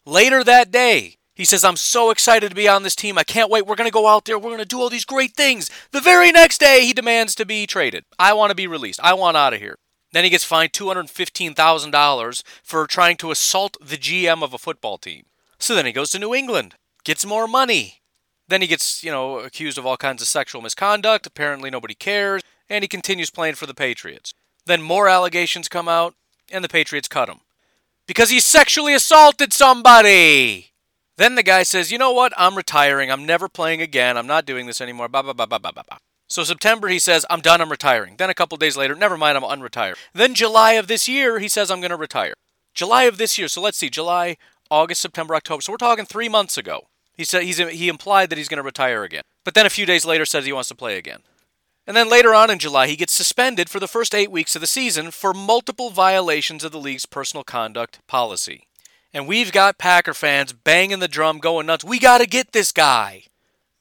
Later 0.06 0.44
that 0.44 0.70
day, 0.70 1.16
he 1.34 1.44
says, 1.44 1.64
I'm 1.64 1.76
so 1.76 2.10
excited 2.10 2.50
to 2.50 2.54
be 2.54 2.68
on 2.68 2.82
this 2.82 2.94
team. 2.94 3.18
I 3.18 3.24
can't 3.24 3.50
wait. 3.50 3.66
We're 3.66 3.74
going 3.74 3.88
to 3.88 3.92
go 3.92 4.06
out 4.06 4.26
there. 4.26 4.38
We're 4.38 4.50
going 4.50 4.58
to 4.58 4.64
do 4.64 4.80
all 4.80 4.90
these 4.90 5.04
great 5.04 5.34
things. 5.34 5.70
The 5.90 6.00
very 6.00 6.30
next 6.30 6.58
day, 6.58 6.84
he 6.84 6.92
demands 6.92 7.34
to 7.36 7.46
be 7.46 7.66
traded. 7.66 8.04
I 8.18 8.32
want 8.34 8.50
to 8.50 8.56
be 8.56 8.66
released. 8.66 9.00
I 9.02 9.14
want 9.14 9.36
out 9.36 9.54
of 9.54 9.60
here. 9.60 9.76
Then 10.12 10.24
he 10.24 10.30
gets 10.30 10.44
fined 10.44 10.72
$215,000 10.72 12.42
for 12.62 12.86
trying 12.86 13.16
to 13.16 13.30
assault 13.30 13.76
the 13.80 13.96
GM 13.96 14.42
of 14.42 14.52
a 14.52 14.58
football 14.58 14.98
team. 14.98 15.24
So 15.58 15.74
then 15.74 15.86
he 15.86 15.92
goes 15.92 16.10
to 16.10 16.18
New 16.18 16.34
England, 16.34 16.74
gets 17.04 17.24
more 17.24 17.48
money. 17.48 18.00
Then 18.48 18.60
he 18.60 18.66
gets, 18.66 19.02
you 19.02 19.10
know, 19.10 19.38
accused 19.38 19.78
of 19.78 19.86
all 19.86 19.96
kinds 19.96 20.20
of 20.20 20.28
sexual 20.28 20.60
misconduct. 20.60 21.26
Apparently 21.26 21.70
nobody 21.70 21.94
cares. 21.94 22.42
And 22.68 22.84
he 22.84 22.88
continues 22.88 23.30
playing 23.30 23.54
for 23.54 23.66
the 23.66 23.74
Patriots. 23.74 24.34
Then 24.66 24.82
more 24.82 25.08
allegations 25.08 25.68
come 25.68 25.88
out, 25.88 26.14
and 26.50 26.62
the 26.62 26.68
Patriots 26.68 27.08
cut 27.08 27.28
him. 27.28 27.40
Because 28.06 28.30
he 28.30 28.40
sexually 28.40 28.94
assaulted 28.94 29.52
somebody! 29.52 30.72
Then 31.16 31.34
the 31.34 31.42
guy 31.42 31.62
says, 31.62 31.92
you 31.92 31.98
know 31.98 32.12
what? 32.12 32.32
I'm 32.36 32.56
retiring. 32.56 33.10
I'm 33.10 33.26
never 33.26 33.48
playing 33.48 33.82
again. 33.82 34.16
I'm 34.16 34.26
not 34.26 34.46
doing 34.46 34.66
this 34.66 34.80
anymore. 34.80 35.08
Blah, 35.08 35.22
blah, 35.22 35.32
blah, 35.32 35.46
blah, 35.46 35.58
blah, 35.58 35.70
blah. 35.70 35.98
So 36.32 36.44
September, 36.44 36.88
he 36.88 36.98
says, 36.98 37.26
I'm 37.28 37.42
done, 37.42 37.60
I'm 37.60 37.70
retiring. 37.70 38.14
Then 38.16 38.30
a 38.30 38.34
couple 38.34 38.56
days 38.56 38.74
later, 38.74 38.94
never 38.94 39.18
mind, 39.18 39.36
I'm 39.36 39.42
unretired. 39.42 39.96
Then 40.14 40.32
July 40.32 40.72
of 40.72 40.86
this 40.86 41.06
year, 41.06 41.40
he 41.40 41.48
says, 41.48 41.70
I'm 41.70 41.80
going 41.80 41.90
to 41.90 41.96
retire. 41.96 42.32
July 42.72 43.02
of 43.02 43.18
this 43.18 43.36
year, 43.36 43.48
so 43.48 43.60
let's 43.60 43.76
see, 43.76 43.90
July, 43.90 44.38
August, 44.70 45.02
September, 45.02 45.34
October. 45.34 45.60
So 45.60 45.72
we're 45.72 45.76
talking 45.76 46.06
three 46.06 46.30
months 46.30 46.56
ago. 46.56 46.88
He 47.14 47.24
said 47.24 47.42
he's, 47.42 47.58
he 47.58 47.88
implied 47.88 48.30
that 48.30 48.38
he's 48.38 48.48
going 48.48 48.56
to 48.56 48.62
retire 48.62 49.04
again. 49.04 49.24
but 49.44 49.52
then 49.52 49.66
a 49.66 49.70
few 49.70 49.84
days 49.84 50.06
later 50.06 50.24
says 50.24 50.46
he 50.46 50.54
wants 50.54 50.70
to 50.70 50.74
play 50.74 50.96
again. 50.96 51.20
And 51.86 51.94
then 51.94 52.08
later 52.08 52.34
on 52.34 52.48
in 52.48 52.58
July, 52.58 52.86
he 52.86 52.96
gets 52.96 53.12
suspended 53.12 53.68
for 53.68 53.78
the 53.78 53.86
first 53.86 54.14
eight 54.14 54.30
weeks 54.30 54.54
of 54.54 54.62
the 54.62 54.66
season 54.66 55.10
for 55.10 55.34
multiple 55.34 55.90
violations 55.90 56.64
of 56.64 56.72
the 56.72 56.80
league's 56.80 57.04
personal 57.04 57.44
conduct 57.44 57.98
policy. 58.06 58.66
And 59.12 59.28
we've 59.28 59.52
got 59.52 59.76
Packer 59.76 60.14
fans 60.14 60.54
banging 60.54 61.00
the 61.00 61.08
drum, 61.08 61.40
going 61.40 61.66
nuts. 61.66 61.84
We 61.84 61.98
got 61.98 62.18
to 62.22 62.26
get 62.26 62.52
this 62.52 62.72
guy. 62.72 63.24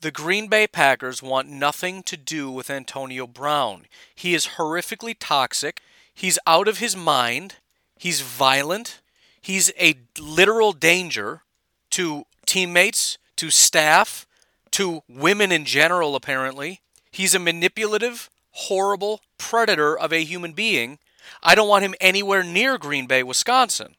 The 0.01 0.09
Green 0.09 0.47
Bay 0.47 0.65
Packers 0.65 1.21
want 1.21 1.47
nothing 1.47 2.01
to 2.03 2.17
do 2.17 2.49
with 2.49 2.71
Antonio 2.71 3.27
Brown. 3.27 3.85
He 4.15 4.33
is 4.33 4.57
horrifically 4.57 5.15
toxic. 5.19 5.79
He's 6.11 6.39
out 6.47 6.67
of 6.67 6.79
his 6.79 6.95
mind. 6.95 7.57
He's 7.99 8.21
violent. 8.21 8.99
He's 9.39 9.71
a 9.79 9.99
literal 10.19 10.73
danger 10.73 11.43
to 11.91 12.25
teammates, 12.47 13.19
to 13.35 13.51
staff, 13.51 14.25
to 14.71 15.03
women 15.07 15.51
in 15.51 15.65
general, 15.65 16.15
apparently. 16.15 16.81
He's 17.11 17.35
a 17.35 17.39
manipulative, 17.39 18.31
horrible 18.53 19.21
predator 19.37 19.95
of 19.95 20.11
a 20.11 20.23
human 20.23 20.53
being. 20.53 20.97
I 21.43 21.53
don't 21.53 21.69
want 21.69 21.85
him 21.85 21.93
anywhere 22.01 22.43
near 22.43 22.79
Green 22.79 23.05
Bay, 23.05 23.21
Wisconsin. 23.21 23.93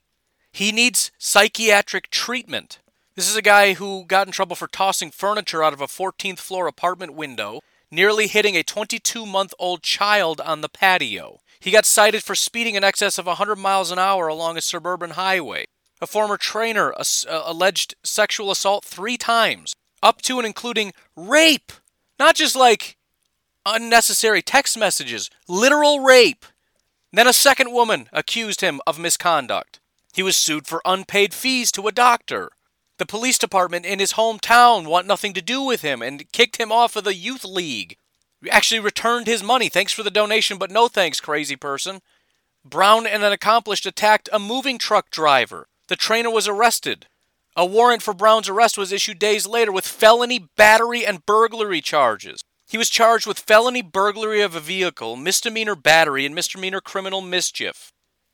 He 0.50 0.72
needs 0.72 1.12
psychiatric 1.16 2.10
treatment. 2.10 2.80
This 3.14 3.28
is 3.28 3.36
a 3.36 3.42
guy 3.42 3.74
who 3.74 4.06
got 4.06 4.26
in 4.26 4.32
trouble 4.32 4.56
for 4.56 4.66
tossing 4.66 5.10
furniture 5.10 5.62
out 5.62 5.74
of 5.74 5.82
a 5.82 5.86
14th 5.86 6.38
floor 6.38 6.66
apartment 6.66 7.12
window, 7.12 7.60
nearly 7.90 8.26
hitting 8.26 8.56
a 8.56 8.62
22 8.62 9.26
month 9.26 9.52
old 9.58 9.82
child 9.82 10.40
on 10.40 10.62
the 10.62 10.68
patio. 10.70 11.40
He 11.60 11.70
got 11.70 11.84
cited 11.84 12.22
for 12.22 12.34
speeding 12.34 12.74
in 12.74 12.82
excess 12.82 13.18
of 13.18 13.26
100 13.26 13.56
miles 13.56 13.90
an 13.90 13.98
hour 13.98 14.28
along 14.28 14.56
a 14.56 14.62
suburban 14.62 15.10
highway. 15.10 15.66
A 16.00 16.06
former 16.06 16.38
trainer 16.38 16.94
uh, 16.94 17.04
alleged 17.44 17.94
sexual 18.02 18.50
assault 18.50 18.82
three 18.82 19.18
times, 19.18 19.74
up 20.02 20.22
to 20.22 20.38
and 20.38 20.46
including 20.46 20.94
rape. 21.14 21.70
Not 22.18 22.34
just 22.34 22.56
like 22.56 22.96
unnecessary 23.66 24.40
text 24.40 24.78
messages, 24.78 25.28
literal 25.46 26.00
rape. 26.00 26.46
Then 27.12 27.28
a 27.28 27.34
second 27.34 27.72
woman 27.72 28.08
accused 28.10 28.62
him 28.62 28.80
of 28.86 28.98
misconduct. 28.98 29.80
He 30.14 30.22
was 30.22 30.34
sued 30.34 30.66
for 30.66 30.80
unpaid 30.86 31.34
fees 31.34 31.70
to 31.72 31.86
a 31.86 31.92
doctor. 31.92 32.50
The 32.98 33.06
police 33.06 33.38
department 33.38 33.86
in 33.86 33.98
his 33.98 34.12
hometown 34.12 34.86
want 34.86 35.06
nothing 35.06 35.32
to 35.34 35.42
do 35.42 35.62
with 35.62 35.82
him 35.82 36.02
and 36.02 36.30
kicked 36.32 36.58
him 36.58 36.70
off 36.70 36.94
of 36.96 37.04
the 37.04 37.14
youth 37.14 37.44
league. 37.44 37.96
Actually 38.50 38.80
returned 38.80 39.26
his 39.26 39.42
money. 39.42 39.68
Thanks 39.68 39.92
for 39.92 40.02
the 40.02 40.10
donation, 40.10 40.58
but 40.58 40.70
no 40.70 40.88
thanks, 40.88 41.20
crazy 41.20 41.56
person. 41.56 42.00
Brown 42.64 43.06
and 43.06 43.22
an 43.24 43.32
accomplice 43.32 43.84
attacked 43.86 44.28
a 44.32 44.38
moving 44.38 44.78
truck 44.78 45.10
driver. 45.10 45.68
The 45.88 45.96
trainer 45.96 46.30
was 46.30 46.46
arrested. 46.46 47.06
A 47.56 47.66
warrant 47.66 48.02
for 48.02 48.14
Brown's 48.14 48.48
arrest 48.48 48.78
was 48.78 48.92
issued 48.92 49.18
days 49.18 49.46
later 49.46 49.72
with 49.72 49.86
felony 49.86 50.48
battery 50.56 51.04
and 51.04 51.26
burglary 51.26 51.80
charges. 51.80 52.42
He 52.68 52.78
was 52.78 52.88
charged 52.88 53.26
with 53.26 53.38
felony 53.38 53.82
burglary 53.82 54.40
of 54.40 54.54
a 54.54 54.60
vehicle, 54.60 55.16
misdemeanor 55.16 55.74
battery, 55.74 56.24
and 56.24 56.34
misdemeanor 56.34 56.80
criminal 56.80 57.20
mischief 57.20 57.91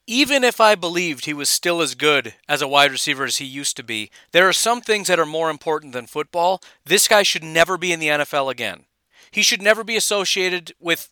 even 0.08 0.42
if 0.42 0.58
I 0.58 0.74
believed 0.74 1.26
he 1.26 1.34
was 1.34 1.50
still 1.50 1.82
as 1.82 1.94
good 1.94 2.34
as 2.48 2.62
a 2.62 2.66
wide 2.66 2.90
receiver 2.90 3.24
as 3.24 3.36
he 3.36 3.44
used 3.44 3.76
to 3.76 3.82
be, 3.82 4.10
there 4.32 4.48
are 4.48 4.54
some 4.54 4.80
things 4.80 5.06
that 5.06 5.20
are 5.20 5.26
more 5.26 5.50
important 5.50 5.92
than 5.92 6.06
football. 6.06 6.62
This 6.86 7.06
guy 7.06 7.22
should 7.22 7.44
never 7.44 7.76
be 7.76 7.92
in 7.92 8.00
the 8.00 8.08
NFL 8.08 8.50
again. 8.50 8.84
He 9.30 9.42
should 9.42 9.60
never 9.60 9.84
be 9.84 9.96
associated 9.96 10.72
with, 10.80 11.10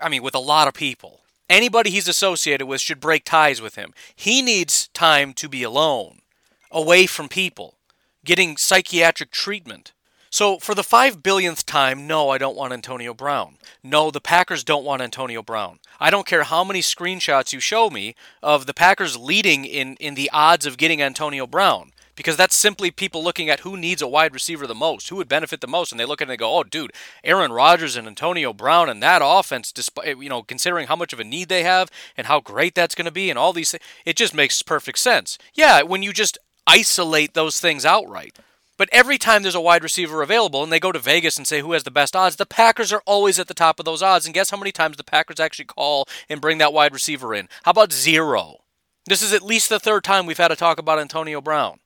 I 0.00 0.08
mean, 0.08 0.22
with 0.22 0.34
a 0.34 0.38
lot 0.38 0.68
of 0.68 0.74
people. 0.74 1.20
Anybody 1.50 1.90
he's 1.90 2.08
associated 2.08 2.66
with 2.66 2.80
should 2.80 2.98
break 2.98 3.26
ties 3.26 3.60
with 3.60 3.74
him. 3.74 3.92
He 4.16 4.40
needs 4.40 4.88
time 4.94 5.34
to 5.34 5.46
be 5.46 5.62
alone, 5.62 6.22
away 6.70 7.04
from 7.04 7.28
people, 7.28 7.76
getting 8.24 8.56
psychiatric 8.56 9.32
treatment. 9.32 9.92
So, 10.32 10.58
for 10.58 10.74
the 10.74 10.82
five 10.82 11.22
billionth 11.22 11.66
time, 11.66 12.06
no, 12.06 12.30
I 12.30 12.38
don't 12.38 12.56
want 12.56 12.72
Antonio 12.72 13.12
Brown. 13.12 13.58
No, 13.82 14.10
the 14.10 14.18
Packers 14.18 14.64
don't 14.64 14.82
want 14.82 15.02
Antonio 15.02 15.42
Brown. 15.42 15.78
I 16.00 16.08
don't 16.08 16.26
care 16.26 16.44
how 16.44 16.64
many 16.64 16.80
screenshots 16.80 17.52
you 17.52 17.60
show 17.60 17.90
me 17.90 18.14
of 18.42 18.64
the 18.64 18.72
Packers 18.72 19.14
leading 19.14 19.66
in, 19.66 19.94
in 19.96 20.14
the 20.14 20.30
odds 20.32 20.64
of 20.64 20.78
getting 20.78 21.02
Antonio 21.02 21.46
Brown. 21.46 21.92
Because 22.16 22.38
that's 22.38 22.56
simply 22.56 22.90
people 22.90 23.22
looking 23.22 23.50
at 23.50 23.60
who 23.60 23.76
needs 23.76 24.00
a 24.00 24.08
wide 24.08 24.32
receiver 24.32 24.66
the 24.66 24.74
most, 24.74 25.10
who 25.10 25.16
would 25.16 25.28
benefit 25.28 25.60
the 25.60 25.66
most, 25.66 25.92
and 25.92 26.00
they 26.00 26.06
look 26.06 26.22
at 26.22 26.28
it 26.28 26.32
and 26.32 26.38
go, 26.38 26.56
"Oh, 26.56 26.62
dude, 26.62 26.94
Aaron 27.22 27.52
Rodgers 27.52 27.94
and 27.94 28.06
Antonio 28.06 28.54
Brown 28.54 28.88
and 28.88 29.02
that 29.02 29.20
offense, 29.22 29.70
despite 29.70 30.16
you 30.16 30.30
know, 30.30 30.42
considering 30.42 30.86
how 30.86 30.96
much 30.96 31.12
of 31.12 31.20
a 31.20 31.24
need 31.24 31.50
they 31.50 31.62
have 31.62 31.90
and 32.16 32.26
how 32.26 32.40
great 32.40 32.74
that's 32.74 32.94
going 32.94 33.04
to 33.04 33.10
be, 33.10 33.28
and 33.28 33.38
all 33.38 33.52
these 33.52 33.72
things, 33.72 33.84
it 34.06 34.16
just 34.16 34.32
makes 34.32 34.62
perfect 34.62 34.98
sense." 34.98 35.36
Yeah, 35.52 35.82
when 35.82 36.02
you 36.02 36.14
just 36.14 36.38
isolate 36.66 37.34
those 37.34 37.60
things 37.60 37.84
outright. 37.84 38.38
But 38.82 38.88
every 38.90 39.16
time 39.16 39.44
there's 39.44 39.54
a 39.54 39.60
wide 39.60 39.84
receiver 39.84 40.22
available 40.22 40.64
and 40.64 40.72
they 40.72 40.80
go 40.80 40.90
to 40.90 40.98
Vegas 40.98 41.36
and 41.36 41.46
say 41.46 41.60
who 41.60 41.70
has 41.70 41.84
the 41.84 41.90
best 41.92 42.16
odds, 42.16 42.34
the 42.34 42.44
Packers 42.44 42.92
are 42.92 43.04
always 43.06 43.38
at 43.38 43.46
the 43.46 43.54
top 43.54 43.78
of 43.78 43.84
those 43.84 44.02
odds. 44.02 44.26
And 44.26 44.34
guess 44.34 44.50
how 44.50 44.56
many 44.56 44.72
times 44.72 44.96
the 44.96 45.04
Packers 45.04 45.38
actually 45.38 45.66
call 45.66 46.08
and 46.28 46.40
bring 46.40 46.58
that 46.58 46.72
wide 46.72 46.92
receiver 46.92 47.32
in? 47.32 47.48
How 47.62 47.70
about 47.70 47.92
zero? 47.92 48.64
This 49.06 49.22
is 49.22 49.32
at 49.32 49.40
least 49.40 49.68
the 49.68 49.78
third 49.78 50.02
time 50.02 50.26
we've 50.26 50.36
had 50.36 50.48
to 50.48 50.56
talk 50.56 50.80
about 50.80 50.98
Antonio 50.98 51.40
Brown. 51.40 51.78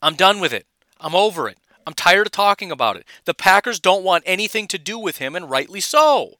I'm 0.00 0.14
done 0.14 0.40
with 0.40 0.54
it. 0.54 0.64
I'm 0.98 1.14
over 1.14 1.50
it. 1.50 1.58
I'm 1.86 1.92
tired 1.92 2.28
of 2.28 2.32
talking 2.32 2.72
about 2.72 2.96
it. 2.96 3.04
The 3.26 3.34
Packers 3.34 3.78
don't 3.78 4.02
want 4.02 4.24
anything 4.24 4.68
to 4.68 4.78
do 4.78 4.98
with 4.98 5.18
him, 5.18 5.36
and 5.36 5.50
rightly 5.50 5.82
so. 5.82 6.36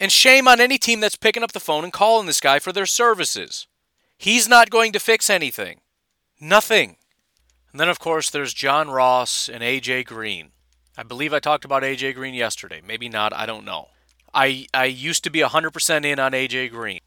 And 0.00 0.10
shame 0.10 0.48
on 0.48 0.60
any 0.60 0.76
team 0.76 0.98
that's 0.98 1.14
picking 1.14 1.44
up 1.44 1.52
the 1.52 1.60
phone 1.60 1.84
and 1.84 1.92
calling 1.92 2.26
this 2.26 2.40
guy 2.40 2.58
for 2.58 2.72
their 2.72 2.84
services. 2.84 3.68
He's 4.18 4.48
not 4.48 4.70
going 4.70 4.92
to 4.92 4.98
fix 4.98 5.30
anything. 5.30 5.82
Nothing. 6.40 6.96
And 7.72 7.80
then, 7.80 7.88
of 7.88 7.98
course, 7.98 8.30
there's 8.30 8.54
John 8.54 8.90
Ross 8.90 9.48
and 9.48 9.62
AJ 9.62 10.06
Green. 10.06 10.50
I 10.96 11.02
believe 11.02 11.34
I 11.34 11.40
talked 11.40 11.64
about 11.64 11.82
AJ 11.82 12.14
Green 12.14 12.34
yesterday. 12.34 12.80
Maybe 12.86 13.08
not, 13.08 13.32
I 13.32 13.46
don't 13.46 13.64
know. 13.64 13.88
I, 14.32 14.66
I 14.72 14.86
used 14.86 15.24
to 15.24 15.30
be 15.30 15.40
100% 15.40 16.04
in 16.04 16.18
on 16.18 16.32
AJ 16.32 16.70
Green. 16.70 17.00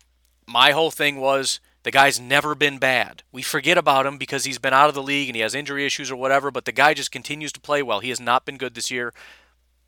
My 0.46 0.72
whole 0.72 0.92
thing 0.92 1.18
was 1.18 1.60
the 1.84 1.92
guy's 1.92 2.20
never 2.20 2.56
been 2.56 2.78
bad. 2.78 3.24
We 3.32 3.42
forget 3.42 3.78
about 3.78 4.06
him 4.06 4.18
because 4.18 4.46
he's 4.46 4.60
been 4.60 4.74
out 4.74 4.90
of 4.90 4.96
the 4.96 5.04
league 5.04 5.30
and 5.30 5.36
he 5.36 5.42
has 5.42 5.56
injury 5.56 5.86
issues 5.86 6.12
or 6.12 6.16
whatever, 6.16 6.52
but 6.52 6.66
the 6.66 6.72
guy 6.72 6.94
just 6.94 7.12
continues 7.12 7.52
to 7.54 7.60
play 7.60 7.82
well. 7.82 8.00
He 8.00 8.10
has 8.10 8.20
not 8.20 8.46
been 8.46 8.58
good 8.58 8.74
this 8.74 8.92
year. 8.92 9.14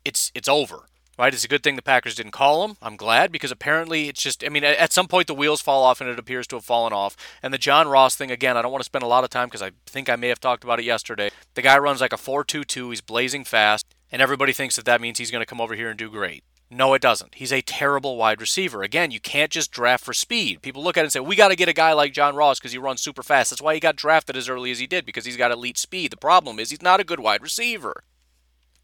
It's 0.04 0.32
it's 0.34 0.48
over 0.48 0.86
right? 1.18 1.32
It's 1.32 1.44
a 1.44 1.48
good 1.48 1.62
thing 1.62 1.76
the 1.76 1.82
Packers 1.82 2.14
didn't 2.14 2.32
call 2.32 2.64
him. 2.64 2.76
I'm 2.82 2.96
glad 2.96 3.32
because 3.32 3.50
apparently 3.50 4.08
it's 4.08 4.22
just, 4.22 4.44
I 4.44 4.48
mean, 4.48 4.64
at 4.64 4.92
some 4.92 5.08
point 5.08 5.26
the 5.26 5.34
wheels 5.34 5.60
fall 5.60 5.82
off 5.82 6.00
and 6.00 6.08
it 6.08 6.18
appears 6.18 6.46
to 6.48 6.56
have 6.56 6.64
fallen 6.64 6.92
off. 6.92 7.16
And 7.42 7.52
the 7.52 7.58
John 7.58 7.88
Ross 7.88 8.16
thing, 8.16 8.30
again, 8.30 8.56
I 8.56 8.62
don't 8.62 8.72
want 8.72 8.82
to 8.82 8.86
spend 8.86 9.04
a 9.04 9.08
lot 9.08 9.24
of 9.24 9.30
time 9.30 9.48
because 9.48 9.62
I 9.62 9.72
think 9.86 10.08
I 10.08 10.16
may 10.16 10.28
have 10.28 10.40
talked 10.40 10.64
about 10.64 10.80
it 10.80 10.84
yesterday. 10.84 11.30
The 11.54 11.62
guy 11.62 11.78
runs 11.78 12.00
like 12.00 12.12
a 12.12 12.18
4 12.18 12.44
2 12.44 12.64
2, 12.64 12.90
he's 12.90 13.00
blazing 13.00 13.44
fast, 13.44 13.86
and 14.10 14.22
everybody 14.22 14.52
thinks 14.52 14.76
that 14.76 14.84
that 14.86 15.00
means 15.00 15.18
he's 15.18 15.30
going 15.30 15.42
to 15.42 15.46
come 15.46 15.60
over 15.60 15.74
here 15.74 15.90
and 15.90 15.98
do 15.98 16.10
great. 16.10 16.44
No, 16.74 16.94
it 16.94 17.02
doesn't. 17.02 17.34
He's 17.34 17.52
a 17.52 17.60
terrible 17.60 18.16
wide 18.16 18.40
receiver. 18.40 18.82
Again, 18.82 19.10
you 19.10 19.20
can't 19.20 19.50
just 19.50 19.70
draft 19.72 20.02
for 20.02 20.14
speed. 20.14 20.62
People 20.62 20.82
look 20.82 20.96
at 20.96 21.00
it 21.00 21.04
and 21.04 21.12
say, 21.12 21.20
we 21.20 21.36
got 21.36 21.48
to 21.48 21.56
get 21.56 21.68
a 21.68 21.74
guy 21.74 21.92
like 21.92 22.14
John 22.14 22.34
Ross 22.34 22.58
because 22.58 22.72
he 22.72 22.78
runs 22.78 23.02
super 23.02 23.22
fast. 23.22 23.50
That's 23.50 23.60
why 23.60 23.74
he 23.74 23.80
got 23.80 23.94
drafted 23.94 24.38
as 24.38 24.48
early 24.48 24.70
as 24.70 24.78
he 24.78 24.86
did 24.86 25.04
because 25.04 25.26
he's 25.26 25.36
got 25.36 25.50
elite 25.50 25.76
speed. 25.76 26.12
The 26.12 26.16
problem 26.16 26.58
is 26.58 26.70
he's 26.70 26.80
not 26.80 26.98
a 26.98 27.04
good 27.04 27.20
wide 27.20 27.42
receiver. 27.42 28.04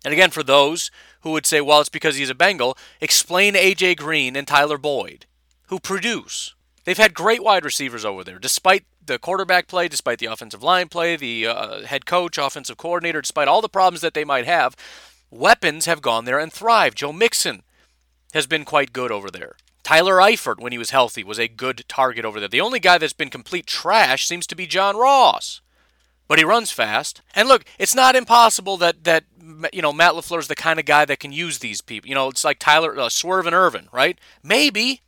And 0.04 0.12
again, 0.12 0.30
for 0.30 0.42
those 0.42 0.90
who 1.22 1.30
would 1.32 1.46
say, 1.46 1.61
well, 1.61 1.80
it's 1.80 1.88
because 1.88 2.16
he's 2.16 2.30
a 2.30 2.34
Bengal, 2.34 2.76
explain 3.00 3.56
A.J. 3.56 3.96
Green 3.96 4.37
and 4.37 4.46
Tyler 4.46 4.78
Boyd, 4.78 5.26
who 5.66 5.80
produce. 5.80 6.54
They've 6.84 6.96
had 6.96 7.14
great 7.14 7.42
wide 7.42 7.64
receivers 7.64 8.04
over 8.04 8.24
there, 8.24 8.38
despite 8.38 8.84
the 9.04 9.18
quarterback 9.18 9.66
play, 9.66 9.88
despite 9.88 10.18
the 10.18 10.26
offensive 10.26 10.62
line 10.62 10.88
play, 10.88 11.16
the 11.16 11.46
uh, 11.46 11.82
head 11.82 12.06
coach, 12.06 12.38
offensive 12.38 12.76
coordinator, 12.76 13.20
despite 13.20 13.48
all 13.48 13.61
the 13.61 13.68
problems 13.68 14.00
that 14.02 14.14
they 14.14 14.24
might 14.24 14.46
have. 14.46 14.76
Weapons 15.30 15.87
have 15.87 16.00
gone 16.00 16.24
there 16.24 16.38
and 16.38 16.52
thrived. 16.52 16.96
Joe 16.96 17.12
Mixon 17.12 17.62
has 18.32 18.46
been 18.46 18.64
quite 18.64 18.92
good 18.92 19.11
over 19.11 19.30
there. 19.30 19.56
Tyler 19.82 20.16
Eifert, 20.16 20.61
when 20.61 20.72
he 20.72 20.78
was 20.78 20.90
healthy, 20.90 21.24
was 21.24 21.38
a 21.38 21.48
good 21.48 21.84
target 21.88 22.24
over 22.24 22.38
there. 22.38 22.48
The 22.48 22.61
only 22.61 22.78
guy 22.78 22.98
that's 22.98 23.12
been 23.12 23.30
complete 23.30 23.66
trash 23.66 24.26
seems 24.26 24.46
to 24.46 24.56
be 24.56 24.66
John 24.66 24.96
Ross 24.96 25.61
but 26.29 26.38
he 26.38 26.45
runs 26.45 26.71
fast. 26.71 27.23
And 27.35 27.49
look, 27.49 27.64
it's 27.79 27.95
not 27.95 28.14
impossible 28.14 28.77
that 28.77 29.05
that 29.05 29.25
you 29.73 29.83
know 29.83 29.93
Matt 29.93 30.12
LaFleur 30.12 30.38
is 30.38 30.49
the 30.49 30.55
kind 30.55 30.79
of 30.79 30.85
guy 30.85 31.05
that 31.07 31.19
can 31.21 31.33
use 31.33 31.59
these 31.59 31.81
people. 31.81 32.09
You 32.09 32.14
know, 32.14 32.29
it's 32.29 32.45
like 32.45 32.59
Tyler 32.59 32.97
uh, 32.99 33.09
Swerve 33.09 33.47
and 33.47 33.55
Ervin, 33.55 33.89
right? 33.93 34.18
Maybe. 34.43 35.01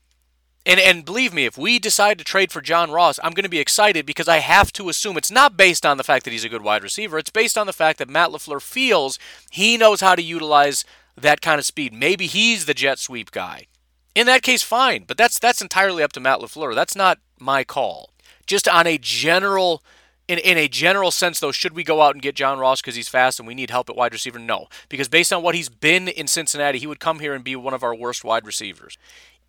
And 0.66 0.78
and 0.78 1.04
believe 1.04 1.32
me, 1.32 1.46
if 1.46 1.56
we 1.56 1.78
decide 1.78 2.18
to 2.18 2.24
trade 2.24 2.52
for 2.52 2.60
John 2.60 2.90
Ross, 2.90 3.18
I'm 3.22 3.32
going 3.32 3.44
to 3.44 3.50
be 3.50 3.60
excited 3.60 4.04
because 4.04 4.28
I 4.28 4.38
have 4.38 4.72
to 4.74 4.88
assume 4.88 5.16
it's 5.16 5.30
not 5.30 5.56
based 5.56 5.86
on 5.86 5.96
the 5.96 6.04
fact 6.04 6.24
that 6.24 6.32
he's 6.32 6.44
a 6.44 6.50
good 6.50 6.62
wide 6.62 6.82
receiver. 6.82 7.18
It's 7.18 7.30
based 7.30 7.56
on 7.56 7.66
the 7.66 7.72
fact 7.72 7.98
that 7.98 8.10
Matt 8.10 8.30
LaFleur 8.30 8.60
feels 8.60 9.18
he 9.50 9.78
knows 9.78 10.02
how 10.02 10.14
to 10.14 10.22
utilize 10.22 10.84
that 11.16 11.40
kind 11.40 11.58
of 11.58 11.64
speed. 11.64 11.94
Maybe 11.94 12.26
he's 12.26 12.66
the 12.66 12.74
jet 12.74 12.98
sweep 12.98 13.30
guy. 13.30 13.66
In 14.14 14.26
that 14.26 14.42
case, 14.42 14.62
fine. 14.62 15.04
But 15.06 15.16
that's 15.16 15.38
that's 15.38 15.62
entirely 15.62 16.02
up 16.02 16.12
to 16.12 16.20
Matt 16.20 16.40
LaFleur. 16.40 16.74
That's 16.74 16.96
not 16.96 17.18
my 17.38 17.64
call. 17.64 18.10
Just 18.46 18.68
on 18.68 18.86
a 18.86 18.98
general 18.98 19.82
in, 20.30 20.38
in 20.38 20.56
a 20.56 20.68
general 20.68 21.10
sense, 21.10 21.40
though, 21.40 21.50
should 21.50 21.74
we 21.74 21.82
go 21.82 22.02
out 22.02 22.14
and 22.14 22.22
get 22.22 22.36
John 22.36 22.60
Ross 22.60 22.80
because 22.80 22.94
he's 22.94 23.08
fast 23.08 23.40
and 23.40 23.48
we 23.48 23.54
need 23.56 23.70
help 23.70 23.90
at 23.90 23.96
wide 23.96 24.12
receiver? 24.12 24.38
No. 24.38 24.68
Because 24.88 25.08
based 25.08 25.32
on 25.32 25.42
what 25.42 25.56
he's 25.56 25.68
been 25.68 26.06
in 26.06 26.28
Cincinnati, 26.28 26.78
he 26.78 26.86
would 26.86 27.00
come 27.00 27.18
here 27.18 27.34
and 27.34 27.42
be 27.42 27.56
one 27.56 27.74
of 27.74 27.82
our 27.82 27.96
worst 27.96 28.22
wide 28.22 28.46
receivers. 28.46 28.96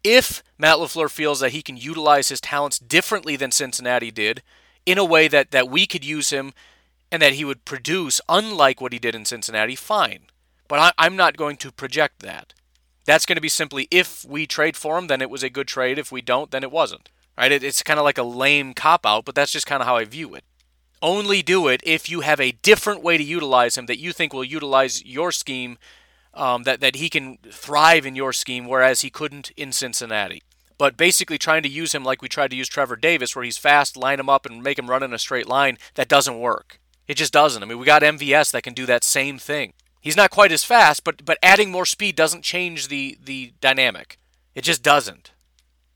If 0.03 0.41
Matt 0.57 0.77
LaFleur 0.77 1.11
feels 1.11 1.39
that 1.39 1.51
he 1.51 1.61
can 1.61 1.77
utilize 1.77 2.29
his 2.29 2.41
talents 2.41 2.79
differently 2.79 3.35
than 3.35 3.51
Cincinnati 3.51 4.09
did, 4.09 4.41
in 4.83 4.97
a 4.97 5.05
way 5.05 5.27
that, 5.27 5.51
that 5.51 5.69
we 5.69 5.85
could 5.85 6.03
use 6.03 6.31
him 6.31 6.51
and 7.11 7.21
that 7.21 7.33
he 7.33 7.45
would 7.45 7.63
produce 7.63 8.19
unlike 8.27 8.81
what 8.81 8.91
he 8.91 8.97
did 8.97 9.13
in 9.13 9.23
Cincinnati, 9.23 9.75
fine. 9.75 10.21
But 10.67 10.79
I, 10.79 10.91
I'm 10.97 11.15
not 11.15 11.37
going 11.37 11.57
to 11.57 11.71
project 11.71 12.21
that. 12.21 12.55
That's 13.05 13.27
going 13.27 13.35
to 13.35 13.41
be 13.41 13.49
simply 13.49 13.87
if 13.91 14.25
we 14.25 14.47
trade 14.47 14.75
for 14.75 14.97
him, 14.97 15.05
then 15.05 15.21
it 15.21 15.29
was 15.29 15.43
a 15.43 15.49
good 15.51 15.67
trade. 15.67 15.99
If 15.99 16.11
we 16.11 16.21
don't, 16.21 16.49
then 16.49 16.63
it 16.63 16.71
wasn't. 16.71 17.09
Right? 17.37 17.51
It, 17.51 17.63
it's 17.63 17.83
kind 17.83 17.99
of 17.99 18.03
like 18.03 18.17
a 18.17 18.23
lame 18.23 18.73
cop 18.73 19.05
out, 19.05 19.25
but 19.25 19.35
that's 19.35 19.51
just 19.51 19.67
kind 19.67 19.81
of 19.81 19.87
how 19.87 19.97
I 19.97 20.05
view 20.05 20.33
it. 20.33 20.43
Only 21.01 21.41
do 21.41 21.67
it 21.67 21.81
if 21.83 22.09
you 22.09 22.21
have 22.21 22.39
a 22.39 22.51
different 22.51 23.01
way 23.01 23.17
to 23.17 23.23
utilize 23.23 23.77
him 23.77 23.87
that 23.87 23.99
you 23.99 24.13
think 24.13 24.33
will 24.33 24.43
utilize 24.43 25.03
your 25.03 25.31
scheme, 25.31 25.77
um, 26.33 26.63
that, 26.63 26.79
that 26.79 26.95
he 26.95 27.09
can 27.09 27.37
thrive 27.49 28.05
in 28.05 28.15
your 28.15 28.33
scheme, 28.33 28.67
whereas 28.67 29.01
he 29.01 29.09
couldn't 29.09 29.51
in 29.51 29.71
Cincinnati. 29.71 30.43
But 30.77 30.97
basically, 30.97 31.37
trying 31.37 31.63
to 31.63 31.69
use 31.69 31.93
him 31.93 32.03
like 32.03 32.21
we 32.21 32.27
tried 32.27 32.49
to 32.51 32.55
use 32.55 32.67
Trevor 32.67 32.95
Davis, 32.95 33.35
where 33.35 33.45
he's 33.45 33.57
fast, 33.57 33.97
line 33.97 34.19
him 34.19 34.29
up, 34.29 34.45
and 34.45 34.63
make 34.63 34.79
him 34.79 34.89
run 34.89 35.03
in 35.03 35.13
a 35.13 35.19
straight 35.19 35.47
line, 35.47 35.77
that 35.95 36.07
doesn't 36.07 36.39
work. 36.39 36.79
It 37.07 37.15
just 37.15 37.33
doesn't. 37.33 37.61
I 37.61 37.65
mean, 37.65 37.77
we 37.77 37.85
got 37.85 38.01
MVS 38.01 38.51
that 38.51 38.63
can 38.63 38.73
do 38.73 38.85
that 38.85 39.03
same 39.03 39.37
thing. 39.37 39.73
He's 39.99 40.17
not 40.17 40.31
quite 40.31 40.51
as 40.51 40.63
fast, 40.63 41.03
but 41.03 41.23
but 41.23 41.37
adding 41.43 41.71
more 41.71 41.85
speed 41.85 42.15
doesn't 42.15 42.43
change 42.43 42.87
the 42.87 43.17
the 43.23 43.53
dynamic. 43.61 44.17
It 44.55 44.63
just 44.63 44.81
doesn't. 44.81 45.31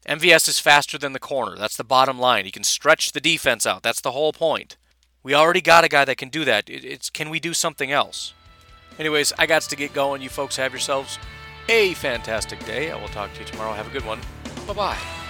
MVS 0.08 0.48
is 0.48 0.60
faster 0.60 1.00
than 1.00 1.14
the 1.14 1.20
corner. 1.20 1.56
That's 1.58 1.78
the 1.78 1.84
bottom 1.84 2.20
line. 2.20 2.46
He 2.46 2.52
can 2.52 2.64
stretch 2.64 3.12
the 3.12 3.20
defense 3.20 3.66
out. 3.66 3.82
That's 3.82 4.02
the 4.02 4.12
whole 4.12 4.34
point. 4.34 4.78
We 5.26 5.34
already 5.34 5.62
got 5.62 5.84
a 5.84 5.88
guy 5.88 6.06
that 6.06 6.18
can 6.18 6.30
do 6.30 6.46
that. 6.46 6.70
It, 6.70 6.86
it's 6.86 7.10
can 7.10 7.32
we 7.32 7.40
do 7.40 7.56
something 7.56 7.92
else? 7.92 8.36
Anyways, 9.00 9.34
I 9.40 9.48
got 9.48 9.64
to 9.64 9.76
get 9.76 9.92
going. 9.92 10.22
You 10.22 10.30
folks 10.30 10.56
have 10.58 10.72
yourselves 10.72 11.18
a 11.68 11.96
fantastic 11.96 12.64
day. 12.64 12.92
I 12.92 13.02
will 13.02 13.08
talk 13.08 13.34
to 13.34 13.40
you 13.40 13.46
tomorrow. 13.48 13.74
Have 13.74 13.88
a 13.88 13.90
good 13.90 14.06
one. 14.06 14.20
Bye 14.68 14.74
bye. 14.74 15.25